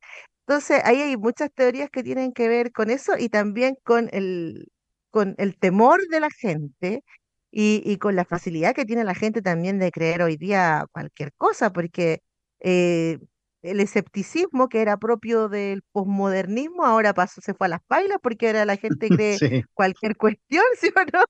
Entonces, 0.50 0.82
ahí 0.84 1.00
hay 1.00 1.16
muchas 1.16 1.48
teorías 1.54 1.90
que 1.90 2.02
tienen 2.02 2.32
que 2.32 2.48
ver 2.48 2.72
con 2.72 2.90
eso 2.90 3.12
y 3.16 3.28
también 3.28 3.76
con 3.84 4.08
el, 4.10 4.66
con 5.10 5.36
el 5.38 5.56
temor 5.56 6.00
de 6.08 6.18
la 6.18 6.28
gente 6.28 7.04
y, 7.52 7.96
con 7.98 8.16
la 8.16 8.24
facilidad 8.24 8.74
que 8.74 8.84
tiene 8.84 9.04
la 9.04 9.14
gente 9.14 9.42
también 9.42 9.78
de 9.78 9.92
creer 9.92 10.22
hoy 10.22 10.36
día 10.36 10.86
cualquier 10.90 11.32
cosa, 11.34 11.72
porque 11.72 12.22
eh, 12.58 13.20
el 13.62 13.78
escepticismo 13.78 14.68
que 14.68 14.82
era 14.82 14.96
propio 14.96 15.48
del 15.48 15.82
posmodernismo, 15.92 16.84
ahora 16.84 17.14
pasó, 17.14 17.40
se 17.40 17.54
fue 17.54 17.68
a 17.68 17.70
las 17.70 17.82
pailas 17.86 18.18
porque 18.20 18.48
ahora 18.48 18.64
la 18.64 18.76
gente 19.06 19.06
cree 19.06 19.64
cualquier 19.72 20.16
cuestión, 20.16 20.64
¿sí 20.80 20.90
o 20.96 21.16
no? 21.16 21.24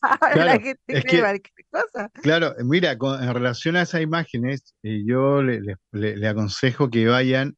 Ahora 0.00 0.46
la 0.46 0.58
gente 0.58 0.78
cree 0.86 1.20
cualquier 1.20 1.66
cosa. 1.70 2.10
Claro, 2.22 2.54
mira, 2.64 2.92
en 2.92 3.34
relación 3.34 3.76
a 3.76 3.82
esas 3.82 4.00
imágenes, 4.00 4.74
eh, 4.82 5.02
yo 5.04 5.42
le, 5.42 6.26
aconsejo 6.26 6.88
que 6.88 7.06
vayan 7.06 7.54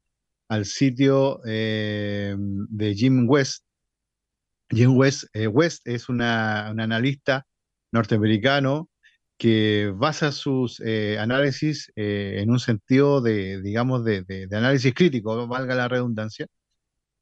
al 0.54 0.66
sitio 0.66 1.40
eh, 1.46 2.34
de 2.38 2.94
Jim 2.94 3.26
West. 3.28 3.64
Jim 4.70 4.96
West, 4.96 5.24
eh, 5.34 5.50
es 5.84 6.08
un 6.08 6.22
analista 6.22 7.46
norteamericano 7.92 8.88
que 9.36 9.92
basa 9.94 10.32
sus 10.32 10.80
eh, 10.80 11.18
análisis 11.18 11.92
en 11.96 12.50
un 12.50 12.60
sentido 12.60 13.20
de, 13.20 13.60
digamos, 13.62 14.04
de, 14.04 14.48
análisis 14.52 14.94
crítico, 14.94 15.46
valga 15.48 15.74
la 15.74 15.88
redundancia, 15.88 16.46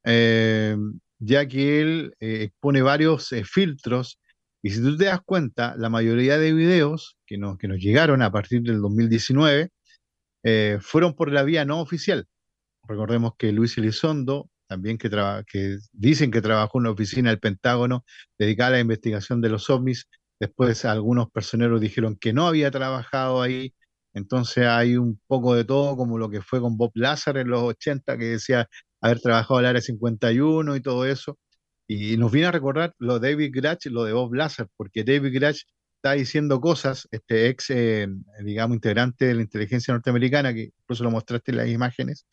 ya 0.05 1.49
que 1.49 1.81
él 1.81 2.15
expone 2.21 2.83
varios 2.83 3.31
filtros 3.45 4.19
y 4.63 4.71
si 4.71 4.81
tú 4.81 4.97
te 4.97 5.07
das 5.07 5.21
cuenta, 5.25 5.75
la 5.77 5.89
mayoría 5.89 6.39
de 6.39 6.53
videos 6.53 7.17
que 7.27 7.39
nos, 7.39 7.59
que 7.59 7.69
nos 7.69 7.79
llegaron 7.79 8.23
a 8.23 8.31
partir 8.31 8.63
del 8.63 8.81
2019 8.81 9.71
fueron 10.81 11.15
por 11.15 11.33
la 11.33 11.43
vía 11.43 11.65
no 11.65 11.81
oficial. 11.81 12.27
Recordemos 12.87 13.33
que 13.39 13.53
Luis 13.53 13.79
Elizondo, 13.79 14.51
también 14.67 14.99
que, 14.99 15.11
dicen 15.93 16.31
que 16.31 16.43
trabajó 16.43 16.79
en 16.79 16.83
una 16.83 16.91
oficina 16.91 17.31
del 17.31 17.41
Pentágono 17.41 18.05
dedicada 18.39 18.69
a 18.71 18.73
la 18.73 18.81
investigación 18.81 19.41
de 19.41 19.49
los 19.49 19.71
ovnis, 19.71 20.09
Después 20.43 20.85
algunos 20.85 21.31
personeros 21.31 21.81
dijeron 21.81 22.17
que 22.17 22.33
no 22.33 22.49
había 22.49 22.73
trabajado 22.73 23.43
ahí. 23.43 23.73
Entonces 24.13 24.67
hay 24.67 24.97
un 24.97 25.21
poco 25.29 25.55
de 25.55 25.65
todo, 25.65 25.97
como 25.97 26.19
lo 26.19 26.29
que 26.31 26.43
fue 26.43 26.61
con 26.61 26.77
Bob 26.77 26.91
Lazar 26.95 27.37
en 27.37 27.47
los 27.49 27.63
80, 27.63 28.19
que 28.19 28.25
decía 28.25 28.69
haber 29.01 29.21
trabajado 29.21 29.59
al 29.61 29.67
área 29.67 29.81
51 29.81 30.75
y 30.75 30.81
todo 30.81 31.07
eso. 31.07 31.39
Y 31.87 32.17
nos 32.17 32.33
viene 32.33 32.49
a 32.49 32.51
recordar 32.51 32.93
lo 32.99 33.21
de 33.21 33.31
David 33.31 33.53
Gratch, 33.55 33.87
lo 33.87 34.03
de 34.03 34.15
Bob 34.15 34.35
Lazar, 34.35 34.67
porque 34.77 35.05
David 35.05 35.33
Gratch 35.33 35.61
está 35.95 36.15
diciendo 36.15 36.61
cosas, 36.61 37.07
este 37.13 37.49
ex, 37.49 37.71
eh, 37.71 38.09
digamos, 38.45 38.75
integrante 38.75 39.27
de 39.27 39.35
la 39.35 39.43
inteligencia 39.43 39.95
norteamericana, 39.95 40.53
que 40.53 40.73
incluso 40.77 41.05
lo 41.05 41.13
mostraste 41.13 41.53
en 41.53 41.59
las 41.59 41.69
imágenes, 41.69 42.27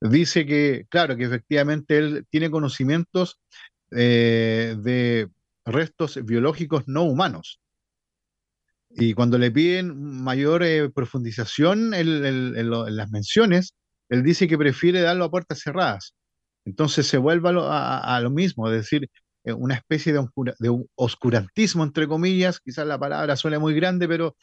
dice 0.00 0.46
que, 0.46 0.86
claro, 0.88 1.16
que 1.16 1.24
efectivamente 1.24 1.98
él 1.98 2.26
tiene 2.30 2.50
conocimientos 2.50 3.38
eh, 3.90 4.76
de 4.78 5.28
restos 5.64 6.22
biológicos 6.24 6.84
no 6.88 7.04
humanos. 7.04 7.60
Y 8.96 9.14
cuando 9.14 9.38
le 9.38 9.50
piden 9.50 10.22
mayor 10.22 10.62
eh, 10.62 10.88
profundización 10.90 11.94
en, 11.94 12.70
las 12.70 13.10
menciones, 13.10 13.74
él 14.08 14.22
dice 14.22 14.46
que 14.46 14.58
prefiere 14.58 15.00
darlo 15.00 15.24
a 15.24 15.30
puertas 15.30 15.60
cerradas. 15.60 16.14
Entonces 16.64 17.06
se 17.06 17.18
vuelve 17.18 17.50
a 17.50 18.20
lo, 18.22 18.30
mismo, 18.30 18.68
es 18.70 18.76
decir, 18.76 19.10
eh, 19.44 19.52
una 19.52 19.74
especie 19.74 20.12
de, 20.12 20.26
oscurantismo, 20.94 21.82
entre 21.82 22.06
comillas, 22.06 22.60
quizás 22.60 22.86
la 22.86 22.98
palabra 22.98 23.36
suele 23.36 23.58
muy 23.58 23.74
grande, 23.74 24.08
pero 24.08 24.36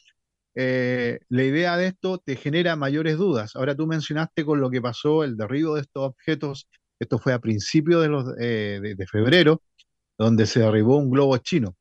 eh, 0.56 1.20
la 1.30 1.44
idea 1.44 1.78
de 1.78 1.88
esto 1.88 2.18
te 2.18 2.36
genera 2.36 2.76
mayores 2.76 3.18
dudas. 3.18 3.56
Ahora 3.56 3.76
tú 3.76 3.88
mencionaste 3.88 4.46
con 4.46 4.60
lo 4.62 4.70
que 4.70 4.82
pasó 4.82 5.24
el 5.24 5.38
derribo 5.38 5.76
de 5.76 5.82
estos 5.82 6.04
objetos, 6.04 6.68
esto 7.00 7.18
fue 7.18 7.34
a 7.34 7.40
principios 7.40 8.02
de, 8.02 8.08
los, 8.10 8.36
de 8.36 9.06
febrero, 9.10 9.62
donde 10.18 10.46
se 10.46 10.60
derribó 10.60 10.98
un 10.98 11.10
globo 11.10 11.38
chino. 11.38 11.76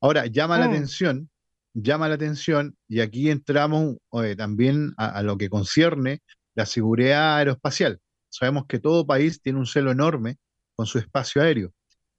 Ahora, 0.00 0.26
llama 0.26 0.58
la 0.58 0.66
mm. 0.68 0.70
atención, 0.70 1.30
llama 1.74 2.08
la 2.08 2.14
atención, 2.14 2.76
y 2.88 3.00
aquí 3.00 3.30
entramos 3.30 3.96
eh, 4.24 4.36
también 4.36 4.92
a, 4.96 5.22
lo 5.22 5.36
que 5.36 5.48
concierne 5.48 6.20
la 6.54 6.66
seguridad 6.66 7.36
aeroespacial. 7.36 8.00
Sabemos 8.28 8.66
que 8.66 8.78
todo 8.78 9.06
país 9.06 9.40
tiene 9.40 9.58
un 9.58 9.66
celo 9.66 9.90
enorme 9.90 10.36
con 10.74 10.86
su 10.86 10.98
espacio 10.98 11.42
aéreo. 11.42 11.72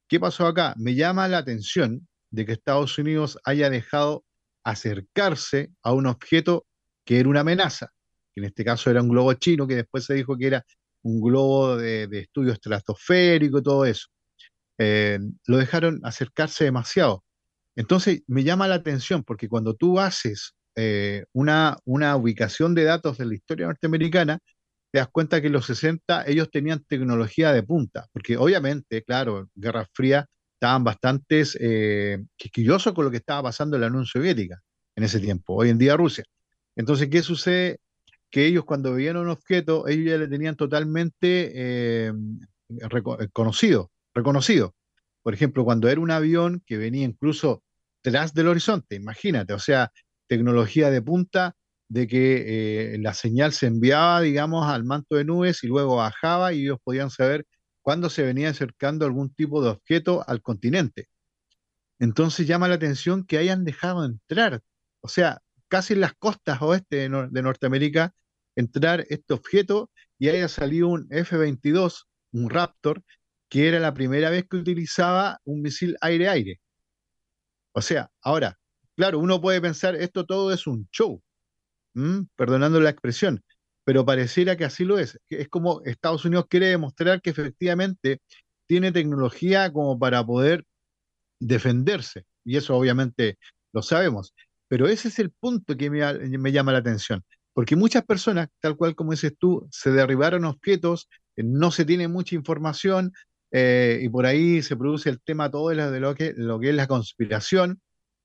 ¿Qué 0.07 0.19
pasó 0.19 0.47
acá? 0.47 0.73
Me 0.77 0.95
llama 0.95 1.27
la 1.27 1.39
atención 1.39 2.07
de 2.31 2.45
que 2.45 2.53
Estados 2.53 2.97
Unidos 2.97 3.39
haya 3.43 3.69
dejado 3.69 4.23
acercarse 4.67 5.71
a 5.81 5.93
un 5.93 6.07
objeto 6.07 6.65
que 7.05 7.19
era 7.21 7.29
una 7.29 7.39
amenaza, 7.39 7.93
que 8.33 8.41
en 8.41 8.45
este 8.47 8.65
caso 8.65 8.89
era 8.91 9.01
un 9.01 9.07
globo 9.07 9.33
chino, 9.35 9.65
que 9.65 9.77
después 9.77 10.03
se 10.03 10.13
dijo 10.13 10.37
que 10.37 10.47
era 10.47 10.65
un 11.03 11.21
globo 11.21 11.77
de, 11.77 12.03
estudio 12.11 12.51
estratosférico 12.51 13.59
y 13.59 13.63
todo 13.63 13.85
eso. 13.85 14.07
Eh, 14.77 15.19
lo 15.45 15.57
dejaron 15.57 16.01
acercarse 16.03 16.65
demasiado. 16.65 17.23
Entonces 17.77 18.23
me 18.27 18.43
llama 18.43 18.67
la 18.67 18.75
atención 18.75 19.23
porque 19.23 19.47
cuando 19.47 19.73
tú 19.73 20.01
haces 20.01 20.53
eh, 20.75 21.23
una, 21.31 21.77
una 21.85 22.17
ubicación 22.17 22.75
de 22.75 22.83
datos 22.83 23.17
de 23.17 23.25
la 23.25 23.35
historia 23.35 23.67
norteamericana, 23.67 24.39
te 24.91 24.99
das 24.99 25.07
cuenta 25.07 25.39
que 25.39 25.47
en 25.47 25.53
los 25.53 25.65
60 25.65 26.25
ellos 26.27 26.51
tenían 26.51 26.83
tecnología 26.83 27.53
de 27.53 27.63
punta, 27.63 28.07
porque 28.11 28.35
obviamente, 28.35 29.01
claro, 29.03 29.49
Guerra 29.55 29.87
Fría 29.93 30.27
estaban 30.59 30.83
bastante 30.83 31.43
eh, 31.59 32.23
quisquillosos 32.35 32.93
con 32.93 33.05
lo 33.05 33.11
que 33.11 33.17
estaba 33.17 33.43
pasando 33.43 33.77
en 33.77 33.81
la 33.81 33.87
Unión 33.87 34.05
Soviética 34.05 34.59
en 34.95 35.03
ese 35.03 35.19
tiempo, 35.19 35.55
hoy 35.55 35.69
en 35.69 35.77
día 35.77 35.95
Rusia. 35.95 36.23
Entonces, 36.75 37.09
¿qué 37.09 37.21
sucede? 37.21 37.79
Que 38.31 38.47
ellos 38.47 38.65
cuando 38.65 38.93
veían 38.93 39.17
un 39.17 39.29
objeto, 39.29 39.87
ellos 39.87 40.11
ya 40.11 40.17
le 40.17 40.27
tenían 40.27 40.55
totalmente 40.55 41.51
eh, 41.53 42.13
conocido 43.33 43.91
reconocido. 44.17 44.73
Por 45.23 45.33
ejemplo, 45.33 45.63
cuando 45.63 45.89
era 45.89 46.01
un 46.01 46.11
avión 46.11 46.63
que 46.65 46.77
venía 46.77 47.05
incluso 47.05 47.63
tras 48.01 48.33
del 48.33 48.47
horizonte, 48.47 48.95
imagínate, 48.95 49.53
o 49.53 49.59
sea, 49.59 49.91
tecnología 50.27 50.89
de 50.89 51.01
punta 51.01 51.55
de 51.89 52.07
que 52.07 52.93
eh, 52.93 52.97
la 52.99 53.13
señal 53.13 53.53
se 53.53 53.67
enviaba, 53.67 54.21
digamos, 54.21 54.67
al 54.67 54.83
manto 54.83 55.15
de 55.15 55.25
nubes 55.25 55.63
y 55.63 55.67
luego 55.67 55.97
bajaba 55.97 56.53
y 56.53 56.63
ellos 56.63 56.79
podían 56.83 57.09
saber 57.09 57.45
cuándo 57.87 58.09
se 58.09 58.21
venía 58.21 58.49
acercando 58.49 59.05
algún 59.05 59.33
tipo 59.33 59.63
de 59.63 59.69
objeto 59.69 60.21
al 60.27 60.41
continente. 60.41 61.07
Entonces 61.99 62.45
llama 62.45 62.67
la 62.67 62.75
atención 62.75 63.25
que 63.25 63.37
hayan 63.37 63.63
dejado 63.63 64.03
entrar, 64.03 64.61
o 64.99 65.07
sea, 65.07 65.41
casi 65.69 65.93
en 65.93 66.01
las 66.01 66.13
costas 66.13 66.61
oeste 66.61 66.97
de, 66.97 67.27
de 67.31 67.41
Norteamérica, 67.41 68.13
entrar 68.57 69.05
este 69.07 69.33
objeto 69.33 69.89
y 70.19 70.27
haya 70.27 70.49
salido 70.49 70.89
un 70.89 71.07
F-22, 71.09 72.07
un 72.33 72.49
Raptor, 72.49 73.05
que 73.47 73.69
era 73.69 73.79
la 73.79 73.93
primera 73.93 74.31
vez 74.31 74.45
que 74.49 74.57
utilizaba 74.57 75.39
un 75.45 75.61
misil 75.61 75.95
aire-aire. 76.01 76.59
O 77.71 77.81
sea, 77.81 78.11
ahora, 78.19 78.59
claro, 78.97 79.19
uno 79.19 79.39
puede 79.39 79.61
pensar, 79.61 79.95
esto 79.95 80.25
todo 80.25 80.51
es 80.51 80.67
un 80.67 80.89
show, 80.91 81.23
perdonando 82.35 82.81
la 82.81 82.89
expresión, 82.89 83.45
pero 83.87 84.05
pareciera 84.05 84.57
que 84.57 84.65
así 84.65 84.83
lo 84.83 84.99
es. 84.99 85.17
Es 85.29 85.47
como 85.47 85.81
Estados 85.85 86.25
Unidos 86.25 86.47
quiere 86.49 86.67
demostrar 86.67 87.21
que 87.21 87.29
efectivamente 87.29 88.19
tiene 88.67 88.91
tecnología 88.91 89.71
como 89.71 89.97
para 89.97 90.25
poder 90.25 90.65
defenderse, 91.39 92.25
y 92.43 92.57
eso 92.57 92.75
obviamente 92.75 93.37
lo 93.71 93.81
sabemos, 93.81 94.33
pero 94.67 94.89
ese 94.89 95.07
es 95.07 95.19
el 95.19 95.31
punto 95.31 95.77
que 95.77 95.89
me, 95.89 96.01
me 96.37 96.51
llama 96.51 96.73
la 96.73 96.79
atención, 96.79 97.23
porque 97.53 97.77
muchas 97.77 98.03
personas, 98.03 98.49
tal 98.59 98.75
cual 98.75 98.93
como 98.93 99.11
dices 99.11 99.33
tú, 99.39 99.65
se 99.71 99.89
derribaron 99.91 100.43
objetos, 100.43 101.07
no 101.37 101.71
se 101.71 101.85
tiene 101.85 102.09
mucha 102.09 102.35
información, 102.35 103.13
eh, 103.51 104.01
y 104.01 104.09
por 104.09 104.25
ahí 104.25 104.63
se 104.63 104.75
produce 104.75 105.09
el 105.09 105.21
tema 105.21 105.49
todo 105.49 105.69
de 105.69 105.99
lo, 106.01 106.13
que, 106.13 106.33
lo 106.35 106.59
que 106.59 106.71
es 106.71 106.75
la 106.75 106.87
conspiración, 106.87 107.79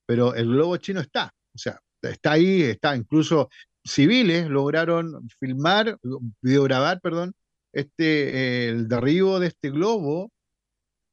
pero 0.07 0.35
el 0.35 0.49
globo 0.49 0.77
chino 0.79 0.99
está, 1.01 1.33
o 1.55 1.59
sea, 1.59 1.79
está 2.03 2.33
ahí, 2.33 2.63
está 2.63 2.97
incluso 2.97 3.49
civiles 3.85 4.49
lograron 4.49 5.29
filmar, 5.41 5.99
videograbar, 6.41 7.01
perdón, 7.01 7.35
este, 7.73 8.69
el 8.69 8.89
derribo 8.89 9.41
de 9.41 9.49
este 9.49 9.71
globo. 9.71 10.31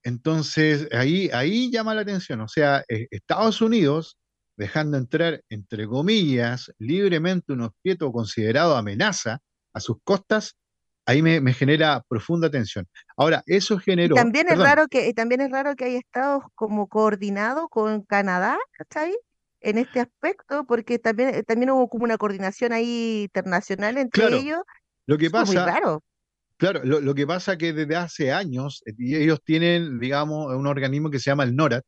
Entonces, 0.03 0.88
ahí, 0.91 1.29
ahí 1.34 1.71
llama 1.71 1.93
la 1.93 2.01
atención, 2.01 2.41
o 2.41 2.47
sea, 2.47 2.84
eh, 2.88 3.08
Estados 3.12 3.62
Unidos 3.62 4.17
dejando 4.60 4.97
entrar, 4.97 5.41
entre 5.49 5.88
comillas, 5.88 6.71
libremente 6.79 7.53
un 7.53 7.62
objeto 7.62 8.12
considerado 8.12 8.75
amenaza 8.75 9.39
a 9.73 9.79
sus 9.79 9.97
costas, 10.03 10.58
ahí 11.05 11.21
me, 11.21 11.53
genera 11.53 12.03
profunda 12.10 12.51
tensión. 12.51 12.86
Ahora, 13.15 13.41
eso 13.45 13.79
generó... 13.79 14.15
también 14.15 14.47
es 14.49 14.60
raro 14.60 14.88
que 14.89 15.13
también 15.13 15.41
es 15.41 15.49
raro 15.49 15.75
que 15.75 15.86
haya 15.86 15.99
estado 15.99 16.51
como 16.55 16.88
coordinado 16.88 17.69
con 17.69 18.01
Canadá, 18.03 18.58
¿cachai? 18.73 19.15
En 19.62 19.78
este 19.78 20.00
aspecto, 20.00 20.65
porque 20.65 21.00
también, 21.00 21.36
eh, 21.36 21.43
también 21.43 21.72
hubo 21.72 21.89
como 21.89 22.06
una 22.06 22.17
coordinación 22.17 22.72
ahí 22.72 23.24
internacional 23.24 23.98
entre 23.98 24.28
ellos. 24.38 24.60
Lo 25.06 25.17
que 25.17 25.30
pasa, 25.30 25.45
muy 25.45 25.56
raro. 25.56 26.04
Claro, 26.58 26.82
lo, 26.84 27.15
que 27.15 27.26
pasa 27.26 27.58
que 27.58 27.74
desde 27.74 27.95
hace 27.95 28.32
años 28.32 28.84
eh, 28.86 28.93
ellos 28.98 29.41
tienen, 29.43 30.00
digamos, 30.00 30.54
un 30.54 30.67
organismo 30.67 31.10
que 31.10 31.19
se 31.19 31.30
llama 31.30 31.43
el 31.43 31.56
NORAD, 31.56 31.82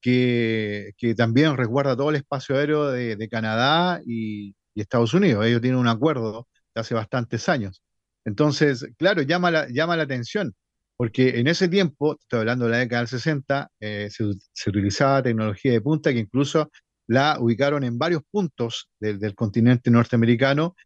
que, 0.00 0.92
que 0.96 1.14
también 1.14 1.56
resguarda 1.56 1.96
todo 1.96 2.10
el 2.10 2.16
espacio 2.16 2.56
aéreo 2.56 2.86
de, 2.88 3.28
Canadá 3.28 4.00
y, 4.04 4.54
y, 4.74 4.80
Estados 4.80 5.14
Unidos. 5.14 5.46
Ellos 5.46 5.60
tienen 5.60 5.78
un 5.78 5.88
acuerdo 5.88 6.48
de 6.74 6.80
hace 6.80 6.94
bastantes 6.94 7.48
años. 7.48 7.82
Entonces, 8.24 8.86
claro, 8.98 9.22
llama 9.22 9.50
la, 9.50 9.68
llama 9.68 9.96
la 9.96 10.04
atención, 10.04 10.54
porque 10.96 11.40
en 11.40 11.46
ese 11.46 11.68
tiempo, 11.68 12.16
estoy 12.20 12.40
hablando 12.40 12.66
de 12.66 12.72
la 12.72 12.78
década 12.78 13.00
del 13.02 13.08
60, 13.08 13.70
eh, 13.80 14.08
se, 14.10 14.68
utilizaba 14.68 15.22
tecnología 15.22 15.72
de 15.72 15.80
punta 15.80 16.12
que 16.12 16.18
incluso 16.18 16.70
la 17.10 17.38
ubicaron 17.40 17.82
en 17.82 17.98
varios 17.98 18.22
puntos 18.30 18.88
del, 19.00 19.34
continente 19.34 19.90
norteamericano 19.90 20.76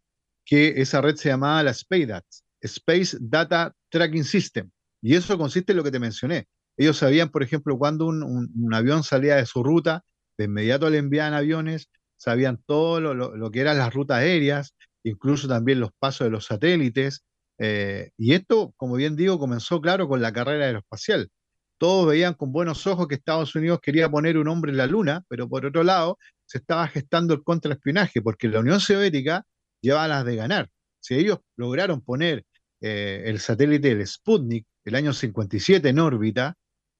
que 0.43 0.81
esa 0.81 0.99
red 0.99 1.17
se 1.17 1.29
llamaba 1.29 1.61
la 1.61 1.69
Space 1.69 3.17
Data 3.21 3.75
Tracking 3.89 4.23
System. 4.23 4.71
Y 5.03 5.13
eso 5.13 5.37
consiste 5.37 5.71
en 5.71 5.77
lo 5.77 5.83
que 5.83 5.91
te 5.91 5.99
mencioné. 5.99 6.47
Ellos 6.77 6.97
sabían, 6.97 7.29
por 7.29 7.43
ejemplo, 7.43 7.77
cuando 7.77 8.07
un, 8.07 8.73
avión 8.73 9.03
salía 9.03 9.35
de 9.35 9.45
su 9.45 9.63
ruta, 9.63 10.03
de 10.35 10.45
inmediato 10.45 10.89
le 10.89 10.97
enviaban 10.97 11.35
aviones, 11.35 11.89
sabían 12.17 12.59
todo 12.65 13.13
lo, 13.13 13.51
que 13.51 13.59
eran 13.59 13.77
las 13.77 13.93
rutas 13.93 14.17
aéreas, 14.17 14.73
incluso 15.03 15.47
también 15.47 15.79
los 15.79 15.91
pasos 15.99 16.25
de 16.25 16.31
los 16.31 16.45
satélites. 16.45 17.23
Eh, 17.59 18.09
y 18.17 18.33
esto, 18.33 18.73
como 18.77 18.95
bien 18.95 19.15
digo, 19.15 19.37
comenzó, 19.37 19.79
claro, 19.79 20.07
con 20.07 20.23
la 20.23 20.33
carrera 20.33 20.65
aeroespacial. 20.65 21.29
Todos 21.77 22.07
veían 22.07 22.33
con 22.33 22.51
buenos 22.51 22.87
ojos 22.87 23.07
que 23.07 23.15
Estados 23.15 23.55
Unidos 23.55 23.79
quería 23.81 24.09
poner 24.09 24.37
un 24.37 24.47
hombre 24.47 24.71
en 24.71 24.77
la 24.77 24.87
Luna, 24.87 25.23
pero 25.27 25.49
por 25.49 25.65
otro 25.65 25.83
lado, 25.83 26.17
se 26.45 26.59
estaba 26.59 26.87
gestando 26.87 27.33
el 27.33 27.43
contraespionaje, 27.43 28.21
porque 28.21 28.47
la 28.47 28.59
Unión 28.59 28.79
Soviética 28.79 29.45
llevaba 29.81 30.07
las 30.07 30.25
de 30.25 30.35
ganar. 30.35 30.69
Si 30.99 31.15
ellos 31.15 31.39
lograron 31.57 32.01
poner 32.01 32.45
eh, 32.81 33.23
el 33.25 33.39
satélite 33.39 33.95
del 33.95 34.07
Sputnik 34.07 34.65
el 34.85 34.95
año 34.95 35.13
57 35.13 35.89
en 35.89 35.99
órbita, 35.99 36.55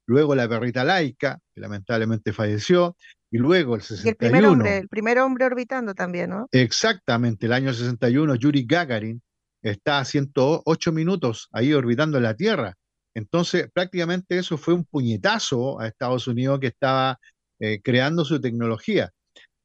luego 0.07 0.35
la 0.35 0.47
perrita 0.47 0.83
laica, 0.83 1.39
que 1.53 1.61
lamentablemente 1.61 2.33
falleció, 2.33 2.95
y 3.31 3.37
luego 3.37 3.75
el 3.75 3.81
61. 3.81 4.09
el 4.09 4.17
primer 4.17 4.45
hombre, 4.45 4.77
el 4.77 4.87
primer 4.87 5.19
hombre 5.19 5.45
orbitando 5.45 5.93
también, 5.93 6.29
¿no? 6.29 6.47
Exactamente, 6.51 7.47
el 7.47 7.53
año 7.53 7.73
61, 7.73 8.35
Yuri 8.35 8.65
Gagarin 8.65 9.21
está 9.61 9.99
a 9.99 10.05
108 10.05 10.91
minutos 10.91 11.49
ahí 11.51 11.73
orbitando 11.73 12.19
la 12.19 12.35
Tierra. 12.35 12.75
Entonces, 13.15 13.69
prácticamente 13.73 14.37
eso 14.37 14.57
fue 14.57 14.73
un 14.73 14.85
puñetazo 14.85 15.79
a 15.79 15.87
Estados 15.87 16.27
Unidos 16.27 16.59
que 16.59 16.67
estaba 16.67 17.19
eh, 17.59 17.81
creando 17.81 18.25
su 18.25 18.39
tecnología. 18.41 19.11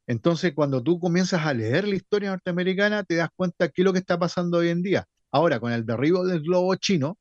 Entonces, 0.06 0.52
cuando 0.54 0.82
tú 0.82 0.98
comienzas 0.98 1.44
a 1.46 1.54
leer 1.54 1.86
la 1.86 1.96
historia 1.96 2.30
norteamericana, 2.30 3.04
te 3.04 3.16
das 3.16 3.28
cuenta 3.36 3.68
qué 3.68 3.82
es 3.82 3.84
lo 3.84 3.92
que 3.92 3.98
está 4.00 4.18
pasando 4.18 4.58
hoy 4.58 4.68
en 4.68 4.82
día. 4.82 5.04
Ahora, 5.32 5.60
con 5.60 5.72
el 5.72 5.84
derribo 5.86 6.24
del 6.26 6.40
globo 6.42 6.74
chino, 6.76 7.18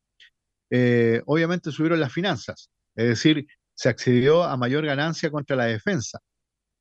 eh, 0.71 1.21
obviamente 1.25 1.71
subieron 1.71 1.99
las 1.99 2.13
finanzas, 2.13 2.69
es 2.95 3.07
decir, 3.09 3.47
se 3.73 3.89
accedió 3.89 4.43
a 4.43 4.57
mayor 4.57 4.85
ganancia 4.85 5.31
contra 5.31 5.55
la 5.55 5.65
defensa. 5.65 6.19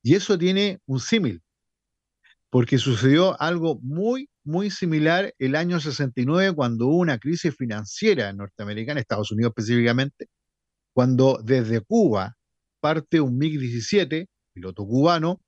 Y 0.03 0.15
eso 0.15 0.37
tiene 0.37 0.79
un 0.85 0.99
símil, 0.99 1.41
porque 2.49 2.77
sucedió 2.77 3.39
algo 3.41 3.79
muy, 3.81 4.29
muy 4.43 4.71
similar 4.71 5.33
el 5.37 5.55
año 5.55 5.79
69 5.79 6.53
cuando 6.53 6.87
hubo 6.87 6.97
una 6.97 7.19
crisis 7.19 7.55
financiera 7.55 8.33
norteamericana, 8.33 8.99
Estados 8.99 9.31
Unidos 9.31 9.51
específicamente, 9.55 10.27
cuando 10.93 11.39
desde 11.43 11.81
Cuba 11.81 12.35
parte 12.81 13.21
un 13.21 13.37
MiG-17, 13.37 14.27
piloto 14.53 14.85
cubano, 14.85 15.41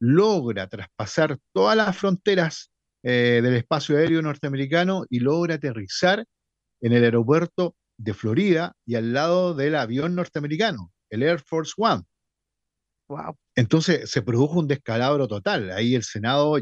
logra 0.00 0.68
traspasar 0.68 1.38
todas 1.52 1.76
las 1.76 1.96
fronteras 1.96 2.70
eh, 3.02 3.40
del 3.42 3.54
espacio 3.54 3.96
aéreo 3.96 4.22
norteamericano 4.22 5.04
y 5.08 5.20
logra 5.20 5.56
aterrizar 5.56 6.24
en 6.80 6.92
el 6.92 7.04
aeropuerto 7.04 7.76
de 7.96 8.14
Florida 8.14 8.72
y 8.86 8.94
al 8.94 9.12
lado 9.12 9.54
del 9.54 9.74
avión 9.74 10.14
norteamericano, 10.14 10.92
el 11.10 11.22
Air 11.22 11.40
Force 11.40 11.72
One. 11.76 12.02
Entonces 13.54 14.10
se 14.10 14.22
produjo 14.22 14.58
un 14.58 14.68
descalabro 14.68 15.28
total. 15.28 15.70
Ahí 15.70 15.94
el 15.94 16.02
Senado 16.04 16.56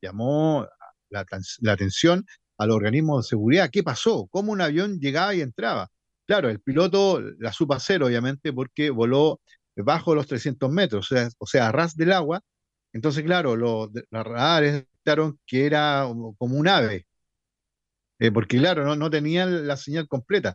llamó 0.00 0.66
la, 1.10 1.26
atención 1.72 2.24
al 2.58 2.70
organismo 2.70 3.18
de 3.18 3.24
seguridad. 3.24 3.70
¿Qué 3.70 3.82
pasó? 3.82 4.28
¿Cómo 4.30 4.52
un 4.52 4.60
avión 4.60 4.98
llegaba 5.00 5.34
y 5.34 5.40
entraba? 5.40 5.88
Claro, 6.26 6.50
el 6.50 6.60
piloto 6.60 7.20
la 7.38 7.52
supo 7.52 7.74
hacer, 7.74 8.02
obviamente, 8.02 8.52
porque 8.52 8.90
voló 8.90 9.40
bajo 9.76 10.14
los 10.14 10.26
300 10.26 10.70
metros, 10.70 11.10
o 11.12 11.46
sea, 11.46 11.62
o 11.62 11.64
a 11.66 11.72
ras 11.72 11.96
del 11.96 12.12
agua. 12.12 12.42
Entonces, 12.92 13.24
claro, 13.24 13.56
los, 13.56 13.90
radares 14.10 14.72
detectaron 14.74 15.38
que 15.46 15.66
era 15.66 16.06
como 16.38 16.56
un 16.56 16.68
ave, 16.68 17.06
eh, 18.18 18.32
porque, 18.32 18.58
claro, 18.58 18.84
no, 18.84 18.96
no 18.96 19.10
tenían 19.10 19.66
la 19.66 19.76
señal 19.76 20.08
completa. 20.08 20.54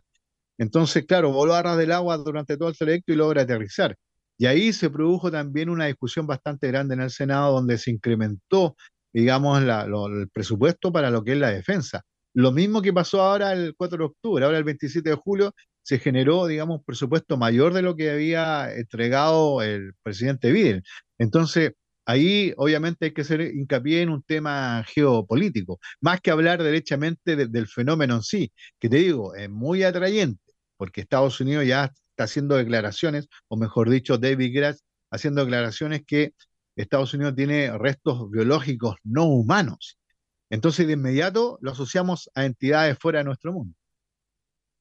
Entonces, 0.58 1.06
claro, 1.06 1.32
voló 1.32 1.54
a 1.54 1.62
ras 1.62 1.78
del 1.78 1.92
agua 1.92 2.16
durante 2.18 2.56
todo 2.56 2.68
el 2.68 2.76
trayecto 2.76 3.12
y 3.12 3.16
logra 3.16 3.42
aterrizar. 3.42 3.96
Y 4.38 4.46
ahí 4.46 4.72
se 4.72 4.90
produjo 4.90 5.30
también 5.30 5.68
una 5.68 5.86
discusión 5.86 6.26
bastante 6.26 6.68
grande 6.68 6.94
en 6.94 7.02
el 7.02 7.10
Senado 7.10 7.52
donde 7.52 7.78
se 7.78 7.90
incrementó, 7.90 8.76
digamos, 9.12 9.62
el 9.62 10.28
presupuesto 10.32 10.92
para 10.92 11.10
lo 11.10 11.22
que 11.22 11.32
es 11.32 11.38
la 11.38 11.50
defensa. 11.50 12.02
Lo 12.34 12.50
mismo 12.50 12.82
que 12.82 12.92
pasó 12.92 13.22
ahora 13.22 13.52
el 13.52 13.74
4 13.76 13.98
de 13.98 14.04
octubre, 14.04 14.44
ahora 14.44 14.58
el 14.58 14.64
27 14.64 15.08
de 15.08 15.14
julio 15.14 15.54
se 15.82 15.98
generó, 15.98 16.46
digamos, 16.46 16.78
un 16.78 16.84
presupuesto 16.84 17.36
mayor 17.36 17.74
de 17.74 17.82
lo 17.82 17.94
que 17.94 18.10
había 18.10 18.74
entregado 18.74 19.62
el 19.62 19.92
presidente 20.02 20.50
Biden. 20.50 20.82
Entonces, 21.18 21.72
ahí 22.06 22.52
obviamente 22.56 23.06
hay 23.06 23.12
que 23.12 23.20
hacer 23.20 23.40
hincapié 23.40 24.02
en 24.02 24.08
un 24.10 24.22
tema 24.22 24.84
geopolítico, 24.86 25.78
más 26.00 26.20
que 26.20 26.30
hablar 26.30 26.62
derechamente 26.62 27.36
del 27.36 27.68
fenómeno 27.68 28.16
en 28.16 28.22
sí, 28.22 28.52
que 28.80 28.88
te 28.88 28.96
digo, 28.96 29.34
es 29.36 29.48
muy 29.48 29.84
atrayente 29.84 30.40
porque 30.76 31.02
Estados 31.02 31.40
Unidos 31.40 31.66
ya 31.66 31.92
está 32.14 32.24
haciendo 32.24 32.56
declaraciones, 32.56 33.28
o 33.48 33.56
mejor 33.56 33.90
dicho, 33.90 34.18
David 34.18 34.56
Grass 34.56 34.84
haciendo 35.10 35.42
declaraciones 35.42 36.02
que 36.06 36.32
Estados 36.76 37.12
Unidos 37.14 37.34
tiene 37.34 37.76
restos 37.76 38.30
biológicos 38.30 38.96
no 39.02 39.24
humanos. 39.24 39.98
Entonces, 40.48 40.86
de 40.86 40.92
inmediato 40.92 41.58
lo 41.60 41.72
asociamos 41.72 42.30
a 42.34 42.44
entidades 42.44 42.98
fuera 42.98 43.18
de 43.18 43.24
nuestro 43.24 43.52
mundo. 43.52 43.74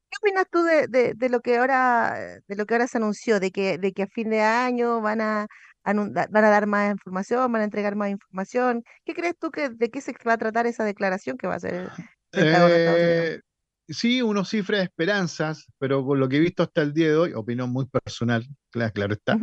¿Qué 0.10 0.18
opinas 0.22 0.46
tú 0.52 0.64
de, 0.64 1.30
lo 1.30 1.42
que 1.42 1.58
ahora, 1.58 2.40
de 2.48 2.56
lo 2.56 2.66
que 2.68 2.76
ahora 2.76 2.88
se 2.88 3.00
anunció, 3.00 3.40
de 3.40 3.52
que, 3.52 3.80
de 3.80 3.94
que 3.94 4.04
a 4.04 4.08
fin 4.08 4.30
de 4.30 4.42
año 4.42 5.02
van 5.02 5.22
a, 5.22 5.48
van 5.84 6.16
a 6.18 6.50
dar 6.50 6.68
más 6.68 6.92
información, 6.92 7.52
van 7.52 7.62
a 7.64 7.66
entregar 7.66 7.96
más 7.96 8.12
información? 8.12 8.84
¿Qué 9.06 9.16
crees 9.16 9.36
tú 9.40 9.50
que 9.50 9.70
de 9.70 9.90
qué 9.90 10.02
se 10.02 10.14
va 10.28 10.34
a 10.34 10.38
tratar 10.38 10.68
esa 10.68 10.84
declaración 10.84 11.38
que 11.38 11.48
va 11.48 11.56
a 11.56 11.60
ser 11.60 11.90
eh, 12.34 13.42
sí, 13.88 14.22
uno 14.22 14.46
cifra 14.46 14.78
de 14.80 14.86
esperanzas, 14.86 15.66
pero 15.78 16.06
con 16.06 16.20
lo 16.20 16.30
que 16.30 16.38
he 16.38 16.40
visto 16.40 16.64
hasta 16.64 16.82
el 16.82 16.94
día 16.94 17.10
de 17.10 17.16
hoy, 17.18 17.34
opinión 17.34 17.72
muy 17.72 17.86
personal, 17.86 18.46
claro, 18.72 19.14
está, 19.14 19.38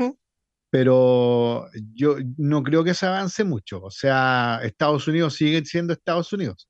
pero 0.70 1.66
yo 1.94 2.16
no 2.36 2.62
creo 2.62 2.84
que 2.84 2.94
se 2.94 3.06
avance 3.06 3.44
mucho. 3.44 3.82
O 3.82 3.90
sea, 3.90 4.60
Estados 4.62 5.08
Unidos 5.08 5.34
sigue 5.34 5.64
siendo 5.64 5.92
Estados 5.92 6.32
Unidos. 6.32 6.68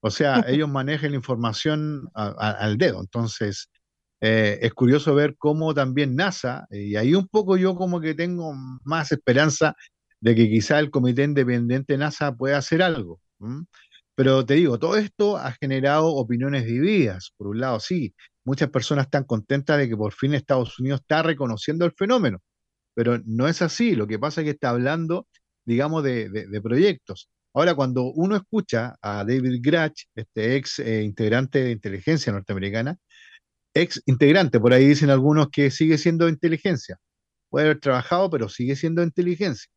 O 0.00 0.10
sea, 0.10 0.44
ellos 0.48 0.68
manejan 0.68 1.10
la 1.10 1.16
información 1.16 2.08
al 2.14 2.76
dedo. 2.78 3.00
Entonces, 3.00 3.70
eh, 4.20 4.58
es 4.62 4.74
curioso 4.74 5.14
ver 5.14 5.36
cómo 5.38 5.74
también 5.74 6.16
NASA, 6.16 6.66
y 6.70 6.96
ahí 6.96 7.14
un 7.14 7.28
poco 7.28 7.56
yo 7.56 7.74
como 7.76 8.00
que 8.00 8.14
tengo 8.14 8.52
más 8.84 9.12
esperanza 9.12 9.74
de 10.20 10.34
que 10.34 10.48
quizá 10.48 10.78
el 10.80 10.90
comité 10.90 11.22
independiente 11.24 11.96
NASA 11.96 12.34
pueda 12.34 12.58
hacer 12.58 12.82
algo. 12.82 13.20
Pero 14.18 14.44
te 14.44 14.54
digo, 14.54 14.80
todo 14.80 14.96
esto 14.96 15.36
ha 15.36 15.52
generado 15.52 16.08
opiniones 16.08 16.66
divididas. 16.66 17.32
Por 17.36 17.46
un 17.46 17.60
lado, 17.60 17.78
sí, 17.78 18.14
muchas 18.44 18.68
personas 18.68 19.06
están 19.06 19.22
contentas 19.22 19.78
de 19.78 19.88
que 19.88 19.96
por 19.96 20.12
fin 20.12 20.34
Estados 20.34 20.76
Unidos 20.80 21.02
está 21.02 21.22
reconociendo 21.22 21.84
el 21.84 21.92
fenómeno, 21.92 22.40
pero 22.94 23.20
no 23.26 23.46
es 23.48 23.62
así. 23.62 23.94
Lo 23.94 24.08
que 24.08 24.18
pasa 24.18 24.40
es 24.40 24.46
que 24.46 24.50
está 24.52 24.70
hablando, 24.70 25.28
digamos, 25.64 26.02
de, 26.02 26.60
proyectos. 26.64 27.30
Ahora, 27.54 27.76
cuando 27.76 28.06
uno 28.12 28.36
escucha 28.36 28.96
a 29.02 29.24
David 29.24 29.60
Gratch, 29.62 30.06
este 30.16 30.56
ex 30.56 30.80
eh, 30.80 31.04
integrante 31.04 31.62
de 31.62 31.70
inteligencia 31.72 32.32
norteamericana, 32.32 32.98
ex 33.74 34.02
integrante, 34.06 34.60
por 34.60 34.72
ahí 34.72 34.86
dicen 34.88 35.10
algunos 35.10 35.48
que 35.50 35.70
sigue 35.70 35.98
siendo 35.98 36.28
inteligencia. 36.28 36.98
Puede 37.50 37.66
haber 37.66 37.80
trabajado, 37.80 38.30
pero 38.30 38.48
sigue 38.48 38.76
siendo 38.76 39.02
inteligencia. 39.04 39.70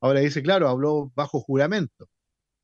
Ahora 0.00 0.20
dice, 0.20 0.42
claro, 0.42 0.68
habló 0.68 1.12
bajo 1.14 1.40
juramento 1.40 2.08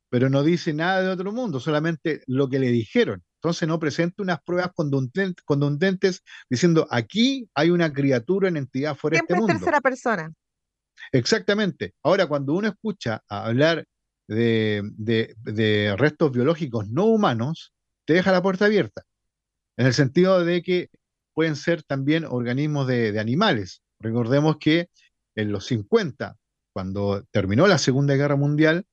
pero 0.09 0.29
no 0.29 0.43
dice 0.43 0.73
nada 0.73 1.01
de 1.01 1.09
otro 1.09 1.31
mundo, 1.31 1.59
solamente 1.59 2.23
lo 2.25 2.49
que 2.49 2.59
le 2.59 2.69
dijeron. 2.69 3.23
Entonces 3.35 3.67
no 3.67 3.79
presenta 3.79 4.21
unas 4.21 4.41
pruebas 4.41 4.71
contundentes, 4.73 6.23
diciendo 6.49 6.87
aquí 6.89 7.49
hay 7.53 7.69
una 7.69 7.93
criatura 7.93 8.49
en 8.49 8.57
entidad 8.57 8.97
fuera 8.97 9.15
de 9.15 9.21
este 9.21 9.35
mundo. 9.35 9.53
tercera 9.53 9.79
persona. 9.79 10.33
Exactamente. 11.13 11.93
Ahora, 12.03 12.27
cuando 12.27 12.53
uno 12.53 12.67
escucha 12.67 13.23
hablar 13.29 13.85
de, 14.27 15.95
restos 15.97 16.31
biológicos 16.31 16.89
no 16.89 17.05
humanos, 17.05 17.73
te 18.05 18.15
deja 18.15 18.31
la 18.31 18.41
puerta 18.41 18.65
abierta, 18.65 19.03
en 19.77 19.87
el 19.87 19.93
sentido 19.93 20.43
de 20.43 20.61
que 20.61 20.89
pueden 21.33 21.55
ser 21.55 21.83
también 21.83 22.25
organismos 22.25 22.87
de, 22.87 23.13
de 23.13 23.19
animales. 23.19 23.81
Recordemos 23.99 24.57
que 24.57 24.89
en 25.35 25.51
los 25.51 25.65
50, 25.67 26.35
cuando 26.73 27.23
terminó 27.31 27.67
la 27.67 27.77
Segunda 27.77 28.15
Guerra 28.15 28.35
Mundial, 28.35 28.85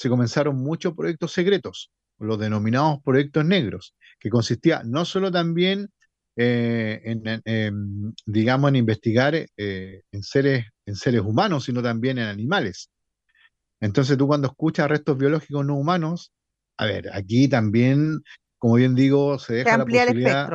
se 0.00 0.08
comenzaron 0.08 0.56
muchos 0.56 0.94
proyectos 0.94 1.30
secretos, 1.30 1.90
los 2.18 2.38
denominados 2.38 3.00
proyectos 3.04 3.44
negros, 3.44 3.94
que 4.18 4.30
consistía 4.30 4.80
no 4.82 5.04
solo 5.04 5.30
también 5.30 5.90
eh, 6.36 7.02
en, 7.04 8.14
digamos, 8.24 8.70
en 8.70 8.76
investigar 8.76 9.34
eh, 9.34 10.00
en, 10.10 10.22
seres, 10.22 10.64
en 10.86 10.96
seres 10.96 11.20
humanos, 11.20 11.64
sino 11.66 11.82
también 11.82 12.16
en 12.16 12.28
animales. 12.28 12.88
Entonces 13.78 14.16
tú 14.16 14.26
cuando 14.26 14.48
escuchas 14.48 14.88
restos 14.88 15.18
biológicos 15.18 15.66
no 15.66 15.76
humanos, 15.76 16.32
a 16.78 16.86
ver, 16.86 17.10
aquí 17.12 17.46
también, 17.46 18.22
como 18.56 18.76
bien 18.76 18.94
digo, 18.94 19.38
se 19.38 19.52
deja 19.52 19.76
la 19.76 19.84
posibilidad 19.84 20.48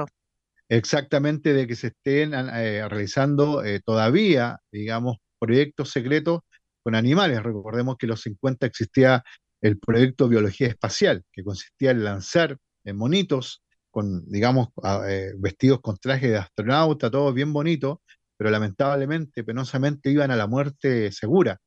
exactamente 0.69 1.53
de 1.53 1.67
que 1.67 1.75
se 1.75 1.87
estén 1.87 2.33
eh, 2.33 2.89
realizando 2.89 3.61
todavía, 3.85 4.57
digamos, 4.71 5.17
proyectos 5.37 5.91
secretos 5.91 6.41
con 6.85 6.93
animales. 6.93 7.41
Recordemos 7.41 7.97
que 7.97 8.05
en 8.05 8.11
los 8.11 8.21
50 8.21 8.67
existía 8.67 9.23
el 9.59 9.79
proyecto 9.79 10.27
Biología 10.29 10.67
Espacial, 10.67 11.23
que 11.31 11.43
consistía 11.43 11.89
en 11.89 12.03
lanzar 12.03 12.59
monitos 12.93 13.63
con, 13.89 14.29
digamos, 14.29 14.67
eh, 15.07 15.31
vestidos 15.39 15.81
con 15.81 15.97
traje 15.97 16.29
de 16.29 16.37
astronauta, 16.37 17.09
todo 17.09 17.33
bien 17.33 17.51
bonito, 17.51 18.03
pero 18.37 18.51
lamentablemente, 18.51 19.43
penosamente, 19.43 20.11
iban 20.11 20.29
a 20.29 20.35
la 20.35 20.45
muerte 20.45 21.11
segura, 21.11 21.59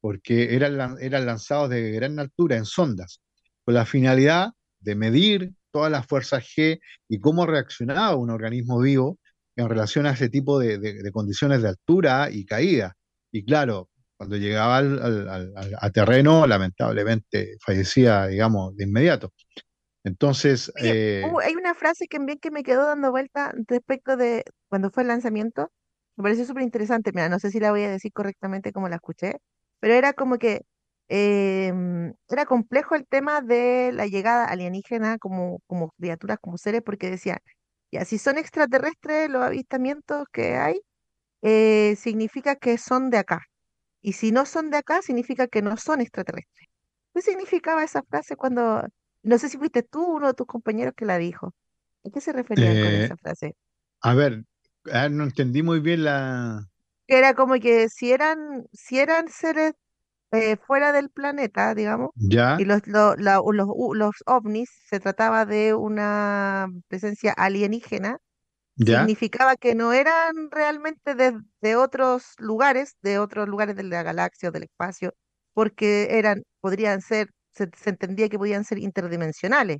porque 0.00 0.56
eran, 0.56 0.96
eran 1.00 1.26
lanzados 1.26 1.70
de 1.70 1.92
gran 1.92 2.18
altura 2.18 2.56
en 2.56 2.64
sondas, 2.64 3.20
con 3.64 3.74
la 3.74 3.86
finalidad 3.86 4.50
de 4.80 4.96
medir 4.96 5.52
todas 5.70 5.92
las 5.92 6.06
fuerzas 6.06 6.42
G 6.44 6.80
y 7.08 7.20
cómo 7.20 7.46
reaccionaba 7.46 8.16
un 8.16 8.30
organismo 8.30 8.80
vivo 8.80 9.20
en 9.54 9.68
relación 9.68 10.06
a 10.06 10.12
ese 10.12 10.28
tipo 10.28 10.58
de, 10.58 11.10
condiciones 11.12 11.62
de 11.62 11.68
altura 11.68 12.28
y 12.30 12.44
caída. 12.44 12.96
Y 13.30 13.44
claro, 13.44 13.90
cuando 14.16 14.36
llegaba 14.36 14.78
al, 14.78 15.52
a 15.80 15.90
terreno, 15.90 16.46
lamentablemente 16.46 17.56
fallecía, 17.60 18.26
digamos, 18.26 18.76
de 18.76 18.84
inmediato. 18.84 19.32
Entonces... 20.04 20.72
Eh, 20.80 21.22
hay 21.42 21.54
una 21.54 21.74
frase 21.74 22.06
que, 22.06 22.18
que 22.40 22.50
me 22.50 22.62
quedó 22.62 22.86
dando 22.86 23.10
vuelta 23.10 23.52
respecto 23.66 24.16
de 24.16 24.44
cuando 24.68 24.90
fue 24.90 25.02
el 25.02 25.08
lanzamiento. 25.08 25.72
Me 26.16 26.22
pareció 26.22 26.44
súper 26.44 26.62
interesante. 26.62 27.10
Mira, 27.12 27.28
no 27.28 27.38
sé 27.38 27.50
si 27.50 27.58
la 27.58 27.70
voy 27.70 27.82
a 27.82 27.90
decir 27.90 28.12
correctamente 28.12 28.72
como 28.72 28.88
la 28.88 28.96
escuché, 28.96 29.38
pero 29.80 29.94
era 29.94 30.12
como 30.12 30.38
que 30.38 30.62
em, 31.08 32.12
era 32.28 32.44
complejo 32.46 32.94
el 32.94 33.06
tema 33.06 33.40
de 33.40 33.92
la 33.92 34.06
llegada 34.06 34.44
alienígena 34.46 35.18
como, 35.18 35.60
como 35.66 35.90
criaturas, 35.98 36.38
como 36.40 36.58
seres, 36.58 36.82
porque 36.82 37.10
decía, 37.10 37.38
ya, 37.90 38.04
si 38.04 38.18
son 38.18 38.38
extraterrestres 38.38 39.30
los 39.30 39.42
avistamientos 39.42 40.26
que 40.32 40.56
hay, 40.56 40.80
eh, 41.42 41.96
significa 41.96 42.56
que 42.56 42.78
son 42.78 43.10
de 43.10 43.18
acá. 43.18 43.42
Y 44.04 44.12
si 44.12 44.32
no 44.32 44.44
son 44.44 44.70
de 44.70 44.76
acá, 44.76 45.00
significa 45.00 45.48
que 45.48 45.62
no 45.62 45.78
son 45.78 46.02
extraterrestres. 46.02 46.68
¿Qué 47.14 47.22
significaba 47.22 47.82
esa 47.82 48.02
frase 48.02 48.36
cuando, 48.36 48.86
no 49.22 49.38
sé 49.38 49.48
si 49.48 49.56
fuiste 49.56 49.82
tú 49.82 50.04
uno 50.04 50.26
de 50.26 50.34
tus 50.34 50.46
compañeros 50.46 50.92
que 50.94 51.06
la 51.06 51.16
dijo? 51.16 51.54
¿A 52.04 52.10
qué 52.10 52.20
se 52.20 52.34
referían 52.34 52.74
con 52.74 52.92
eh, 52.92 53.04
esa 53.06 53.16
frase? 53.16 53.56
a 54.02 54.12
ver, 54.12 54.44
ah, 54.92 55.08
no 55.08 55.24
entendí 55.24 55.62
muy 55.62 55.80
bien 55.80 56.04
la... 56.04 56.68
Era 57.06 57.32
como 57.32 57.54
que 57.54 57.88
si 57.88 58.12
eran, 58.12 58.66
si 58.74 58.98
eran 58.98 59.28
seres 59.28 59.72
eh, 60.32 60.58
fuera 60.58 60.92
del 60.92 61.08
planeta, 61.08 61.74
digamos, 61.74 62.10
Ya, 62.16 62.56
y 62.58 62.66
los, 62.66 62.82
los, 62.86 63.16
los 63.16 64.14
ovnis 64.26 64.68
se 64.86 65.00
trataba 65.00 65.46
de 65.46 65.72
una 65.72 66.68
presencia 66.88 67.32
alienígena, 67.32 68.18
ya. 68.76 69.14
significaba 69.16 69.56
que 69.56 69.74
no 69.74 69.92
eran 69.92 70.50
realmente 70.50 71.14
de, 71.14 71.38
de 71.60 71.76
otros 71.76 72.34
lugares, 72.38 72.96
de 73.02 73.18
otros 73.18 73.48
lugares 73.48 73.76
de 73.76 73.84
la 73.84 74.02
galaxia 74.02 74.48
o 74.50 74.52
del 74.52 74.64
espacio, 74.64 75.14
porque 75.54 76.18
eran, 76.18 76.42
podrían 76.60 77.00
ser, 77.02 77.28
se, 77.52 77.70
entendía 77.86 78.28
que 78.28 78.38
podían 78.38 78.64
ser 78.64 78.78
interdimensionales, 78.78 79.78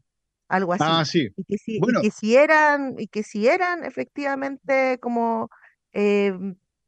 algo 0.49 0.72
Ah, 0.78 1.03
así. 1.03 1.05
sí. 1.05 1.28
Y 1.36 1.45
que 1.45 1.59
si, 1.59 1.82
y 1.84 1.95
Bueno, 1.95 2.01
que 2.01 2.11
si 2.11 2.36
eran, 2.36 2.95
y 2.99 3.09
que 3.09 3.22
si 3.24 3.49
eran 3.49 3.84
efectivamente 3.84 4.99
como 5.01 5.49
eh, 5.92 6.32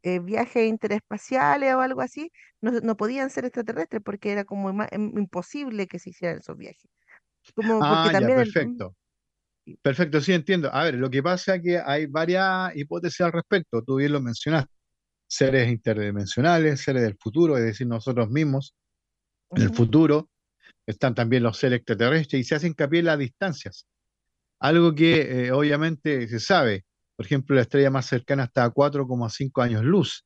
eh, 0.03 0.21
viajes 0.21 0.67
interespaciales 0.69 1.75
o 1.75 1.81
algo 1.81 2.01
así, 2.01 2.31
no, 2.61 2.71
no 2.73 2.97
podían 2.97 3.31
ser 3.31 3.45
extraterrestres 3.45 4.03
porque 4.05 4.33
era 4.33 4.45
como 4.45 4.71
im- 4.71 5.19
imposible 5.19 5.87
que 5.87 5.99
se 5.99 6.11
hicieran 6.11 6.39
esos 6.39 6.57
viajes. 6.57 6.91
Como 7.57 7.85
porque 7.87 8.11
ah, 8.11 8.15
ya, 8.19 8.27
también 8.27 8.39
el, 8.41 8.53
perfecto. 9.83 10.21
Sí 10.21 10.33
entiendo. 10.33 10.73
A 10.73 10.85
ver, 10.85 10.95
lo 10.95 11.11
que 11.11 11.23
pasa 11.23 11.57
es 11.57 11.63
que 11.63 11.79
hay 11.85 12.07
varias 12.07 12.75
hipótesis 12.77 13.21
al 13.23 13.33
respecto. 13.33 13.83
Tú 13.83 13.97
bien 13.97 14.13
lo 14.13 14.21
mencionaste. 14.21 14.73
Seres 15.29 15.69
interdimensionales, 15.71 16.81
seres 16.81 17.03
del 17.03 17.17
futuro, 17.19 17.57
es 17.57 17.65
decir, 17.65 17.87
nosotros 17.87 18.31
mismos. 18.31 18.75
En 19.51 19.63
el 19.63 19.75
futuro 19.75 20.29
están 20.87 21.15
también 21.15 21.43
los 21.43 21.59
seres 21.59 21.79
extraterrestres 21.79 22.41
y 22.41 22.45
se 22.45 22.55
hace 22.55 22.69
hincapié 22.69 23.01
en 23.01 23.07
las 23.07 23.19
distancias. 23.19 23.87
Algo 24.61 24.95
que 24.95 25.47
eh, 25.47 25.53
obviamente 25.53 26.29
se 26.29 26.41
sabe. 26.41 26.85
Por 27.17 27.27
ejemplo, 27.27 27.57
la 27.57 27.63
estrella 27.63 27.91
más 27.91 28.07
cercana 28.07 28.45
está 28.45 28.65
a 28.65 28.73
4,5 28.73 29.63
años 29.63 29.83
luz. 29.85 30.25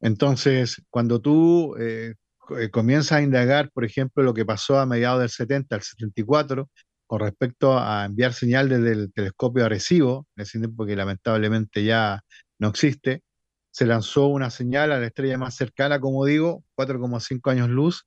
Entonces, 0.00 0.82
cuando 0.90 1.20
tú 1.20 1.74
eh, 1.78 2.14
eh, 2.58 2.70
comienzas 2.70 3.12
a 3.12 3.22
indagar, 3.22 3.70
por 3.72 3.84
ejemplo, 3.84 4.22
lo 4.22 4.34
que 4.34 4.44
pasó 4.44 4.78
a 4.78 4.86
mediados 4.86 5.20
del 5.20 5.30
70 5.30 5.74
al 5.74 5.82
74, 5.82 6.70
con 7.06 7.20
respecto 7.20 7.78
a 7.78 8.04
enviar 8.06 8.32
señal 8.32 8.68
desde 8.68 8.92
el 8.92 9.12
telescopio 9.12 9.64
Arecibo, 9.64 10.26
en 10.36 10.42
ese 10.42 10.58
tiempo 10.58 10.86
que 10.86 10.96
lamentablemente 10.96 11.84
ya 11.84 12.20
no 12.58 12.68
existe, 12.68 13.22
se 13.70 13.86
lanzó 13.86 14.28
una 14.28 14.50
señal 14.50 14.92
a 14.92 14.98
la 15.00 15.06
estrella 15.06 15.38
más 15.38 15.54
cercana, 15.56 16.00
como 16.00 16.24
digo, 16.24 16.64
4,5 16.74 17.50
años 17.50 17.68
luz, 17.68 18.06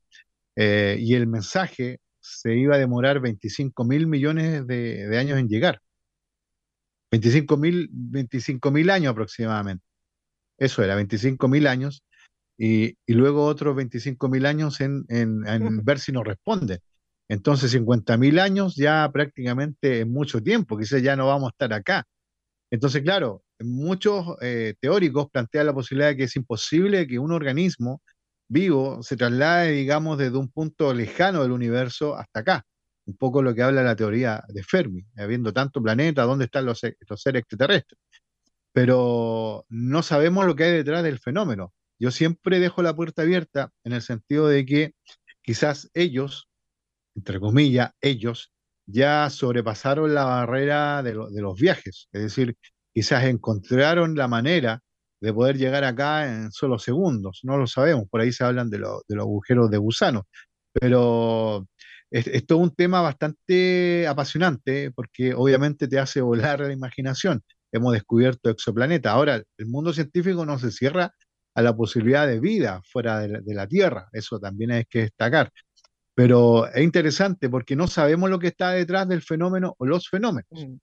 eh, 0.56 0.98
y 1.00 1.16
el 1.16 1.28
mensaje 1.28 2.00
se 2.22 2.56
iba 2.58 2.76
a 2.76 2.80
demorar 2.80 3.20
25 3.22 3.86
mil 3.86 4.08
millones 4.08 4.66
de, 4.68 5.08
de 5.08 5.18
años 5.18 5.40
en 5.40 5.48
llegar. 5.48 5.80
25 7.12 7.58
mil, 7.58 7.90
25 7.92 8.72
mil 8.72 8.90
años 8.90 9.12
aproximadamente. 9.12 9.84
Eso 10.58 10.84
era, 10.84 10.96
25 10.96 11.48
mil 11.48 11.68
años 11.68 12.04
y, 12.58 12.98
y 13.08 13.14
luego 13.14 13.46
otros 13.46 13.76
25.000 13.76 14.46
años 14.46 14.82
en, 14.82 15.06
en- 15.10 15.48
en 15.48 15.84
ver 15.86 16.00
si 16.00 16.12
nos 16.14 16.26
responde. 16.26 16.82
Entonces, 17.30 17.72
50.000 17.74 18.40
años 18.40 18.76
ya 18.76 19.10
prácticamente 19.12 20.02
es 20.02 20.08
mucho 20.08 20.42
tiempo, 20.42 20.78
quizás 20.78 21.02
ya 21.02 21.16
no 21.16 21.28
vamos 21.28 21.50
a 21.50 21.52
estar 21.52 21.74
acá. 21.74 22.06
Entonces, 22.72 23.04
claro, 23.04 23.44
muchos 23.60 24.38
eh, 24.42 24.76
teóricos 24.80 25.30
plantean 25.32 25.68
la 25.68 25.74
posibilidad 25.74 26.10
de 26.10 26.18
que 26.18 26.24
es 26.26 26.36
imposible 26.36 27.08
que 27.08 27.20
un 27.20 27.32
organismo 27.32 28.02
vivo 28.48 29.02
se 29.04 29.18
traslade, 29.18 29.72
digamos, 29.72 30.18
desde 30.18 30.38
un 30.38 30.50
punto 30.52 30.94
lejano 30.94 31.44
del 31.44 31.52
universo 31.52 32.18
hasta 32.18 32.42
acá. 32.42 32.66
Un 33.06 33.18
poco 33.18 33.42
lo 33.42 33.56
que 33.56 33.64
habla 33.64 33.84
la 33.84 33.96
teoría 33.96 34.44
de 34.50 34.64
Fermi, 34.64 35.04
habiendo 35.18 35.54
tanto 35.54 35.82
planeta, 35.82 36.24
¿dónde 36.24 36.46
están 36.46 36.66
los, 36.66 36.82
los 37.08 37.22
seres 37.22 37.42
extraterrestres? 37.42 38.00
pero 38.72 39.66
no 39.70 40.04
sabemos 40.04 40.46
lo 40.46 40.56
que 40.56 40.66
hay 40.66 40.72
detrás 40.72 41.04
del 41.04 41.20
fenómeno. 41.20 41.74
Yo 42.00 42.12
siempre 42.12 42.60
dejo 42.60 42.82
la 42.82 42.96
puerta 42.96 43.24
abierta 43.24 43.72
en 43.84 43.94
el 43.94 44.02
sentido 44.02 44.48
de 44.48 44.66
que 44.66 44.94
quizás 45.42 45.90
ellos, 45.94 46.49
entre 47.20 47.40
comillas, 47.40 47.92
ellos 48.02 48.52
ya 48.86 49.30
sobrepasaron 49.30 50.14
la 50.16 50.26
barrera 50.26 51.04
de, 51.04 51.12
de 51.14 51.42
los 51.42 51.56
viajes, 51.60 52.08
es 52.12 52.22
decir, 52.24 52.56
quizás 52.94 53.26
encontraron 53.26 54.16
la 54.16 54.28
manera 54.28 54.80
de 55.22 55.34
poder 55.34 55.58
llegar 55.58 55.84
acá 55.84 56.28
en 56.34 56.52
solo 56.52 56.80
segundos, 56.80 57.42
no 57.44 57.58
lo 57.58 57.68
sabemos, 57.68 58.06
por 58.10 58.22
ahí 58.22 58.32
se 58.32 58.44
hablan 58.44 58.70
de, 58.70 58.80
lo- 58.80 59.02
de 59.08 59.16
los 59.16 59.24
agujeros 59.26 59.70
de 59.70 59.78
gusano, 59.78 60.28
pero 60.74 61.68
es, 62.12 62.28
es 62.28 62.44
un 62.52 62.74
tema 62.76 63.02
bastante 63.02 64.08
apasionante 64.08 64.92
porque 64.92 65.34
obviamente 65.34 65.88
te 65.88 66.00
hace 66.00 66.22
volar 66.22 66.60
la 66.62 66.74
imaginación. 66.74 67.42
Hemos 67.72 67.94
descubierto 67.94 68.50
exoplanetas. 68.50 69.14
Ahora, 69.14 69.42
el 69.58 69.66
mundo 69.68 69.94
científico 69.94 70.46
no 70.46 70.58
se 70.60 70.72
cierra 70.72 71.14
a 71.56 71.62
la 71.62 71.76
posibilidad 71.76 72.28
de 72.28 72.40
vida 72.40 72.82
fuera 72.92 73.20
de 73.20 73.30
la, 73.30 73.42
de 73.42 73.54
la 73.54 73.68
Tierra, 73.68 74.08
eso 74.14 74.40
también 74.40 74.72
hay 74.72 74.86
que 74.86 75.00
destacar. 75.02 75.52
Pero 76.20 76.68
es 76.68 76.84
interesante 76.84 77.50
porque 77.50 77.78
no 77.78 77.88
sabemos 77.88 78.30
lo 78.30 78.40
que 78.40 78.48
está 78.48 78.72
detrás 78.72 79.08
del 79.08 79.22
fenómeno 79.22 79.76
o 79.78 79.86
los 79.86 80.10
fenómenos. 80.10 80.50
mm, 80.52 80.76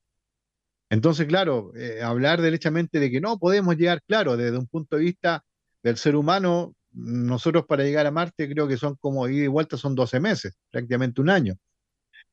Entonces, 0.89 1.27
claro, 1.27 1.73
eh, 1.77 2.01
hablar 2.03 2.41
derechamente 2.41 2.99
de 2.99 3.11
que 3.11 3.21
no 3.21 3.39
podemos 3.39 3.77
llegar, 3.77 4.01
claro, 4.09 4.39
desde 4.39 4.57
un 4.57 4.67
punto 4.67 4.97
de 4.97 5.03
vista 5.03 5.45
del 5.83 5.99
ser 5.99 6.17
humano, 6.17 6.73
nosotros 6.93 7.67
para 7.69 7.85
llegar 7.85 8.07
a 8.07 8.11
Marte 8.11 8.49
creo 8.49 8.67
que 8.67 8.79
son 8.79 8.97
como 8.99 9.29
ida 9.29 9.45
y 9.45 9.49
vuelta 9.49 9.77
son 9.77 9.95
12 9.95 10.21
meses, 10.21 10.55
prácticamente 10.71 11.21
un 11.21 11.29
año. 11.29 11.55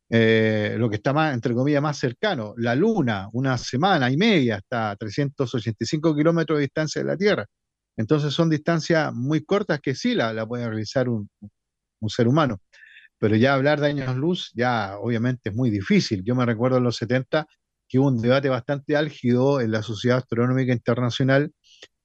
Eh, 0.10 0.78
lo 0.80 0.90
que 0.90 0.96
está 0.96 1.12
más, 1.12 1.34
entre 1.34 1.54
comillas, 1.54 1.82
más 1.82 1.98
cercano, 1.98 2.54
la 2.56 2.74
Luna, 2.74 3.28
una 3.34 3.58
semana 3.58 4.10
y 4.12 4.16
media, 4.16 4.60
está 4.60 4.92
a 4.92 4.96
385 4.96 6.16
kilómetros 6.16 6.58
de 6.58 6.62
distancia 6.62 7.02
de 7.02 7.08
la 7.10 7.18
Tierra. 7.18 7.46
Entonces 7.98 8.34
son 8.34 8.50
distancias 8.50 9.14
muy 9.14 9.44
cortas 9.44 9.82
que 9.82 9.94
sí 9.94 10.16
la, 10.16 10.32
la 10.32 10.46
puede 10.48 10.70
realizar 10.70 11.10
un, 11.10 11.30
un 12.00 12.10
ser 12.10 12.28
humano. 12.28 12.60
Pero 13.24 13.38
ya 13.38 13.54
hablar 13.54 13.80
de 13.80 13.88
años 13.88 14.18
luz, 14.18 14.52
ya 14.54 14.98
obviamente 15.00 15.48
es 15.48 15.56
muy 15.56 15.70
difícil. 15.70 16.26
Yo 16.26 16.36
me 16.36 16.46
recuerdo 16.46 16.76
en 16.80 16.84
los 16.84 16.98
70 16.98 17.48
que 17.88 17.98
hubo 17.98 18.10
un 18.10 18.22
debate 18.22 18.50
bastante 18.50 18.98
álgido 18.98 19.62
en 19.62 19.72
la 19.72 19.82
Sociedad 19.82 20.18
Astronómica 20.18 20.74
Internacional, 20.74 21.54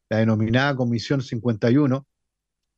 la 0.08 0.18
denominada 0.18 0.76
Comisión 0.76 1.20
51, 1.20 2.06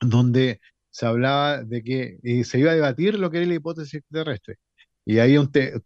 donde 0.00 0.58
se 0.88 1.04
hablaba 1.04 1.62
de 1.64 1.82
que 1.82 2.18
eh, 2.22 2.44
se 2.44 2.58
iba 2.60 2.70
a 2.70 2.74
debatir 2.74 3.18
lo 3.18 3.30
que 3.30 3.36
era 3.40 3.46
la 3.46 3.56
hipótesis 3.56 3.96
extraterrestre. 3.96 4.56
Y 5.04 5.18
hay 5.18 5.36
un 5.36 5.52
te- 5.52 5.78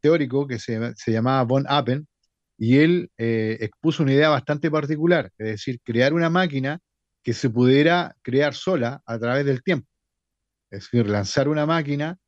teórico, 0.00 0.46
que 0.46 0.58
se, 0.58 0.94
se 0.96 1.12
llamaba 1.12 1.42
Von 1.44 1.66
Appen, 1.68 2.08
y 2.56 2.78
él 2.78 3.10
eh, 3.18 3.58
expuso 3.60 4.04
una 4.04 4.14
idea 4.14 4.30
bastante 4.30 4.70
particular, 4.70 5.30
es 5.36 5.46
decir, 5.48 5.78
crear 5.84 6.14
una 6.14 6.30
máquina 6.30 6.80
que 7.22 7.34
se 7.34 7.50
pudiera 7.50 8.16
crear 8.22 8.54
sola 8.54 9.02
a 9.04 9.18
través 9.18 9.44
del 9.44 9.62
tiempo, 9.62 9.89
es 10.70 10.80
decir, 10.84 11.08
lanzar 11.08 11.48
una 11.48 11.66
máquina. 11.66 12.18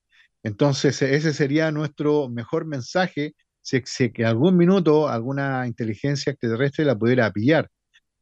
Entonces, 0.43 1.01
e- 1.03 1.14
ese 1.16 1.32
sería 1.32 1.70
nuestro 1.72 2.28
mejor 2.28 2.66
mensaje 2.66 3.34
si, 3.62 3.82
si 3.86 4.12
que 4.12 4.24
algún 4.24 4.57
minuto 4.57 5.09
alguna 5.09 5.66
inteligencia 5.66 6.32
extraterrestre 6.32 6.84
la 6.84 6.99
pudiera 6.99 7.30
pillar. 7.32 7.70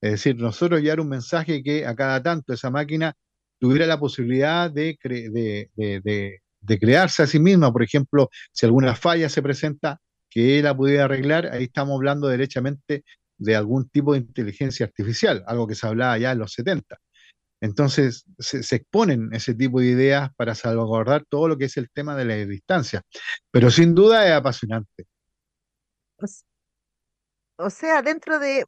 Es 0.00 0.12
decir, 0.12 0.36
nosotros 0.36 0.80
llevar 0.82 1.00
un 1.00 1.08
mensaje 1.08 1.62
que 1.62 1.86
a 1.86 1.94
cada 1.94 2.22
tanto 2.22 2.54
esa 2.54 2.70
máquina 2.70 3.14
tuviera 3.58 3.86
la 3.86 4.00
posibilidad 4.00 4.70
de, 4.70 4.96
de, 5.02 6.78
crearse 6.80 7.22
a 7.22 7.26
sí 7.26 7.38
misma, 7.38 7.72
por 7.72 7.82
ejemplo, 7.82 8.30
si 8.52 8.66
alguna 8.66 8.94
falla 8.94 9.28
se 9.28 9.42
presenta, 9.42 10.00
que 10.30 10.62
la 10.62 10.76
pudiera 10.76 11.04
arreglar, 11.04 11.46
ahí 11.52 11.64
estamos 11.64 11.96
hablando 11.96 12.28
derechamente 12.28 13.04
de 13.36 13.56
algún 13.56 13.88
tipo 13.88 14.12
de 14.12 14.20
inteligencia 14.20 14.86
artificial, 14.86 15.42
algo 15.46 15.66
que 15.66 15.74
se 15.74 15.86
hablaba 15.86 16.16
ya 16.18 16.32
en 16.32 16.38
los 16.38 16.52
70. 16.52 16.98
Entonces, 17.60 18.24
se, 18.38 18.76
exponen 18.76 19.30
ese 19.32 19.54
tipo 19.54 19.80
de 19.80 19.86
ideas 19.86 20.30
para 20.36 20.54
salvaguardar 20.54 21.24
todo 21.28 21.48
lo 21.48 21.58
que 21.58 21.66
es 21.66 21.76
el 21.76 21.90
tema 21.90 22.16
de 22.16 22.24
la 22.24 22.34
distancia. 22.36 23.02
Pero 23.50 23.70
sin 23.70 23.94
duda 23.94 24.26
es 24.26 24.32
apasionante. 24.32 25.06
O 27.56 27.70
sea, 27.70 28.02
dentro 28.02 28.38
de, 28.38 28.64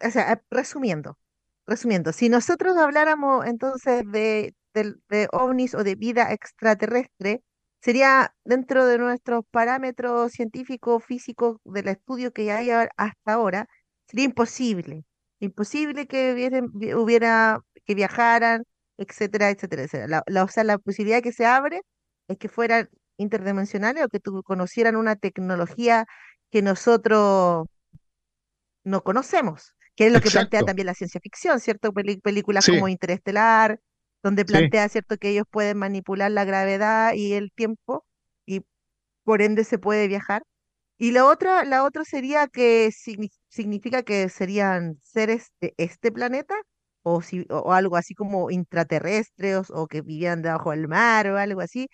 o 0.00 0.10
sea, 0.10 0.42
resumiendo, 0.50 1.18
resumiendo, 1.66 2.12
si 2.12 2.28
nosotros 2.28 2.76
habláramos 2.76 3.44
entonces 3.46 4.04
de, 4.10 4.54
de 4.74 5.28
ovnis 5.32 5.74
o 5.74 5.82
de 5.82 5.96
vida 5.96 6.32
extraterrestre, 6.32 7.42
sería 7.80 8.34
dentro 8.44 8.86
de 8.86 8.98
nuestros 8.98 9.44
parámetros 9.50 10.32
científicos, 10.32 11.04
físicos 11.04 11.58
del 11.64 11.88
estudio 11.88 12.32
que 12.32 12.52
hay 12.52 12.70
hasta 12.70 13.32
ahora, 13.32 13.68
sería 14.06 14.26
imposible, 14.26 15.04
imposible 15.40 16.06
que 16.06 16.32
hubiera, 16.96 17.60
que 17.84 17.94
viajaran, 17.94 18.64
etcétera, 18.96 19.50
etcétera, 19.50 19.82
etcétera. 19.84 20.22
La, 20.26 20.44
o 20.44 20.48
sea, 20.48 20.64
la 20.64 20.78
posibilidad 20.78 21.22
que 21.22 21.32
se 21.32 21.46
abre 21.46 21.82
es 22.28 22.38
que 22.38 22.48
fueran 22.48 22.88
interdimensionales 23.18 24.04
o 24.04 24.08
que 24.08 24.20
conocieran 24.44 24.96
una 24.96 25.16
tecnología 25.16 26.06
que 26.50 26.62
nosotros 26.62 27.66
no 28.84 29.02
conocemos, 29.02 29.74
que 29.96 30.06
es 30.06 30.12
lo 30.12 30.20
que 30.20 30.30
plantea 30.30 30.62
también 30.62 30.86
la 30.86 30.94
ciencia 30.94 31.20
ficción, 31.20 31.60
¿cierto? 31.60 31.92
películas 31.92 32.66
como 32.66 32.88
Interestelar, 32.88 33.80
donde 34.22 34.44
plantea, 34.44 34.88
¿cierto?, 34.88 35.16
que 35.18 35.30
ellos 35.30 35.46
pueden 35.50 35.78
manipular 35.78 36.30
la 36.30 36.44
gravedad 36.44 37.12
y 37.14 37.34
el 37.34 37.52
tiempo 37.52 38.04
y 38.44 38.62
por 39.24 39.42
ende 39.42 39.64
se 39.64 39.78
puede 39.78 40.08
viajar. 40.08 40.42
Y 40.98 41.12
la 41.12 41.26
otra, 41.26 41.64
la 41.64 41.84
otra 41.84 42.04
sería 42.04 42.48
que 42.48 42.90
significa 43.48 44.02
que 44.02 44.28
serían 44.28 44.98
seres 45.02 45.52
de 45.60 45.74
este 45.76 46.10
planeta 46.10 46.54
o, 47.02 47.20
si, 47.20 47.46
o 47.50 47.72
algo 47.72 47.96
así 47.96 48.14
como 48.14 48.50
intraterrestres 48.50 49.70
o, 49.70 49.86
que 49.86 50.00
vivían 50.00 50.42
debajo 50.42 50.70
del 50.70 50.88
mar 50.88 51.28
o 51.28 51.38
algo 51.38 51.60
así. 51.60 51.88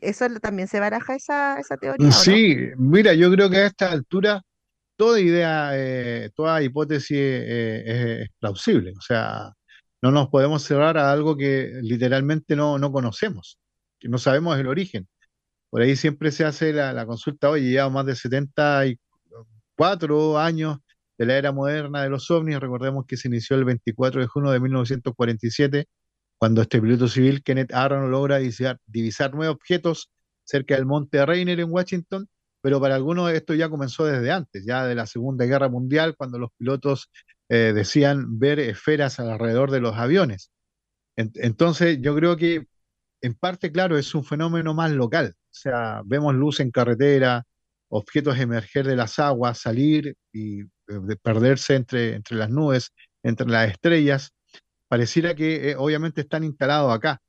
Eso 0.00 0.28
también 0.40 0.68
se 0.68 0.80
baraja 0.80 1.14
esa, 1.14 1.58
esa 1.58 1.76
teoría. 1.76 2.10
Sí, 2.10 2.70
mira, 2.76 3.14
yo 3.14 3.30
creo 3.30 3.50
que 3.50 3.58
a 3.58 3.66
esta 3.66 3.90
altura 3.90 4.42
toda 4.96 5.20
idea, 5.20 5.70
eh, 5.74 6.30
toda 6.34 6.62
hipótesis 6.62 7.16
eh, 7.18 8.22
es 8.22 8.28
plausible. 8.38 8.92
O 8.96 9.00
sea, 9.00 9.52
no 10.02 10.10
nos 10.10 10.28
podemos 10.28 10.62
cerrar 10.62 10.98
a 10.98 11.12
algo 11.12 11.36
que 11.36 11.72
literalmente 11.82 12.56
no, 12.56 12.78
no 12.78 12.92
conocemos, 12.92 13.58
que 13.98 14.08
no 14.08 14.18
sabemos 14.18 14.58
el 14.58 14.66
origen. 14.68 15.08
Por 15.70 15.82
ahí 15.82 15.96
siempre 15.96 16.30
se 16.32 16.44
hace 16.44 16.72
la, 16.72 17.06
consulta, 17.06 17.50
oye, 17.50 17.70
llevamos 17.70 17.94
más 17.94 18.06
de 18.06 18.16
74 18.16 20.38
años 20.38 20.78
de 21.18 21.26
la 21.26 21.36
era 21.36 21.52
moderna 21.52 22.02
de 22.02 22.10
los 22.10 22.30
ovnis, 22.30 22.60
recordemos 22.60 23.06
que 23.06 23.16
se 23.16 23.28
inició 23.28 23.56
el 23.56 23.64
24 23.64 24.20
de 24.20 24.26
junio 24.26 24.50
de 24.50 24.60
1947, 24.60 25.86
cuando 26.38 26.62
este 26.62 26.80
piloto 26.80 27.08
civil, 27.08 27.42
Kenneth 27.42 27.72
Arnold, 27.72 28.10
logra 28.10 28.38
divisar, 28.38 28.78
divisar 28.86 29.32
nueve 29.34 29.52
objetos 29.52 30.10
cerca 30.44 30.76
del 30.76 30.86
monte 30.86 31.24
Rainer 31.24 31.60
en 31.60 31.70
Washington, 31.70 32.28
pero 32.60 32.80
para 32.80 32.94
algunos 32.94 33.32
esto 33.32 33.54
ya 33.54 33.68
comenzó 33.68 34.04
desde 34.04 34.30
antes, 34.30 34.64
ya 34.66 34.86
de 34.86 34.94
la 34.94 35.06
Segunda 35.06 35.44
Guerra 35.46 35.68
Mundial, 35.68 36.14
cuando 36.16 36.38
los 36.38 36.50
pilotos 36.56 37.10
eh, 37.48 37.72
decían 37.74 38.38
ver 38.38 38.58
esferas 38.58 39.18
alrededor 39.20 39.70
de 39.70 39.80
los 39.80 39.96
aviones. 39.96 40.50
entonces, 41.16 41.98
yo 42.00 42.14
creo 42.14 42.36
que 42.36 42.66
en 43.22 43.34
parte, 43.34 43.72
claro, 43.72 43.98
es 43.98 44.14
un 44.14 44.24
fenómeno 44.24 44.74
más 44.74 44.92
local. 44.92 45.34
Sea, 45.60 46.02
vemos 46.04 46.34
luz 46.34 46.60
en 46.60 46.70
carretera, 46.70 47.44
objetos 47.88 48.38
emerger 48.38 48.86
de 48.86 48.96
las 48.96 49.18
aguas, 49.18 49.58
salir 49.58 50.16
y 50.32 50.62
eh, 50.62 51.16
perderse 51.22 51.74
entre, 51.76 52.14
entre 52.14 52.36
las 52.36 52.50
nubes, 52.50 52.92
entre 53.22 53.46
las 53.48 53.70
estrellas. 53.70 54.32
Pareciera 54.88 55.34
que 55.34 55.70
eh, 55.70 55.76
obviamente 55.76 56.22
están 56.22 56.44
instalados 56.44 56.94
acá, 56.94 57.20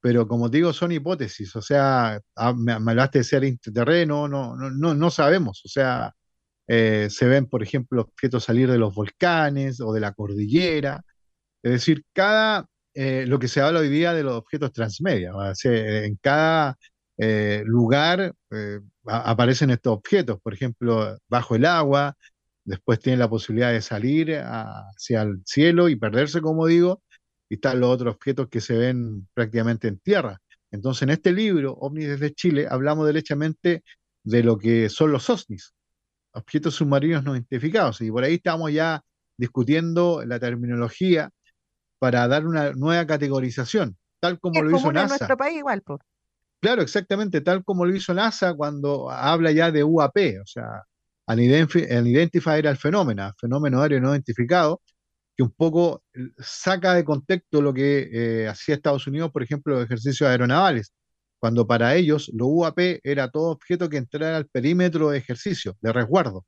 pero 0.00 0.26
como 0.28 0.48
digo, 0.48 0.72
son 0.72 0.92
hipótesis. 0.92 1.54
O 1.56 1.62
sea, 1.62 2.20
ah, 2.36 2.54
me, 2.54 2.78
me 2.80 2.92
hablaste 2.92 3.18
de 3.18 3.24
ser 3.24 3.44
interterreno, 3.44 4.28
no, 4.28 4.56
no, 4.56 4.70
no, 4.70 4.94
no 4.94 5.10
sabemos. 5.10 5.62
O 5.64 5.68
sea, 5.68 6.12
eh, 6.68 7.08
se 7.10 7.26
ven, 7.26 7.46
por 7.46 7.62
ejemplo, 7.62 8.02
objetos 8.02 8.44
salir 8.44 8.70
de 8.70 8.78
los 8.78 8.94
volcanes 8.94 9.80
o 9.80 9.92
de 9.92 10.00
la 10.00 10.12
cordillera. 10.14 11.02
Es 11.62 11.72
decir, 11.72 12.04
cada, 12.12 12.66
lo 12.94 13.38
que 13.38 13.48
se 13.48 13.60
habla 13.60 13.80
hoy 13.80 13.88
día 13.88 14.14
de 14.14 14.22
los 14.22 14.34
objetos 14.34 14.72
transmedia, 14.72 15.32
en 15.64 16.16
cada 16.22 16.76
eh, 17.18 17.62
lugar 17.64 18.34
aparecen 19.06 19.70
estos 19.70 19.92
objetos, 19.92 20.40
por 20.40 20.54
ejemplo, 20.54 21.16
bajo 21.28 21.54
el 21.54 21.64
agua, 21.64 22.16
después 22.64 22.98
tienen 22.98 23.20
la 23.20 23.28
posibilidad 23.28 23.72
de 23.72 23.82
salir 23.82 24.34
hacia 24.36 25.22
el 25.22 25.42
cielo 25.44 25.88
y 25.88 25.96
perderse, 25.96 26.40
como 26.40 26.66
digo, 26.66 27.02
y 27.48 27.54
están 27.54 27.80
los 27.80 27.90
otros 27.90 28.14
objetos 28.14 28.48
que 28.48 28.60
se 28.60 28.76
ven 28.76 29.28
prácticamente 29.34 29.88
en 29.88 29.98
tierra. 29.98 30.40
Entonces, 30.70 31.02
en 31.02 31.10
este 31.10 31.32
libro, 31.32 31.74
OVNIs 31.74 32.08
desde 32.08 32.34
Chile, 32.34 32.66
hablamos 32.68 33.06
derechamente 33.06 33.84
de 34.24 34.42
lo 34.42 34.58
que 34.58 34.88
son 34.88 35.12
los 35.12 35.28
OSNIs, 35.30 35.74
objetos 36.32 36.74
submarinos 36.74 37.22
no 37.22 37.34
identificados. 37.34 38.00
Y 38.00 38.10
por 38.10 38.24
ahí 38.24 38.34
estamos 38.34 38.72
ya 38.72 39.02
discutiendo 39.36 40.24
la 40.24 40.40
terminología 40.40 41.30
para 41.98 42.26
dar 42.26 42.46
una 42.46 42.72
nueva 42.72 43.06
categorización, 43.06 43.96
tal 44.20 44.40
como 44.40 44.62
lo 44.62 44.76
hizo 44.76 44.92
NASA. 44.92 45.04
En 45.04 45.08
nuestro 45.10 45.36
país 45.36 45.58
igual, 45.58 45.82
Claro, 46.64 46.80
exactamente, 46.80 47.42
tal 47.42 47.62
como 47.62 47.84
lo 47.84 47.94
hizo 47.94 48.14
NASA 48.14 48.54
cuando 48.54 49.10
habla 49.10 49.52
ya 49.52 49.70
de 49.70 49.84
UAP, 49.84 50.16
o 50.40 50.46
sea, 50.46 50.82
an, 51.26 51.38
identifier 51.38 52.66
al 52.66 52.78
fenómeno, 52.78 53.30
fenómeno 53.38 53.82
aéreo 53.82 54.00
no 54.00 54.12
identificado, 54.12 54.80
que 55.36 55.42
un 55.42 55.50
poco 55.50 56.02
saca 56.38 56.94
de 56.94 57.04
contexto 57.04 57.60
lo 57.60 57.74
que 57.74 58.08
eh, 58.44 58.48
hacía 58.48 58.76
Estados 58.76 59.06
Unidos, 59.06 59.30
por 59.30 59.42
ejemplo, 59.42 59.74
los 59.74 59.84
ejercicios 59.84 60.30
aeronavales 60.30 60.94
cuando 61.38 61.66
para 61.66 61.94
ellos 61.96 62.30
lo 62.32 62.46
UAP 62.46 62.78
era 63.04 63.28
todo 63.30 63.50
objeto 63.50 63.90
que 63.90 63.98
entrara 63.98 64.38
al 64.38 64.46
perímetro 64.46 65.10
de 65.10 65.18
ejercicio, 65.18 65.76
de 65.82 65.92
resguardo, 65.92 66.46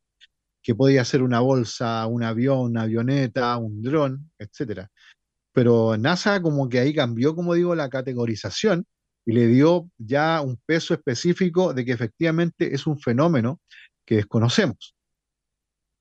que 0.62 0.75
podía 0.75 1.05
ser 1.05 1.23
una 1.23 1.41
bolsa, 1.41 2.07
un 2.07 2.23
avión, 2.25 2.61
una 2.61 2.83
avioneta, 2.83 3.57
un 3.59 3.83
dron, 3.83 4.31
etc. 4.39 4.89
Pero 5.53 5.97
NASA 5.99 6.43
como 6.43 6.69
que 6.69 6.81
ahí 6.81 6.95
cambió, 6.95 7.35
como 7.37 7.55
digo, 7.55 7.75
la 7.75 7.91
categorización 7.91 8.87
y 9.27 9.33
le 9.33 9.49
dio 9.49 9.91
ya 9.99 10.41
un 10.41 10.59
peso 10.64 10.95
específico 10.95 11.74
de 11.74 11.85
que 11.85 11.93
efectivamente 11.93 12.74
es 12.74 12.87
un 12.87 12.99
fenómeno 12.99 13.61
que 14.07 14.16
desconocemos. 14.16 14.95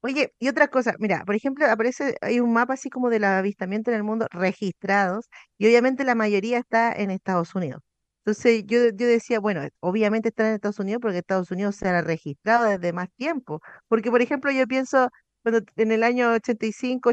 Oye, 0.01 0.33
y 0.39 0.47
otra 0.49 0.67
cosa, 0.67 0.93
mira, 0.99 1.23
por 1.25 1.33
ejemplo, 1.35 1.65
aparece, 1.65 2.15
hay 2.21 2.39
un 2.39 2.53
mapa 2.53 2.75
así 2.75 2.89
como 2.91 3.09
del 3.09 3.23
avistamiento 3.23 3.89
en 3.89 3.97
el 3.97 4.03
mundo 4.03 4.27
registrados, 4.29 5.25
y 5.57 5.65
obviamente 5.65 6.03
la 6.03 6.13
mayoría 6.13 6.59
está 6.59 6.93
en 6.93 7.09
Estados 7.09 7.55
Unidos. 7.55 7.81
Entonces 8.25 8.63
yo, 8.67 8.89
yo 8.89 9.07
decía, 9.07 9.39
bueno, 9.39 9.67
obviamente 9.79 10.29
están 10.29 10.47
en 10.47 10.53
Estados 10.55 10.79
Unidos 10.79 10.99
porque 11.01 11.19
Estados 11.19 11.51
Unidos 11.51 11.75
se 11.75 11.87
ha 11.87 12.01
registrado 12.01 12.65
desde 12.65 12.91
más 12.93 13.09
tiempo. 13.17 13.61
Porque, 13.87 14.09
por 14.11 14.21
ejemplo, 14.21 14.51
yo 14.51 14.65
pienso, 14.67 15.09
cuando 15.43 15.61
en 15.75 15.91
el 15.91 16.03
año 16.03 16.31
85, 16.33 17.11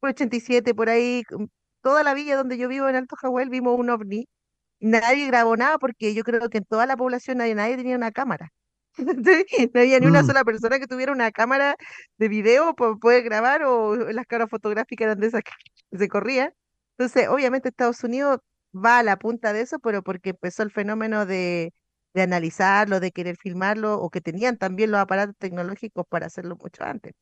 87, 0.00 0.74
por 0.74 0.88
ahí, 0.88 1.22
mm, 1.30 1.44
toda 1.82 2.02
la 2.02 2.14
villa 2.14 2.36
donde 2.36 2.56
yo 2.58 2.68
vivo 2.68 2.88
en 2.88 2.96
Alto 2.96 3.16
Jahuel 3.16 3.50
vimos 3.50 3.78
un 3.78 3.90
ovni. 3.90 4.26
Nadie 4.84 5.28
grabó 5.28 5.56
nada 5.56 5.78
porque 5.78 6.14
yo 6.14 6.24
creo 6.24 6.50
que 6.50 6.58
en 6.58 6.64
toda 6.66 6.84
la 6.84 6.94
población 6.94 7.38
nadie, 7.38 7.54
nadie 7.54 7.78
tenía 7.78 7.96
una 7.96 8.12
cámara. 8.12 8.52
No 9.74 9.80
había 9.80 9.98
ni 9.98 10.06
una 10.06 10.22
mm. 10.22 10.26
sola 10.26 10.44
persona 10.44 10.78
que 10.78 10.86
tuviera 10.86 11.10
una 11.10 11.32
cámara 11.32 11.74
de 12.18 12.28
video 12.28 12.74
para 12.74 12.94
poder 12.94 13.24
grabar 13.24 13.64
o 13.64 13.96
las 13.96 14.26
cámaras 14.26 14.50
fotográficas 14.50 15.06
eran 15.06 15.18
de 15.20 15.26
esas 15.26 15.42
que 15.42 15.50
se 15.98 16.08
corrían. 16.08 16.52
Entonces, 16.96 17.28
obviamente 17.28 17.70
Estados 17.70 18.04
Unidos 18.04 18.38
va 18.74 18.98
a 18.98 19.02
la 19.02 19.16
punta 19.16 19.52
de 19.52 19.62
eso, 19.62 19.78
pero 19.78 20.02
porque 20.02 20.30
empezó 20.30 20.62
el 20.62 20.70
fenómeno 20.70 21.26
de, 21.26 21.72
de 22.12 22.22
analizarlo, 22.22 23.00
de 23.00 23.10
querer 23.10 23.36
filmarlo, 23.36 23.94
o 23.94 24.10
que 24.10 24.20
tenían 24.20 24.58
también 24.58 24.90
los 24.90 25.00
aparatos 25.00 25.34
tecnológicos 25.38 26.06
para 26.08 26.26
hacerlo 26.26 26.56
mucho 26.62 26.84
antes. 26.84 27.14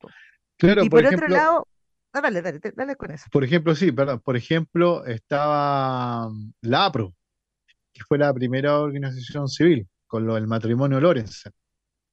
Claro, 0.59 0.85
y 0.85 0.91
por, 0.91 1.07
otro 1.07 1.29
lado, 1.29 1.69
ah, 2.13 2.21
dale, 2.21 2.43
dale, 2.43 2.61
dale 2.75 2.97
con 2.97 3.13
eso. 3.13 3.27
Por 3.31 3.45
ejemplo, 3.45 3.75
sí, 3.75 3.93
perdón, 3.93 4.21
por 4.21 4.37
ejemplo, 4.37 5.07
estaba 5.07 6.29
mm, 6.29 6.53
la 6.63 6.87
APRO, 6.87 7.15
fue 8.03 8.19
la 8.19 8.33
primera 8.33 8.79
organización 8.79 9.49
civil 9.49 9.87
con 10.07 10.27
lo 10.27 10.35
del 10.35 10.47
matrimonio 10.47 11.01
Lorenz. 11.01 11.45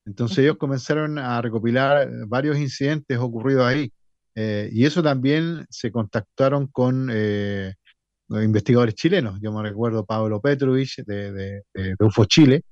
Entonces 0.06 0.40
ellos 0.40 0.58
comenzaron 0.58 1.18
a 1.20 1.42
recopilar 1.42 2.10
varios 2.28 2.58
incidentes 2.58 3.18
ocurridos 3.18 3.66
ahí. 3.66 3.92
Eh, 4.36 4.70
y 4.72 4.86
eso 4.86 5.04
también 5.04 5.66
se 5.70 5.92
contactaron 5.92 6.68
con 6.68 7.10
eh, 7.12 7.74
investigadores 8.30 8.96
chilenos. 8.96 9.40
Yo 9.42 9.52
me 9.52 9.62
recuerdo 9.64 10.06
Pablo 10.06 10.40
Petrovich 10.40 11.04
de, 11.06 11.62
UFO 12.00 12.26
Chile, 12.26 12.64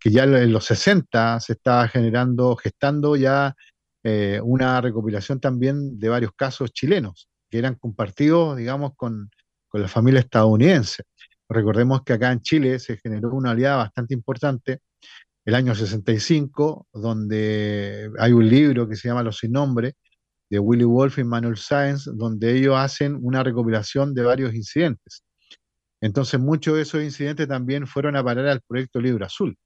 que 0.00 0.10
ya 0.10 0.24
en 0.24 0.52
los 0.52 0.64
60 0.64 1.38
se 1.40 1.52
estaba 1.52 1.86
generando, 1.88 2.56
gestando 2.56 3.14
ya 3.14 3.54
eh, 4.02 4.40
una 4.42 4.80
recopilación 4.80 5.38
también 5.38 5.98
de 5.98 6.08
varios 6.08 6.32
casos 6.32 6.72
chilenos 6.72 7.28
que 7.52 7.58
eran 7.58 7.74
compartidos, 7.74 8.56
digamos, 8.56 8.92
con, 8.96 9.30
la 9.74 9.88
familia 9.88 10.20
estadounidense. 10.20 11.04
Recordemos 11.52 12.02
que 12.04 12.14
acá 12.14 12.32
en 12.32 12.40
Chile 12.40 12.78
se 12.78 12.96
generó 12.96 13.30
una 13.30 13.52
aliada 13.52 13.76
bastante 13.76 14.14
importante 14.14 14.80
el 15.44 15.54
año 15.54 15.74
65, 15.74 16.86
donde 16.92 18.10
hay 18.18 18.32
un 18.32 18.48
libro 18.48 18.88
que 18.88 18.96
se 18.96 19.08
llama 19.08 19.22
Los 19.22 19.38
sin 19.38 19.52
nombre, 19.52 19.94
de 20.48 20.58
Willy 20.58 20.84
Wolf 20.84 21.18
y 21.18 21.24
Manuel 21.24 21.56
Sáenz, 21.56 22.04
donde 22.04 22.56
ellos 22.56 22.76
hacen 22.76 23.18
una 23.20 23.42
recopilación 23.42 24.14
de 24.14 24.22
varios 24.22 24.54
incidentes. 24.54 25.24
Entonces, 26.00 26.38
muchos 26.38 26.76
de 26.76 26.82
esos 26.82 27.02
incidentes 27.02 27.48
también 27.48 27.86
fueron 27.86 28.16
a 28.16 28.24
parar 28.24 28.46
al 28.48 28.60
proyecto 28.60 29.00
Libro 29.00 29.24
Azul. 29.24 29.56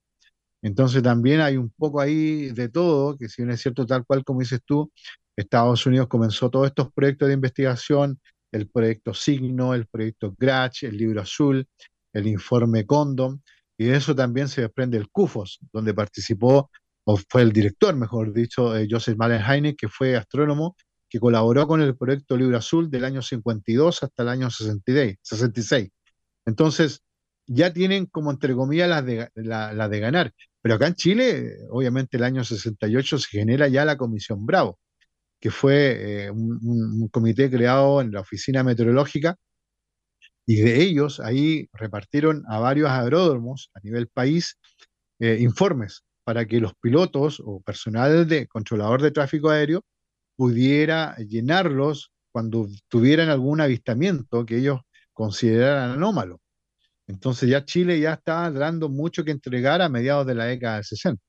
Entonces, 0.61 1.03
también 1.03 1.41
hay 1.41 1.57
un 1.57 1.71
poco 1.71 1.99
ahí 1.99 2.51
de 2.51 2.69
todo, 2.69 3.17
que 3.17 3.27
si 3.27 3.41
bien 3.41 3.51
es 3.51 3.61
cierto, 3.61 3.85
tal 3.85 4.05
cual 4.05 4.23
como 4.23 4.39
dices 4.39 4.61
tú, 4.65 4.91
Estados 5.35 5.85
Unidos 5.85 6.07
comenzó 6.07 6.49
todos 6.49 6.67
estos 6.67 6.91
proyectos 6.93 7.27
de 7.27 7.33
investigación, 7.33 8.19
el 8.51 8.69
proyecto 8.69 9.13
Signo, 9.13 9.73
el 9.73 9.87
proyecto 9.87 10.35
Gratch, 10.37 10.83
el 10.83 10.97
Libro 10.97 11.21
Azul, 11.21 11.67
el 12.13 12.27
informe 12.27 12.85
Condom, 12.85 13.39
y 13.77 13.85
de 13.85 13.97
eso 13.97 14.15
también 14.15 14.47
se 14.47 14.61
desprende 14.61 14.97
el 14.97 15.09
CUFOS, 15.09 15.59
donde 15.71 15.93
participó, 15.93 16.71
o 17.03 17.17
fue 17.29 17.43
el 17.43 17.53
director, 17.53 17.95
mejor 17.95 18.33
dicho, 18.33 18.75
eh, 18.75 18.87
Joseph 18.89 19.17
Malenheine, 19.17 19.75
que 19.75 19.87
fue 19.87 20.15
astrónomo, 20.15 20.75
que 21.09 21.19
colaboró 21.19 21.67
con 21.67 21.81
el 21.81 21.95
proyecto 21.95 22.35
Libro 22.35 22.57
Azul 22.57 22.89
del 22.89 23.05
año 23.05 23.21
52 23.21 24.03
hasta 24.03 24.23
el 24.23 24.29
año 24.29 24.49
66. 24.49 25.89
Entonces, 26.45 27.03
ya 27.45 27.71
tienen 27.71 28.05
como 28.07 28.31
entre 28.31 28.53
comillas 28.55 28.89
las 28.89 29.05
de, 29.05 29.29
la, 29.35 29.89
de 29.89 29.99
ganar. 29.99 30.33
Pero 30.61 30.75
acá 30.75 30.87
en 30.87 30.95
Chile, 30.95 31.57
obviamente 31.69 32.17
el 32.17 32.23
año 32.23 32.43
68 32.43 33.19
se 33.19 33.27
genera 33.29 33.67
ya 33.69 33.85
la 33.85 33.97
Comisión 33.97 34.45
Bravo, 34.45 34.79
que 35.39 35.51
fue 35.51 36.25
eh, 36.25 36.31
un, 36.31 37.07
comité 37.09 37.49
creado 37.49 38.01
en 38.01 38.11
la 38.11 38.21
oficina 38.21 38.63
meteorológica 38.63 39.35
y 40.45 40.61
de 40.61 40.81
ellos 40.81 41.19
ahí 41.19 41.69
repartieron 41.73 42.43
a 42.47 42.59
varios 42.59 42.89
aeródromos 42.89 43.69
a 43.73 43.79
nivel 43.81 44.07
país 44.07 44.57
eh, 45.19 45.37
informes 45.39 46.03
para 46.23 46.45
que 46.45 46.59
los 46.59 46.73
pilotos 46.81 47.41
o 47.45 47.61
personal 47.61 48.27
de 48.27 48.47
controlador 48.47 49.01
de 49.01 49.11
tráfico 49.11 49.49
aéreo 49.49 49.81
pudiera 50.35 51.15
llenarlos 51.17 52.11
cuando 52.31 52.67
tuvieran 52.89 53.29
algún 53.29 53.61
avistamiento 53.61 54.45
que 54.45 54.57
ellos 54.57 54.81
consideraran 55.13 55.91
anómalo. 55.91 56.39
Entonces 57.07 57.49
ya 57.49 57.65
Chile 57.65 57.99
ya 57.99 58.13
está 58.13 58.51
dando 58.51 58.89
mucho 58.89 59.23
que 59.23 59.31
entregar 59.31 59.81
a 59.81 59.89
mediados 59.89 60.27
de 60.27 60.35
la 60.35 60.45
década 60.45 60.75
del 60.75 60.85
60. 60.85 61.21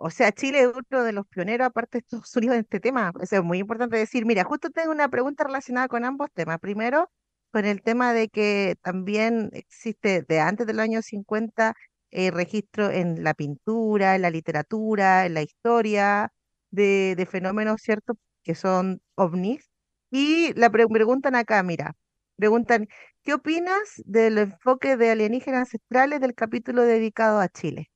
O 0.00 0.10
sea, 0.10 0.32
Chile 0.32 0.62
es 0.62 0.68
uno 0.68 1.02
de 1.04 1.12
los 1.12 1.26
pioneros, 1.26 1.66
aparte 1.66 1.98
de 1.98 2.00
Estados 2.00 2.34
Unidos, 2.36 2.54
en 2.54 2.60
este 2.62 2.80
tema. 2.80 3.12
Eso 3.20 3.36
es 3.36 3.42
muy 3.42 3.58
importante 3.58 3.96
decir. 3.96 4.24
Mira, 4.26 4.44
justo 4.44 4.70
tengo 4.70 4.92
una 4.92 5.08
pregunta 5.08 5.44
relacionada 5.44 5.88
con 5.88 6.04
ambos 6.04 6.30
temas. 6.32 6.60
Primero, 6.60 7.10
con 7.52 7.64
el 7.64 7.82
tema 7.82 8.12
de 8.12 8.28
que 8.28 8.76
también 8.82 9.50
existe 9.52 10.22
de 10.22 10.40
antes 10.40 10.66
del 10.66 10.80
año 10.80 11.02
50 11.02 11.74
eh, 12.10 12.30
registro 12.30 12.90
en 12.90 13.24
la 13.24 13.34
pintura, 13.34 14.14
en 14.14 14.22
la 14.22 14.30
literatura, 14.30 15.26
en 15.26 15.34
la 15.34 15.42
historia 15.42 16.32
de, 16.70 17.26
fenómenos, 17.30 17.80
¿cierto? 17.82 18.14
Que 18.42 18.54
son 18.54 19.02
ovnis. 19.16 19.68
Y 20.10 20.52
la 20.54 20.70
preguntan 20.70 21.34
acá, 21.36 21.62
mira, 21.62 21.94
preguntan, 22.36 22.88
¿qué 23.22 23.34
opinas 23.34 24.02
del 24.06 24.38
enfoque 24.38 24.96
de 24.96 25.10
alienígenas 25.10 25.60
ancestrales 25.62 26.20
del 26.20 26.34
capítulo 26.34 26.82
dedicado 26.82 27.40
a 27.40 27.48
Chile? 27.48 27.90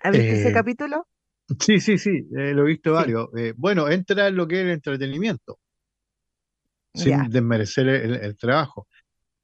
¿Has 0.00 0.12
visto 0.16 0.34
ese 0.34 0.50
Eh, 0.50 0.58
capítulo? 0.58 1.06
sí, 1.60 1.80
sí, 1.80 1.98
sí, 1.98 2.10
eh, 2.36 2.54
lo 2.54 2.64
he 2.64 2.68
visto 2.68 2.92
Sí, 2.96 3.04
varios. 3.04 3.28
Eh, 3.36 3.54
bueno, 3.56 3.88
entra 3.90 4.28
en 4.28 4.36
lo 4.36 4.48
que 4.48 4.56
es 4.60 4.62
el 4.66 4.70
entretenimiento, 4.72 5.58
sin 6.94 7.30
desmerecer 7.30 7.88
el, 7.88 8.14
el 8.16 8.36
trabajo, 8.36 8.88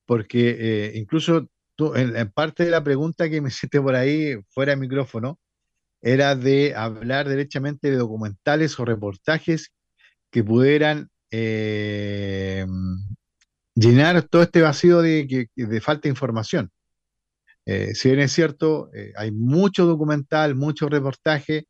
porque 0.07 0.93
incluso 0.97 1.49
tú, 1.77 1.95
en, 1.97 2.17
en 2.17 2.33
parte 2.33 2.65
de 2.65 2.71
la 2.71 2.85
pregunta 2.85 3.31
que 3.31 3.41
me 3.41 3.49
hiciste 3.51 3.81
por 3.83 3.97
ahí, 3.97 4.37
fuera 4.51 4.73
de 4.75 4.79
micrófono, 4.81 5.41
era 6.03 6.37
de 6.37 6.75
hablar 6.77 7.29
derechamente 7.29 7.91
de 7.91 7.99
documentales 7.99 8.79
o 8.81 8.85
reportajes 8.85 9.73
que 10.31 10.45
pudieran 10.45 11.11
eh, 11.33 12.67
llenar 13.75 14.23
todo 14.25 14.43
este 14.43 14.63
vacío 14.63 15.01
de, 15.03 15.27
que- 15.29 15.47
de 15.55 15.81
falta 15.81 16.03
de 16.03 16.11
información. 16.11 16.71
Eh, 17.67 17.95
si 17.95 18.09
bien 18.11 18.21
es 18.21 18.33
cierto, 18.33 18.91
eh, 18.95 19.12
hay 19.17 19.31
mucho 19.33 19.87
documental, 19.87 20.55
mucho 20.55 20.89
reportaje, 20.89 21.67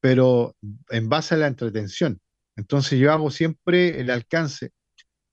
pero 0.00 0.54
en 0.90 1.08
base 1.08 1.34
a 1.34 1.38
la 1.38 1.46
entretención. 1.46 2.20
Entonces 2.56 2.98
yo 2.98 3.12
hago 3.12 3.30
siempre 3.30 4.00
el 4.00 4.10
alcance 4.10 4.72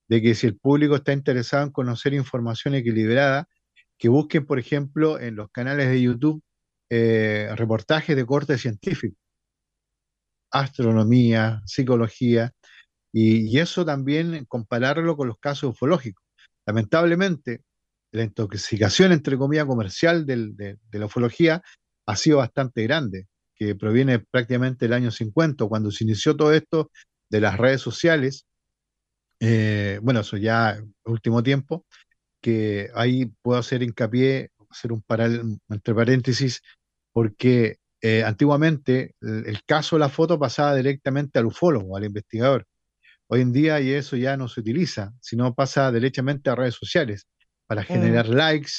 de 0.07 0.21
que 0.21 0.35
si 0.35 0.47
el 0.47 0.57
público 0.57 0.95
está 0.95 1.13
interesado 1.13 1.63
en 1.63 1.71
conocer 1.71 2.13
información 2.13 2.75
equilibrada, 2.75 3.47
que 3.97 4.09
busquen, 4.09 4.45
por 4.45 4.59
ejemplo, 4.59 5.19
en 5.19 5.35
los 5.35 5.49
canales 5.51 5.87
de 5.89 6.01
YouTube 6.01 6.41
eh, 6.89 7.49
reportajes 7.55 8.15
de 8.15 8.25
corte 8.25 8.57
científico, 8.57 9.15
astronomía, 10.51 11.61
psicología, 11.65 12.51
y, 13.13 13.47
y 13.47 13.59
eso 13.59 13.85
también 13.85 14.45
compararlo 14.45 15.15
con 15.15 15.27
los 15.27 15.37
casos 15.37 15.71
ufológicos. 15.71 16.25
Lamentablemente, 16.65 17.61
la 18.11 18.23
intoxicación, 18.23 19.11
entre 19.11 19.37
comillas, 19.37 19.65
comercial 19.65 20.25
de, 20.25 20.77
la 20.91 21.05
ufología 21.05 21.61
ha 22.05 22.15
sido 22.15 22.37
bastante 22.37 22.83
grande, 22.83 23.27
que 23.55 23.75
proviene 23.75 24.19
prácticamente 24.19 24.85
del 24.85 24.93
año 24.93 25.11
50, 25.11 25.65
cuando 25.65 25.91
se 25.91 26.03
inició 26.03 26.35
todo 26.35 26.53
esto 26.53 26.91
de 27.29 27.41
las 27.41 27.57
redes 27.57 27.81
sociales, 27.81 28.45
eh, 29.39 29.99
bueno, 30.01 30.21
eso 30.21 30.37
ya 30.37 30.81
último 31.05 31.41
tiempo, 31.41 31.85
que 32.41 32.89
ahí 32.95 33.27
puedo 33.41 33.59
hacer 33.59 33.83
hincapié, 33.83 34.51
hacer 34.69 34.91
un 34.91 35.03
entre 35.69 35.95
paréntesis, 35.95 36.61
porque 37.13 37.77
eh, 38.01 38.23
antiguamente 38.23 39.15
el, 39.21 39.45
el 39.47 39.63
caso 39.63 39.95
de 39.95 40.01
la 40.01 40.09
foto 40.09 40.39
pasaba 40.39 40.75
directamente 40.75 41.39
al 41.39 41.45
ufólogo, 41.45 41.95
al 41.95 42.05
investigador. 42.05 42.65
Hoy 43.27 43.41
en 43.41 43.53
día 43.53 43.79
y 43.79 43.91
eso 43.91 44.17
ya 44.17 44.35
no 44.37 44.47
se 44.49 44.59
utiliza, 44.59 45.13
sino 45.21 45.53
pasa 45.53 45.91
derechamente 45.91 46.49
a 46.49 46.55
redes 46.55 46.75
sociales 46.75 47.27
para 47.71 47.83
Mm. 47.83 47.85
generar 47.85 48.27
likes, 48.27 48.71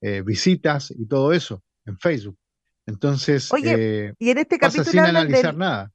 eh, 0.00 0.22
visitas 0.22 0.92
y 0.92 1.04
todo 1.08 1.32
eso 1.32 1.64
en 1.84 1.98
Facebook. 1.98 2.38
Entonces, 2.86 3.52
Oye, 3.52 4.06
eh, 4.06 4.12
y 4.20 4.30
en 4.30 4.38
este 4.38 4.56
pasa 4.60 4.84
capítulo 4.84 4.92
sin 4.92 5.00
analizar 5.00 5.50
del, 5.50 5.58
nada. 5.58 5.90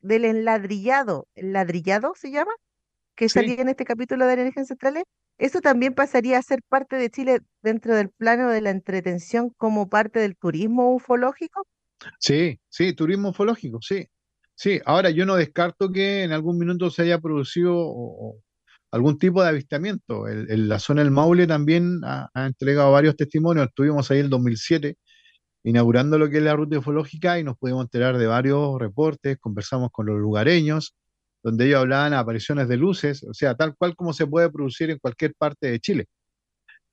del 0.00 0.24
enladrillado. 0.24 1.28
¿El 1.34 1.52
ladrillado 1.52 2.14
se 2.16 2.30
llama? 2.30 2.52
Que 3.14 3.28
salía 3.28 3.60
en 3.60 3.68
este 3.68 3.84
capítulo 3.84 4.24
de 4.24 4.32
alienígenas 4.32 4.70
ancestrales. 4.70 5.04
¿Eso 5.36 5.60
también 5.60 5.92
pasaría 5.92 6.38
a 6.38 6.42
ser 6.42 6.60
parte 6.66 6.96
de 6.96 7.10
Chile 7.10 7.40
dentro 7.60 7.94
del 7.94 8.08
plano 8.08 8.48
de 8.48 8.62
la 8.62 8.70
entretención 8.70 9.50
como 9.58 9.90
parte 9.90 10.18
del 10.18 10.34
turismo 10.34 10.94
ufológico? 10.94 11.66
sí, 12.18 12.58
sí, 12.70 12.94
turismo 12.94 13.30
ufológico, 13.30 13.80
sí. 13.82 14.06
Sí, 14.54 14.80
ahora 14.86 15.10
yo 15.10 15.26
no 15.26 15.36
descarto 15.36 15.92
que 15.92 16.22
en 16.22 16.32
algún 16.32 16.56
minuto 16.58 16.88
se 16.88 17.02
haya 17.02 17.18
producido 17.20 17.74
o 17.76 18.40
algún 18.96 19.18
tipo 19.18 19.42
de 19.42 19.48
avistamiento. 19.50 20.26
El- 20.28 20.50
el- 20.50 20.68
la 20.68 20.78
zona 20.78 21.02
del 21.02 21.10
Maule 21.12 21.46
también 21.46 22.00
ha, 22.04 22.28
entregado 22.46 22.92
varios 22.92 23.16
testimonios. 23.16 23.68
Estuvimos 23.68 24.10
ahí 24.10 24.20
el 24.20 24.30
2007 24.30 24.96
inaugurando 25.64 26.18
lo 26.18 26.30
que 26.30 26.38
es 26.38 26.44
la 26.44 26.56
ruta 26.56 26.78
ufológica 26.78 27.38
y 27.38 27.44
nos 27.44 27.56
pudimos 27.58 27.84
enterar 27.84 28.18
de 28.18 28.26
varios 28.26 28.78
reportes, 28.80 29.38
conversamos 29.40 29.90
con 29.92 30.06
los 30.06 30.18
lugareños, 30.18 30.94
donde 31.42 31.66
ellos 31.66 31.80
hablaban 31.80 32.12
de 32.12 32.18
apariciones 32.18 32.68
de 32.68 32.76
luces, 32.76 33.24
o 33.24 33.34
sea, 33.34 33.54
tal 33.56 33.76
cual 33.76 33.96
como 33.96 34.12
se 34.12 34.26
puede 34.26 34.50
producir 34.50 34.90
en 34.90 34.98
cualquier 34.98 35.34
parte 35.36 35.68
de 35.70 35.80
Chile. 35.80 36.06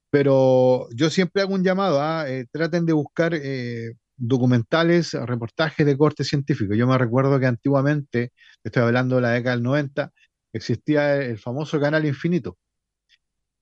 Pero 0.10 0.88
yo 0.96 1.10
siempre 1.10 1.42
hago 1.42 1.54
un 1.56 1.64
llamado 1.64 2.02
a 2.02 2.30
eh, 2.30 2.46
traten 2.52 2.86
de 2.86 2.94
buscar 2.94 3.34
eh, 3.36 3.94
documentales, 4.16 5.14
reportajes 5.14 5.86
de 5.86 5.98
corte 5.98 6.24
científico. 6.24 6.76
Yo 6.76 6.88
me 6.88 6.98
recuerdo 6.98 7.40
que 7.40 7.48
antiguamente, 7.48 8.32
estoy 8.64 8.84
hablando 8.84 9.16
de 9.16 9.22
la 9.24 9.32
década 9.32 9.56
del 9.56 9.64
90, 9.64 10.12
existía 10.54 11.16
el 11.18 11.38
famoso 11.38 11.80
Canal 11.80 12.06
Infinito. 12.06 12.58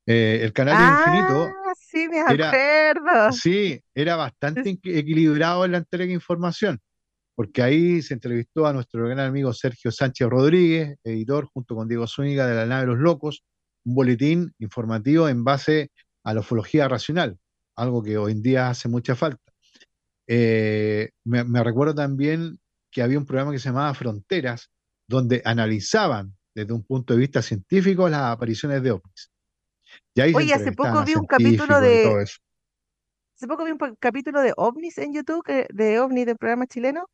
Eh, 0.06 0.39
el 0.44 0.52
Canal 0.54 0.76
Ah, 0.78 1.04
Infinito 1.06 1.50
sí, 1.80 2.08
me 2.10 2.20
era, 2.34 2.50
acuerdo. 2.50 3.32
sí, 3.32 3.82
era 3.96 4.16
bastante 4.16 4.64
equi- 4.64 4.98
equilibrado 4.98 5.64
en 5.66 5.72
la 5.74 5.78
entrega 5.80 6.08
de 6.08 6.14
información, 6.14 6.80
porque 7.36 7.62
ahí 7.62 8.02
se 8.02 8.16
entrevistó 8.16 8.66
a 8.66 8.74
nuestro 8.74 9.06
gran 9.06 9.20
amigo 9.20 9.54
Sergio 9.54 9.92
Sánchez 9.92 10.28
Rodríguez, 10.28 10.98
editor, 11.04 11.48
junto 11.54 11.76
con 11.76 11.88
Diego 11.88 12.08
Zúñiga 12.08 12.48
de 12.48 12.56
La 12.56 12.66
Nave 12.66 12.82
de 12.82 12.88
los 12.88 12.98
Locos, 13.00 13.44
un 13.86 13.96
boletín 13.96 14.54
informativo 14.60 15.30
en 15.30 15.44
base 15.44 15.92
a 16.24 16.34
la 16.34 16.42
ufología 16.42 16.88
racional, 16.88 17.38
algo 17.76 18.04
que 18.04 18.18
hoy 18.18 18.34
en 18.34 18.42
día 18.42 18.70
hace 18.70 18.89
mucha 18.89 19.16
falta. 19.16 19.42
Eh, 20.28 21.12
me 21.26 21.64
recuerdo 21.64 21.94
también 21.96 22.60
que 22.92 23.02
había 23.02 23.18
un 23.18 23.26
programa 23.26 23.52
que 23.52 23.60
se 23.60 23.70
llamaba 23.70 23.94
Fronteras, 23.94 24.70
donde 25.08 25.42
analizaban 25.46 26.36
desde 26.54 26.74
un 26.74 26.84
punto 26.84 27.14
de 27.14 27.20
vista 27.20 27.41
científico 27.41 28.10
las 28.10 28.22
apariciones 28.22 28.84
de 28.84 28.91
ovnis. 28.91 29.32
Y 30.14 30.22
ahí 30.22 30.32
se 30.32 30.38
Oye, 30.38 30.54
hace 30.54 30.72
poco 30.72 31.04
vi 31.04 31.16
un 31.16 31.26
capítulo 31.26 31.80
de, 31.80 32.26
hace 33.36 33.47
poco 33.47 33.66
vi 33.66 33.72
un 33.72 33.95
capítulo 33.99 34.41
de 34.41 34.54
ovnis 34.58 34.97
en 34.97 35.14
YouTube, 35.14 35.43
que- 35.43 35.68
de 35.74 35.99
ovnis 35.99 36.26
del 36.26 36.38
programa 36.38 36.68
chileno, 36.68 37.08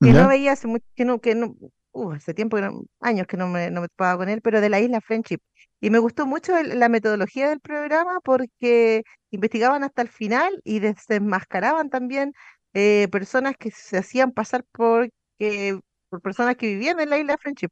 que 0.00 0.12
no 0.12 0.28
veía 0.28 0.52
hace 0.52 0.66
mucho, 0.66 0.84
que 0.94 1.04
no, 1.04 1.20
que 1.20 1.34
no, 1.34 1.54
uh, 1.92 2.12
hace 2.12 2.34
tiempo, 2.34 2.56
que 2.56 2.62
no- 2.62 2.82
años 3.00 3.26
que 3.26 3.36
no 3.36 3.48
me, 3.48 3.70
no 3.70 3.80
me 3.80 3.88
topaba 3.88 4.18
con 4.18 4.28
él, 4.28 4.40
pero 4.42 4.60
de 4.60 4.68
la 4.68 4.80
isla 4.80 5.00
Friendship. 5.00 5.38
Y 5.80 5.90
me 5.90 5.98
gustó 5.98 6.26
mucho 6.26 6.56
el- 6.56 6.78
la 6.78 6.88
metodología 6.88 7.48
del 7.48 7.60
programa 7.60 8.20
porque 8.20 9.02
investigaban 9.30 9.84
hasta 9.84 10.02
el 10.02 10.08
final 10.08 10.60
y 10.64 10.80
desenmascaraban 10.80 11.88
también 11.90 12.32
eh, 12.74 13.06
personas 13.12 13.54
que 13.58 13.70
se 13.70 13.98
hacían 13.98 14.32
pasar 14.32 14.64
por, 14.72 15.08
que- 15.38 15.78
por 16.08 16.20
personas 16.22 16.56
que 16.56 16.66
vivían 16.68 16.98
en 17.00 17.10
la 17.10 17.18
isla 17.18 17.36
Friendship. 17.38 17.68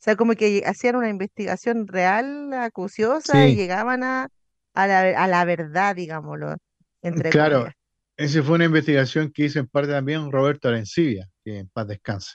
O 0.00 0.02
sea, 0.06 0.16
como 0.16 0.34
que 0.34 0.62
hacían 0.66 0.96
una 0.96 1.08
investigación 1.10 1.86
real, 1.88 2.52
acuciosa, 2.54 3.48
y 3.48 3.54
Sí, 3.54 3.56
llegaban 3.56 4.02
a, 4.04 4.28
a 4.74 4.86
la, 4.86 5.00
a 5.24 5.26
la 5.28 5.44
verdad, 5.44 5.96
digámoslo, 5.96 6.56
entre 7.02 7.34
claro, 7.34 7.34
comillas. 7.34 7.72
esa 8.16 8.42
fue 8.42 8.56
una 8.56 8.64
investigación 8.66 9.30
que 9.32 9.44
hizo 9.44 9.58
en 9.58 9.66
parte 9.68 9.90
también 9.92 10.30
Roberto 10.32 10.68
Arencibia, 10.68 11.28
que 11.44 11.58
en 11.58 11.68
paz 11.68 11.86
descanse. 11.88 12.32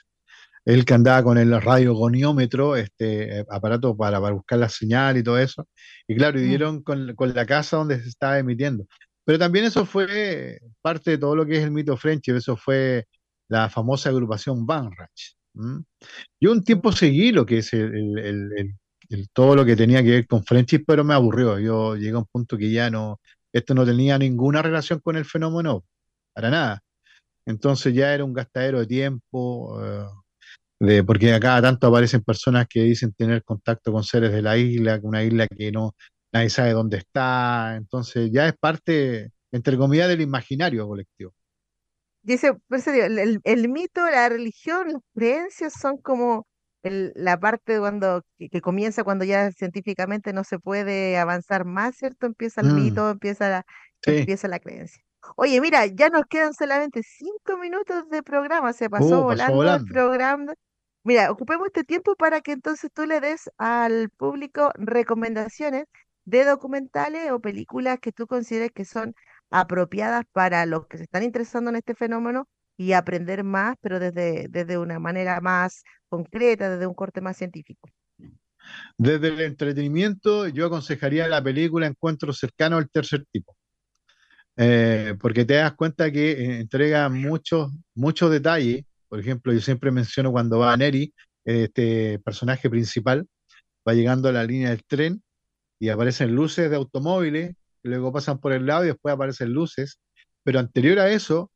Él 0.64 0.84
que 0.84 0.94
andaba 0.94 1.22
con 1.24 1.38
el 1.38 1.60
radiogoniómetro, 1.60 2.76
este 2.76 3.40
eh, 3.40 3.46
aparato 3.50 3.96
para, 3.96 4.20
para 4.20 4.34
buscar 4.34 4.58
la 4.60 4.68
señal 4.68 5.16
y 5.18 5.22
todo 5.24 5.38
eso. 5.38 5.68
Y 6.08 6.16
claro, 6.16 6.40
y 6.40 6.44
Mm. 6.44 6.48
dieron 6.48 6.82
con, 6.82 7.14
con 7.16 7.34
la 7.34 7.46
casa 7.46 7.78
donde 7.78 8.00
se 8.02 8.08
estaba 8.10 8.38
emitiendo. 8.38 8.86
Pero 9.24 9.38
también 9.38 9.66
eso 9.66 9.86
fue 9.86 10.60
parte 10.82 11.12
de 11.12 11.18
todo 11.18 11.36
lo 11.36 11.46
que 11.46 11.58
es 11.58 11.64
el 11.64 11.72
mito 11.72 11.96
Friendship, 11.96 12.36
eso 12.36 12.56
fue 12.56 13.06
la 13.48 13.70
famosa 13.70 14.10
agrupación 14.10 14.66
Banrach. 14.66 15.10
¿M? 15.54 15.84
Yo 16.40 16.52
un 16.52 16.64
tiempo 16.64 16.92
seguí 16.92 17.32
lo 17.32 17.46
que 17.46 17.58
es 17.58 17.72
el, 17.72 18.76
todo 19.32 19.56
lo 19.56 19.64
que 19.64 19.76
tenía 19.76 20.02
que 20.02 20.10
ver 20.10 20.26
con 20.26 20.44
Friendship, 20.44 20.84
pero 20.86 21.04
me 21.04 21.14
aburrió. 21.14 21.58
Yo 21.58 21.96
llegué 21.96 22.12
a 22.12 22.18
un 22.18 22.26
punto 22.26 22.56
que 22.58 22.70
ya 22.70 22.90
no, 22.90 23.20
esto 23.52 23.74
no 23.74 23.84
tenía 23.86 24.18
ninguna 24.18 24.62
relación 24.62 25.00
con 25.00 25.16
el 25.16 25.24
fenómeno, 25.24 25.84
para 26.34 26.50
nada. 26.50 26.82
Entonces 27.46 27.94
ya 27.94 28.14
era 28.14 28.24
un 28.24 28.32
gastadero 28.34 28.80
de 28.80 28.86
tiempo, 28.86 29.82
eh, 29.84 30.06
de, 30.80 31.04
porque 31.04 31.32
a 31.34 31.40
cada 31.40 31.62
tanto 31.62 31.86
aparecen 31.88 32.22
personas 32.22 32.66
que 32.68 32.82
dicen 32.82 33.12
tener 33.14 33.44
contacto 33.44 33.92
con 33.92 34.04
seres 34.04 34.32
de 34.32 34.42
la 34.42 34.56
isla, 34.58 35.00
una 35.02 35.24
isla 35.24 35.46
que 35.48 35.72
no, 35.72 35.94
nadie 36.32 36.50
sabe 36.50 36.72
dónde 36.72 36.98
está, 36.98 37.76
entonces 37.76 38.30
ya 38.32 38.48
es 38.48 38.54
parte, 38.58 39.32
entre 39.52 39.76
comillas, 39.76 40.08
del 40.08 40.22
imaginario 40.22 40.86
colectivo. 40.88 41.34
Ese, 42.24 42.54
por 42.54 42.78
eso 42.78 42.92
digo, 42.92 43.04
el, 43.06 43.40
el- 43.44 43.68
mito, 43.68 44.04
la 44.08 44.28
religión, 44.28 44.88
las 44.92 45.02
creencias 45.14 45.72
son 45.74 45.96
como 45.98 46.46
el- 46.82 47.12
la 47.16 47.38
parte 47.40 47.78
cuando, 47.80 48.22
que, 48.38 48.48
que 48.48 48.60
comienza 48.60 49.04
cuando 49.04 49.24
ya 49.24 49.50
científicamente 49.52 50.32
no 50.32 50.44
se 50.44 50.58
puede 50.58 51.18
avanzar 51.18 51.64
más, 51.64 51.96
¿cierto? 51.96 52.26
Empieza 52.26 52.60
el 52.60 52.68
Mm, 52.68 52.70
mito, 52.70 53.10
empieza 53.10 53.48
la, 53.48 53.64
sí, 54.02 54.26
empieza 54.26 54.48
la 54.48 54.60
creencia. 54.60 55.02
Oye, 55.36 55.60
mira, 55.60 55.86
ya 55.86 56.08
nos 56.10 56.24
quedan 56.28 56.54
solamente 56.54 57.02
cinco 57.02 57.56
minutos 57.58 58.08
de 58.10 58.22
programa, 58.22 58.72
se 58.72 58.90
pasó 58.90 59.22
uh, 59.22 59.26
pasó 59.26 59.52
volando 59.54 59.74
el 59.74 59.80
programa. 59.82 60.54
Mira, 61.04 61.30
ocupemos 61.30 61.66
este 61.66 61.84
tiempo 61.84 62.14
para 62.16 62.40
que 62.40 62.52
entonces 62.52 62.90
tú 62.92 63.06
le 63.06 63.20
des 63.20 63.50
al 63.58 64.10
público 64.10 64.70
recomendaciones 64.76 65.84
de 66.24 66.44
documentales 66.44 67.30
o 67.32 67.40
películas 67.40 67.98
que 68.00 68.12
tú 68.12 68.26
consideres 68.28 68.70
que 68.72 68.84
son 68.84 69.14
apropiadas 69.52 70.24
para 70.32 70.66
los 70.66 70.86
que 70.86 70.98
se 70.98 71.04
están 71.04 71.22
interesando 71.22 71.70
en 71.70 71.76
este 71.76 71.94
fenómeno 71.94 72.48
y 72.76 72.92
aprender 72.92 73.44
más, 73.44 73.76
pero 73.80 74.00
desde, 74.00 74.46
desde 74.48 74.78
una 74.78 74.98
manera 74.98 75.40
más 75.40 75.84
concreta, 76.08 76.70
desde 76.70 76.86
un 76.86 76.94
corte 76.94 77.20
más 77.20 77.36
científico. 77.36 77.88
Desde 78.96 79.28
el 79.28 79.40
entretenimiento, 79.40 80.48
yo 80.48 80.66
aconsejaría 80.66 81.28
la 81.28 81.42
película 81.42 81.86
Encuentro 81.86 82.32
cercano 82.32 82.76
al 82.76 82.88
tercer 82.88 83.24
tipo, 83.30 83.56
eh, 84.56 85.14
porque 85.20 85.44
te 85.44 85.54
das 85.54 85.74
cuenta 85.74 86.10
que 86.10 86.32
eh, 86.32 86.60
entrega 86.60 87.08
muchos, 87.08 87.72
muchos 87.94 88.30
detalles. 88.30 88.84
Por 89.08 89.20
ejemplo, 89.20 89.52
yo 89.52 89.60
siempre 89.60 89.90
menciono 89.90 90.32
cuando 90.32 90.58
va 90.58 90.76
Neri, 90.76 91.12
este 91.44 92.18
personaje 92.20 92.70
principal, 92.70 93.26
va 93.86 93.94
llegando 93.94 94.28
a 94.28 94.32
la 94.32 94.44
línea 94.44 94.70
del 94.70 94.84
tren 94.84 95.22
y 95.78 95.88
aparecen 95.88 96.34
luces 96.34 96.70
de 96.70 96.76
automóviles, 96.76 97.56
luego 97.82 98.12
pasan 98.12 98.38
por 98.40 98.52
el 98.52 98.66
lado 98.66 98.84
y 98.84 98.88
después 98.88 99.14
aparecen 99.14 99.52
luces, 99.52 99.98
pero 100.42 100.58
anterior 100.60 100.98
a 100.98 101.10
eso 101.10 101.50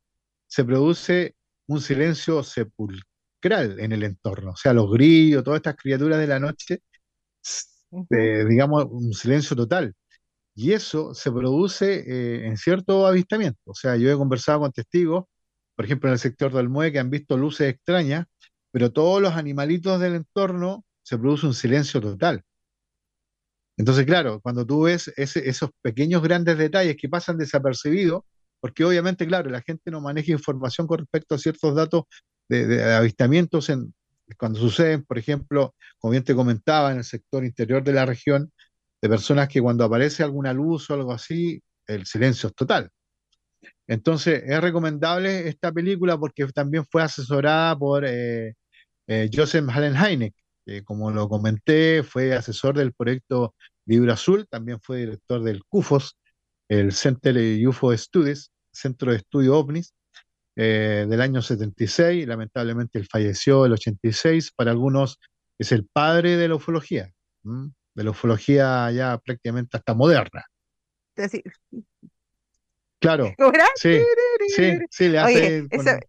se 0.46 0.64
produce 0.64 1.34
un 1.66 1.80
silencio 1.80 2.42
sepulcral 2.42 3.80
en 3.80 3.92
el 3.92 4.02
entorno, 4.04 4.52
o 4.52 4.56
sea, 4.56 4.72
los 4.72 4.90
grillos, 4.90 5.44
todas 5.44 5.58
estas 5.58 5.76
criaturas 5.76 6.18
de 6.18 6.26
la 6.26 6.40
noche, 6.40 6.80
eh, 8.10 8.44
digamos, 8.48 8.86
un 8.90 9.12
silencio 9.12 9.56
total. 9.56 9.94
Y 10.54 10.72
eso 10.72 11.14
se 11.14 11.30
produce 11.32 12.04
eh, 12.06 12.46
en 12.46 12.56
cierto 12.56 13.06
avistamiento. 13.06 13.60
O 13.66 13.74
sea, 13.74 13.96
yo 13.96 14.10
he 14.10 14.16
conversado 14.16 14.60
con 14.60 14.72
testigos, 14.72 15.24
por 15.76 15.84
ejemplo, 15.84 16.08
en 16.08 16.14
el 16.14 16.18
sector 16.18 16.52
del 16.52 16.68
Mue, 16.70 16.92
que 16.92 16.98
han 16.98 17.10
visto 17.10 17.36
luces 17.36 17.68
extrañas, 17.68 18.26
pero 18.70 18.92
todos 18.92 19.22
los 19.22 19.34
animalitos 19.34 20.00
del 20.00 20.16
entorno 20.16 20.84
se 21.02 21.18
produce 21.18 21.46
un 21.46 21.54
silencio 21.54 22.00
total. 22.00 22.42
Entonces, 23.76 24.06
claro, 24.06 24.40
cuando 24.40 24.64
tú 24.66 24.82
ves 24.82 25.12
ese- 25.16 25.48
esos 25.48 25.70
pequeños 25.82 26.22
grandes 26.22 26.56
detalles 26.58 26.96
que 26.96 27.08
pasan 27.08 27.38
desapercibidos, 27.38 28.22
porque 28.60 28.84
obviamente, 28.84 29.26
claro, 29.26 29.50
la 29.50 29.62
gente 29.62 29.90
no 29.90 30.00
maneja 30.00 30.32
información 30.32 30.86
con 30.86 30.98
respecto 31.00 31.34
a 31.34 31.38
ciertos 31.38 31.74
datos 31.74 32.04
de, 32.48 32.82
avistamientos 32.94 33.68
en, 33.68 33.94
cuando 34.38 34.58
suceden, 34.60 35.04
por 35.04 35.18
ejemplo, 35.18 35.74
como 35.98 36.12
bien 36.12 36.24
te 36.24 36.34
comentaba, 36.34 36.92
en 36.92 36.98
el 36.98 37.04
sector 37.04 37.44
interior 37.44 37.82
de 37.84 37.92
la 37.92 38.06
región, 38.06 38.52
de 39.02 39.08
personas 39.08 39.48
que 39.48 39.60
cuando 39.60 39.84
aparece 39.84 40.22
alguna 40.22 40.52
luz 40.52 40.88
o 40.90 40.94
algo 40.94 41.12
así, 41.12 41.62
el 41.86 42.06
silencio 42.06 42.48
es 42.48 42.54
total. 42.54 42.90
Entonces, 43.86 44.42
es 44.46 44.60
recomendable 44.60 45.48
esta 45.48 45.72
película 45.72 46.18
porque 46.18 46.46
también 46.48 46.84
fue 46.90 47.02
asesorada 47.02 47.76
por 47.78 48.04
eh, 48.04 48.54
eh, 49.08 49.30
Joseph 49.32 49.68
Allen 49.70 50.32
que 50.66 50.84
como 50.84 51.10
lo 51.10 51.28
comenté, 51.28 52.02
fue 52.02 52.34
asesor 52.34 52.76
del 52.76 52.92
proyecto 52.92 53.54
Libro 53.86 54.12
Azul, 54.12 54.46
también 54.48 54.80
fue 54.80 54.98
director 54.98 55.42
del 55.42 55.62
CUFOS, 55.64 56.18
el 56.68 56.92
Center 56.92 57.36
UFO 57.66 57.96
Studies, 57.96 58.50
Centro 58.72 59.12
de 59.12 59.18
Estudio 59.18 59.56
OVNIs, 59.56 59.94
eh, 60.56 61.06
del 61.08 61.20
año 61.20 61.40
76. 61.40 62.26
Lamentablemente 62.26 62.98
él 62.98 63.06
falleció 63.10 63.64
el 63.64 63.74
86. 63.74 64.52
Para 64.56 64.72
algunos 64.72 65.20
es 65.58 65.70
el 65.70 65.86
padre 65.86 66.36
de 66.36 66.48
la 66.48 66.56
ufología, 66.56 67.12
¿m? 67.44 67.70
de 67.94 68.04
la 68.04 68.10
ufología 68.10 68.90
ya 68.90 69.16
prácticamente 69.18 69.76
hasta 69.76 69.94
moderna. 69.94 70.44
Así, 71.16 71.42
Claro, 72.98 73.32
sí, 73.76 74.00
sí, 74.48 74.78
sí, 74.90 75.08
le 75.08 75.22
Oye, 75.22 75.66
hace 75.68 75.68
con... 75.68 76.00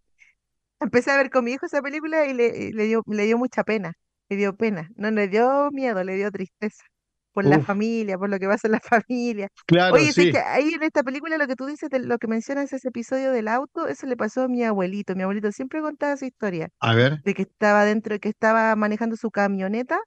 empecé 0.80 1.10
a 1.10 1.16
ver 1.16 1.30
con 1.30 1.44
mi 1.44 1.52
hijo 1.52 1.66
esa 1.66 1.82
película 1.82 2.26
y 2.26 2.34
le, 2.34 2.46
y 2.46 2.72
le 2.72 2.84
dio, 2.84 3.04
le 3.06 3.24
dio 3.24 3.38
mucha 3.38 3.62
pena, 3.62 3.92
le 4.28 4.36
dio 4.36 4.56
pena, 4.56 4.88
no 4.96 5.10
le 5.10 5.28
dio 5.28 5.70
miedo, 5.72 6.02
le 6.04 6.14
dio 6.16 6.30
tristeza 6.30 6.84
por 7.32 7.44
la 7.44 7.60
familia, 7.60 8.18
por 8.18 8.28
lo 8.30 8.38
que 8.38 8.46
pasa 8.48 8.66
en 8.68 8.72
la 8.72 8.80
familia. 9.06 9.48
claro, 9.66 9.94
Oye, 9.94 10.12
sé 10.12 10.26
que 10.28 10.38
sí. 10.38 10.40
ahí 10.40 10.74
en 10.74 10.82
esta 10.82 11.02
película 11.04 11.38
lo 11.38 11.46
que 11.46 11.54
tú 11.56 11.66
dices, 11.66 11.88
de 11.90 12.00
lo 12.00 12.18
que 12.18 12.26
mencionas 12.26 12.72
ese 12.72 12.88
episodio 12.88 13.30
del 13.32 13.48
auto, 13.48 13.86
eso 13.86 14.06
le 14.06 14.16
pasó 14.16 14.42
a 14.42 14.48
mi 14.48 14.64
abuelito. 14.64 15.14
Mi 15.14 15.22
abuelito 15.22 15.52
siempre 15.52 15.80
contaba 15.80 16.14
esa 16.14 16.26
historia 16.26 16.68
A 16.80 16.94
ver, 16.94 17.24
de 17.24 17.34
que 17.34 17.42
estaba 17.42 17.84
dentro, 17.84 18.18
que 18.20 18.28
estaba 18.30 18.74
manejando 18.76 19.16
su 19.16 19.30
camioneta 19.30 19.98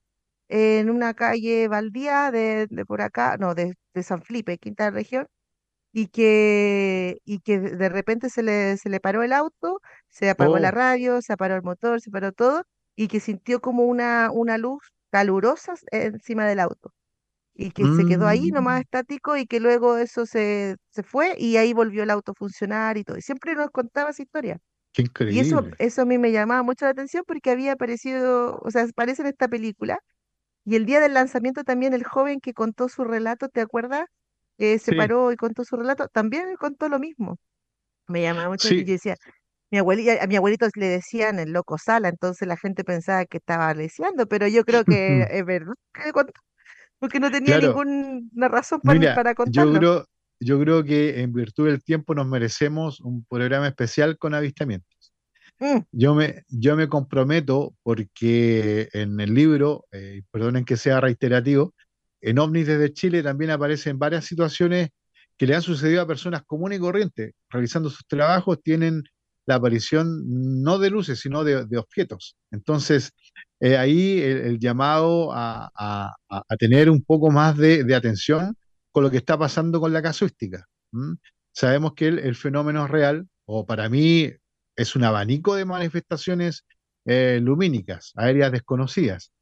en 0.48 0.90
una 0.90 1.14
calle 1.14 1.68
baldía 1.68 2.30
de, 2.30 2.66
de 2.70 2.84
por 2.86 3.00
acá, 3.02 3.36
no, 3.38 3.54
de, 3.54 3.74
de 3.94 4.02
San 4.02 4.22
Felipe, 4.22 4.58
quinta 4.58 4.90
región 4.90 5.26
y 5.92 6.08
que, 6.08 7.18
y 7.24 7.40
que 7.40 7.60
de 7.60 7.76
de 7.76 7.88
repente 7.88 8.30
se 8.30 8.42
le, 8.42 8.76
se 8.78 8.88
le 8.90 9.00
paró 9.00 9.22
el 9.22 9.32
auto, 9.32 9.80
se 10.08 10.30
apagó 10.30 10.58
la 10.58 10.68
oh, 10.68 10.72
radio, 10.72 11.22
se 11.22 11.32
apagó 11.34 11.54
el 11.54 11.62
motor, 11.62 12.00
se 12.00 12.10
paró 12.10 12.32
todo, 12.32 12.64
y 12.96 13.08
que 13.08 13.20
sintió 13.20 13.60
como 13.60 13.84
una, 13.84 14.30
una 14.32 14.58
luz 14.58 14.82
calurosa 15.10 15.74
encima 15.92 16.46
del 16.46 16.60
auto, 16.60 16.92
y 17.54 17.72
que 17.72 17.88
se 17.88 18.04
quedó 18.06 18.26
ahí 18.28 18.50
nomás 18.52 18.80
mm, 18.80 18.82
estático 18.82 19.36
y 19.36 19.46
que 19.46 19.60
luego 19.60 19.98
eso 19.98 20.26
se, 20.26 20.76
se 20.90 21.02
fue 21.02 21.34
y 21.38 21.56
ahí 21.58 21.72
volvió 21.74 22.02
el 22.04 22.10
auto 22.10 22.32
a 22.32 22.34
funcionar 22.36 22.98
y 22.98 23.04
todo. 23.04 23.18
Y 23.18 23.22
siempre 23.22 23.54
nos 23.54 23.70
contaba 23.70 24.10
esa 24.10 24.22
historia. 24.22 24.58
qué 24.92 25.02
Y 25.26 25.40
eso, 25.40 25.68
increíble. 25.68 25.76
eso 25.78 26.02
a 26.02 26.04
mí 26.04 26.18
me 26.18 26.32
llamaba 26.32 26.62
mucho 26.62 26.84
la 26.84 26.90
atención 26.92 27.24
porque 27.26 27.50
había 27.50 27.72
aparecido, 27.72 28.58
o 28.62 28.70
sea, 28.70 28.82
aparece 28.84 29.22
en 29.22 29.28
esta 29.28 29.48
película. 29.48 29.98
Y 30.64 30.76
el 30.76 30.86
día 30.86 31.00
del 31.00 31.14
lanzamiento 31.14 31.64
también 31.64 31.94
el 31.94 32.04
joven 32.04 32.40
que 32.40 32.54
contó 32.54 32.88
su 32.88 33.04
relato, 33.04 33.48
¿te 33.48 33.60
acuerdas? 33.62 34.04
Que 34.58 34.78
se 34.78 34.92
Sí, 34.92 34.94
paró 34.94 35.32
y 35.32 35.36
contó 35.36 35.64
su 35.64 35.76
relato, 35.76 36.08
también 36.08 36.54
contó 36.56 36.88
lo 36.88 36.98
mismo. 37.00 37.38
Me 38.08 38.22
llamaba 38.22 38.50
mucho, 38.50 38.68
y 38.70 38.84
yo 38.84 38.84
sí. 38.84 38.92
decía, 38.94 39.16
mi 39.72 39.78
abuelita, 39.78 40.22
a 40.24 40.28
mi 40.28 40.36
abuelito 40.36 40.68
le 40.76 40.86
decían 40.88 41.40
el 41.40 41.52
loco 41.52 41.78
Sala, 41.78 42.08
entonces 42.10 42.48
la 42.48 42.56
gente 42.58 42.84
pensaba 42.84 43.24
que 43.26 43.38
estaba 43.38 43.74
leseando, 43.74 44.26
pero 44.28 44.48
yo 44.48 44.64
creo 44.64 44.84
que 44.86 45.26
es 45.30 45.44
verdad 45.46 45.74
porque 46.98 47.20
no 47.20 47.30
tenía 47.30 47.56
Claro, 47.56 47.58
ninguna 47.58 48.48
razón 48.48 48.80
para, 48.82 49.00
mira, 49.00 49.12
para 49.12 49.34
yo 49.44 49.72
contarlo. 49.74 49.74
creo, 49.74 50.06
yo 50.40 50.60
creo 50.60 50.84
que 50.84 51.20
en 51.22 51.32
virtud 51.32 51.66
del 51.68 51.82
tiempo 51.84 52.14
nos 52.14 52.26
merecemos 52.26 53.00
un 53.00 53.24
programa 53.26 53.68
especial 53.68 54.18
con 54.18 54.34
avistamientos. 54.34 55.14
Mm, 55.60 55.84
Yo 55.92 56.14
me, 56.14 56.44
yo 56.48 56.76
me 56.76 56.88
comprometo 56.88 57.74
porque 57.82 58.88
en 58.94 59.20
el 59.20 59.34
libro, 59.34 59.86
eh, 59.92 60.22
perdonen 60.30 60.64
que 60.64 60.76
sea 60.78 61.00
reiterativo, 61.00 61.74
en 62.22 62.38
OVNIs 62.38 62.66
desde 62.66 62.92
Chile 62.92 63.22
también 63.22 63.50
aparecen 63.50 63.98
varias 63.98 64.24
situaciones 64.24 64.90
que 65.36 65.46
le 65.46 65.54
han 65.56 65.62
sucedido 65.62 66.02
a 66.02 66.06
personas 66.06 66.42
comunes 66.46 66.78
y 66.78 66.80
corrientes. 66.80 67.32
Realizando 67.50 67.90
sus 67.90 68.06
trabajos, 68.06 68.62
tienen 68.62 69.02
la 69.46 69.56
aparición 69.56 70.62
no 70.62 70.78
de 70.78 70.90
luces, 70.90 71.20
sino 71.20 71.44
de, 71.44 71.76
objetos. 71.76 72.36
Entonces, 72.50 73.12
eh, 73.60 73.76
ahí 73.76 74.20
el, 74.20 74.58
llamado 74.58 75.30
a, 75.32 75.70
tener 76.58 76.90
un 76.90 77.02
poco 77.02 77.30
más 77.30 77.56
de, 77.56 77.94
atención 77.94 78.56
con 78.92 79.04
lo 79.04 79.10
que 79.10 79.18
está 79.18 79.38
pasando 79.38 79.80
con 79.80 79.92
la 79.92 80.02
casuística. 80.02 80.66
Sabemos 81.52 81.94
que 81.94 82.08
el, 82.08 82.34
fenómeno 82.34 82.84
es 82.84 82.90
real, 82.90 83.28
o 83.46 83.66
para 83.66 83.88
mí 83.88 84.30
es 84.76 84.96
un 84.96 85.04
abanico 85.04 85.54
de 85.54 85.64
manifestaciones 85.64 86.64
eh, 87.04 87.40
lumínicas, 87.42 88.12
aéreas 88.16 88.52
desconocidas. 88.52 89.32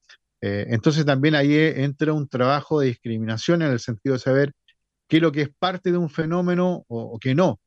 Eh, 0.41 0.67
entonces 0.71 1.05
también 1.05 1.35
ahí 1.35 1.55
entra 1.55 2.13
un 2.13 2.29
trabajo 2.29 2.81
de 2.81 2.89
discriminación 2.89 3.63
en 3.63 3.73
el 3.73 3.81
sentido 3.81 4.15
de 4.15 4.21
saber 4.21 4.53
qué 5.09 5.19
es 5.19 5.23
lo 5.23 5.33
que 5.33 5.43
es 5.43 5.51
parte 5.59 5.93
de 5.93 5.99
un 5.99 6.09
fenómeno 6.09 6.85
o, 6.89 7.19
qué 7.21 7.35
no. 7.35 7.61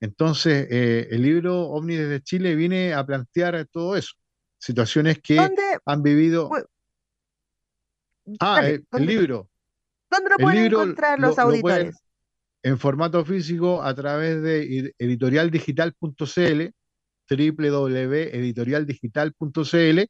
Entonces, 0.00 0.66
eh, 0.70 1.08
el 1.10 1.22
libro 1.22 1.68
OVNI 1.68 1.96
desde 1.96 2.22
Chile 2.22 2.54
viene 2.54 2.94
a 2.94 3.04
plantear 3.04 3.66
todo 3.70 3.96
eso, 3.96 4.14
situaciones 4.58 5.20
que 5.20 5.38
han 5.84 6.02
vivido... 6.02 6.50
ah, 8.40 8.66
el, 8.66 8.86
libro. 8.98 9.48
¿Dónde 10.10 10.30
lo 10.30 10.36
pueden 10.36 10.66
encontrar 10.66 11.18
los 11.18 11.38
auditores? 11.38 11.96
en 12.62 12.78
formato 12.78 13.24
físico 13.24 13.82
a 13.82 13.94
través 13.94 14.42
de 14.42 14.92
editorialdigital.cl, 14.98 16.74
www.editorialdigital.cl. 17.28 20.00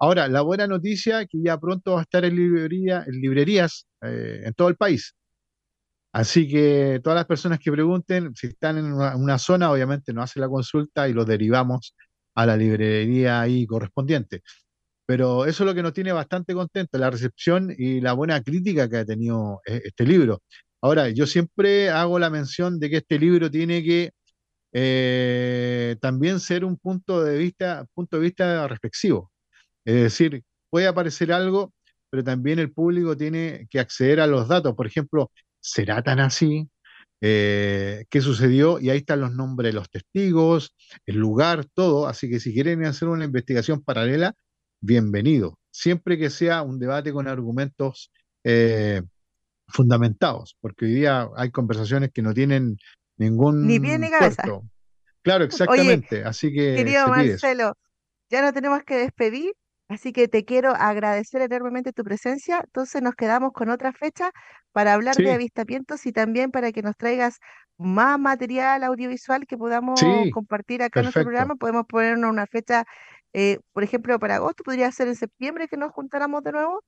Ahora, 0.00 0.28
la 0.28 0.42
buena 0.42 0.66
noticia 0.66 1.22
es 1.22 1.28
que 1.28 1.38
ya 1.42 1.58
pronto 1.58 1.94
va 1.94 2.00
a 2.00 2.02
estar 2.02 2.24
en, 2.24 2.36
librería, 2.36 3.04
en 3.06 3.20
librerías 3.20 3.86
eh, 4.02 4.42
en 4.44 4.54
todo 4.54 4.68
el 4.68 4.76
país. 4.76 5.14
Así 6.18 6.48
que 6.48 7.00
todas 7.00 7.16
las 7.16 7.26
personas 7.26 7.60
que 7.60 7.70
pregunten, 7.70 8.34
si 8.34 8.48
están 8.48 8.76
en 8.76 8.92
una, 8.92 9.38
zona, 9.38 9.70
obviamente 9.70 10.12
nos 10.12 10.24
hace 10.24 10.40
la 10.40 10.48
consulta 10.48 11.08
y 11.08 11.12
lo 11.12 11.24
derivamos 11.24 11.94
a 12.34 12.44
la 12.44 12.56
librería 12.56 13.40
ahí 13.40 13.64
correspondiente. 13.68 14.42
Pero 15.06 15.46
eso 15.46 15.62
es 15.62 15.66
lo 15.68 15.74
que 15.76 15.82
nos 15.84 15.92
tiene 15.92 16.10
bastante 16.12 16.54
contentos, 16.54 17.00
la 17.00 17.10
recepción 17.10 17.72
y 17.78 18.00
la 18.00 18.14
buena 18.14 18.42
crítica 18.42 18.88
que 18.90 18.96
ha 18.96 19.04
tenido 19.04 19.60
eh, 19.64 19.82
este 19.84 20.04
libro. 20.04 20.42
Ahora, 20.82 21.08
yo 21.10 21.24
siempre 21.24 21.90
hago 21.90 22.18
la 22.18 22.30
mención 22.30 22.80
de 22.80 22.90
que 22.90 22.96
este 22.98 23.18
libro 23.20 23.48
tiene 23.48 23.84
que 23.84 24.10
eh, 24.72 25.96
también 26.00 26.40
ser 26.40 26.64
un 26.64 26.78
punto 26.78 27.22
de 27.22 27.38
vista, 27.38 27.86
punto 27.94 28.16
de 28.16 28.24
vista 28.24 28.66
reflexivo. 28.66 29.30
Es 29.84 29.94
decir, 29.94 30.42
puede 30.70 30.88
aparecer 30.88 31.32
algo, 31.32 31.72
pero 32.10 32.24
también 32.24 32.58
el 32.58 32.72
público 32.72 33.16
tiene 33.16 33.68
que 33.70 33.78
acceder 33.80 34.20
a 34.20 34.26
los 34.26 34.48
datos. 34.48 34.74
Por 34.74 34.86
ejemplo, 34.88 35.30
¿será 35.68 36.02
tan 36.02 36.20
así? 36.20 36.68
Eh, 37.20 38.04
¿Qué 38.10 38.20
sucedió? 38.20 38.80
Y 38.80 38.90
ahí 38.90 38.98
están 38.98 39.20
los 39.20 39.34
nombres 39.34 39.72
de 39.72 39.78
los 39.78 39.90
testigos, 39.90 40.74
el 41.06 41.16
lugar, 41.16 41.64
todo. 41.74 42.06
Así 42.06 42.30
que 42.30 42.40
si 42.40 42.54
quieren 42.54 42.84
hacer 42.84 43.08
una 43.08 43.24
investigación 43.24 43.82
paralela, 43.82 44.34
bienvenido. 44.80 45.58
Siempre 45.70 46.18
que 46.18 46.30
sea 46.30 46.62
un 46.62 46.78
debate 46.78 47.12
con 47.12 47.28
argumentos 47.28 48.10
eh, 48.44 49.02
fundamentados, 49.66 50.56
porque 50.60 50.86
hoy 50.86 50.94
día 50.94 51.28
hay 51.36 51.50
conversaciones 51.50 52.10
que 52.12 52.22
no 52.22 52.32
tienen 52.32 52.78
ningún... 53.16 53.66
Ni 53.66 53.78
pie 53.78 53.98
ni 53.98 54.10
cabeza. 54.10 54.42
Claro, 55.22 55.44
exactamente. 55.44 56.24
así 56.24 56.52
que... 56.52 56.76
Querido 56.76 57.08
Marcelo, 57.08 57.76
ya 58.30 58.42
no 58.42 58.52
tenemos 58.52 58.82
que 58.84 58.96
despedir, 58.96 59.52
así 59.88 60.12
que 60.12 60.28
te 60.28 60.44
quiero 60.44 60.70
agradecer 60.74 61.42
enormemente 61.42 61.92
tu 61.92 62.04
presencia. 62.04 62.60
Entonces 62.64 63.02
nos 63.02 63.14
quedamos 63.14 63.52
con 63.52 63.70
otra 63.70 63.92
fecha 63.92 64.30
para 64.72 64.94
hablar 64.94 65.20
de 65.22 65.32
avistamientos 65.32 66.06
y 66.06 66.12
también 66.12 66.50
para 66.50 66.72
que 66.72 66.82
nos 66.82 66.96
traigas 66.96 67.38
más 67.78 68.18
material 68.18 68.82
audiovisual 68.84 69.46
que 69.46 69.56
podamos 69.58 70.26
compartir 70.30 70.82
acá 70.82 71.00
en 71.00 71.04
nuestro 71.04 71.24
programa. 71.24 71.56
Podemos 71.56 71.84
ponernos 71.88 72.30
una 72.30 72.46
fecha, 72.46 72.84
eh, 73.32 73.58
por 73.72 73.84
ejemplo, 73.84 74.18
para 74.18 74.36
agosto, 74.36 74.64
podría 74.64 74.90
ser 74.92 75.08
en 75.08 75.16
septiembre 75.16 75.68
que 75.68 75.76
nos 75.76 75.92
juntáramos 75.92 76.42
de 76.42 76.52
nuevo. 76.52 76.82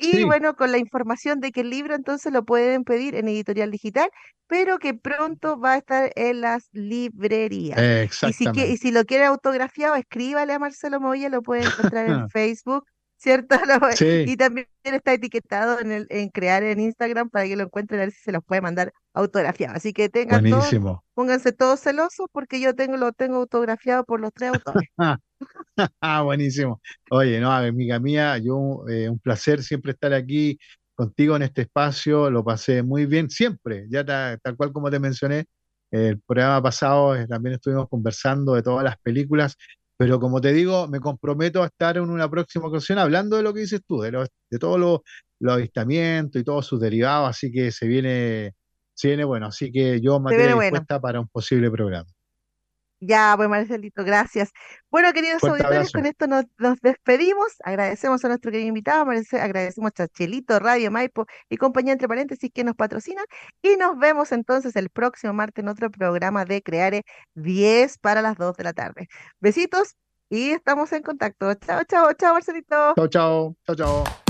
Y 0.00 0.24
bueno, 0.24 0.56
con 0.56 0.72
la 0.72 0.78
información 0.78 1.40
de 1.40 1.52
que 1.52 1.60
el 1.60 1.70
libro 1.70 1.94
entonces 1.94 2.32
lo 2.32 2.44
pueden 2.44 2.84
pedir 2.84 3.14
en 3.14 3.28
editorial 3.28 3.70
digital, 3.70 4.10
pero 4.46 4.78
que 4.78 4.94
pronto 4.94 5.60
va 5.60 5.74
a 5.74 5.76
estar 5.76 6.10
en 6.16 6.40
las 6.40 6.68
librerías. 6.72 7.78
Y 8.26 8.32
si, 8.32 8.48
y 8.48 8.76
si 8.78 8.90
lo 8.92 9.04
quiere 9.04 9.26
autografiado, 9.26 9.94
escríbale 9.96 10.54
a 10.54 10.58
Marcelo 10.58 11.00
Movilla, 11.00 11.28
lo 11.28 11.42
puede 11.42 11.64
encontrar 11.64 12.08
en 12.08 12.28
Facebook, 12.30 12.84
¿cierto? 13.18 13.56
Y 14.26 14.36
también 14.36 14.66
está 14.82 15.12
etiquetado 15.12 15.78
en, 15.80 15.92
el, 15.92 16.06
en 16.08 16.30
crear 16.30 16.62
en 16.62 16.80
Instagram 16.80 17.28
para 17.28 17.46
que 17.46 17.56
lo 17.56 17.64
encuentren 17.64 18.00
a 18.00 18.04
ver 18.04 18.12
si 18.12 18.22
se 18.22 18.32
los 18.32 18.42
puede 18.42 18.62
mandar 18.62 18.92
autografiado. 19.12 19.76
Así 19.76 19.92
que 19.92 20.08
tengan 20.08 20.42
pónganse 21.14 21.52
todos 21.52 21.80
celosos 21.80 22.26
porque 22.32 22.58
yo 22.58 22.74
tengo 22.74 22.96
lo 22.96 23.12
tengo 23.12 23.36
autografiado 23.36 24.04
por 24.04 24.20
los 24.20 24.32
tres 24.32 24.52
autores. 24.54 24.88
Ah, 26.00 26.22
buenísimo. 26.24 26.80
Oye, 27.10 27.40
no, 27.40 27.52
amiga 27.52 27.98
mía, 27.98 28.38
yo 28.38 28.84
eh, 28.88 29.08
un 29.08 29.18
placer 29.18 29.62
siempre 29.62 29.92
estar 29.92 30.12
aquí 30.12 30.58
contigo 30.94 31.36
en 31.36 31.42
este 31.42 31.62
espacio, 31.62 32.30
lo 32.30 32.44
pasé 32.44 32.82
muy 32.82 33.06
bien 33.06 33.30
siempre, 33.30 33.86
ya 33.88 34.04
tal 34.04 34.56
cual 34.56 34.72
como 34.72 34.90
te 34.90 34.98
mencioné, 34.98 35.46
el 35.90 36.20
programa 36.20 36.62
pasado 36.62 37.16
eh, 37.16 37.26
también 37.26 37.54
estuvimos 37.54 37.88
conversando 37.88 38.54
de 38.54 38.62
todas 38.62 38.84
las 38.84 38.98
películas, 38.98 39.56
pero 39.96 40.20
como 40.20 40.40
te 40.40 40.52
digo, 40.52 40.88
me 40.88 41.00
comprometo 41.00 41.62
a 41.62 41.66
estar 41.66 41.96
en 41.96 42.08
una 42.10 42.28
próxima 42.28 42.66
ocasión 42.68 42.98
hablando 42.98 43.36
de 43.36 43.42
lo 43.42 43.54
que 43.54 43.60
dices 43.60 43.80
tú, 43.86 44.00
de, 44.00 44.10
de 44.50 44.58
todos 44.58 44.78
los 44.78 45.00
lo 45.40 45.52
avistamientos 45.54 46.40
y 46.40 46.44
todos 46.44 46.66
sus 46.66 46.78
derivados, 46.80 47.30
así 47.30 47.50
que 47.50 47.72
se 47.72 47.86
viene, 47.86 48.52
se 48.92 49.08
viene 49.08 49.24
bueno, 49.24 49.46
así 49.46 49.72
que 49.72 50.00
yo 50.02 50.20
me 50.20 50.36
dispuesta 50.36 51.00
para 51.00 51.18
un 51.18 51.28
posible 51.28 51.70
programa. 51.70 52.10
Ya, 53.00 53.32
pues 53.34 53.48
Marcelito, 53.48 54.04
gracias. 54.04 54.52
Bueno, 54.90 55.10
queridos 55.14 55.42
auditores, 55.42 55.90
con 55.90 56.04
esto 56.04 56.26
nos, 56.26 56.44
despedimos. 56.82 57.56
Agradecemos 57.64 58.22
a 58.24 58.28
nuestro 58.28 58.50
querido 58.50 58.68
invitado, 58.68 59.10
agradecemos 59.40 59.92
a 59.98 60.08
Chelito, 60.08 60.58
Radio 60.58 60.90
Maipo 60.90 61.26
y 61.48 61.56
compañía 61.56 61.94
entre 61.94 62.08
paréntesis 62.08 62.50
que 62.52 62.62
nos 62.62 62.76
patrocinan. 62.76 63.24
Y 63.62 63.76
nos 63.76 63.98
vemos 63.98 64.32
entonces 64.32 64.76
el 64.76 64.90
próximo 64.90 65.32
martes 65.32 65.62
en 65.62 65.68
otro 65.68 65.90
programa 65.90 66.44
de 66.44 66.62
Creare 66.62 67.04
10 67.34 67.98
para 67.98 68.20
las 68.20 68.36
2 68.36 68.56
de 68.58 68.64
la 68.64 68.74
tarde. 68.74 69.08
Besitos 69.40 69.96
y 70.28 70.50
estamos 70.50 70.92
en 70.92 71.02
contacto. 71.02 71.54
Chao, 71.54 71.82
chao, 71.84 72.12
chao, 72.12 72.34
Marcelito. 72.34 72.94
Chao, 72.96 73.08
chao, 73.08 73.56
chao, 73.66 73.76
chao. 73.76 74.29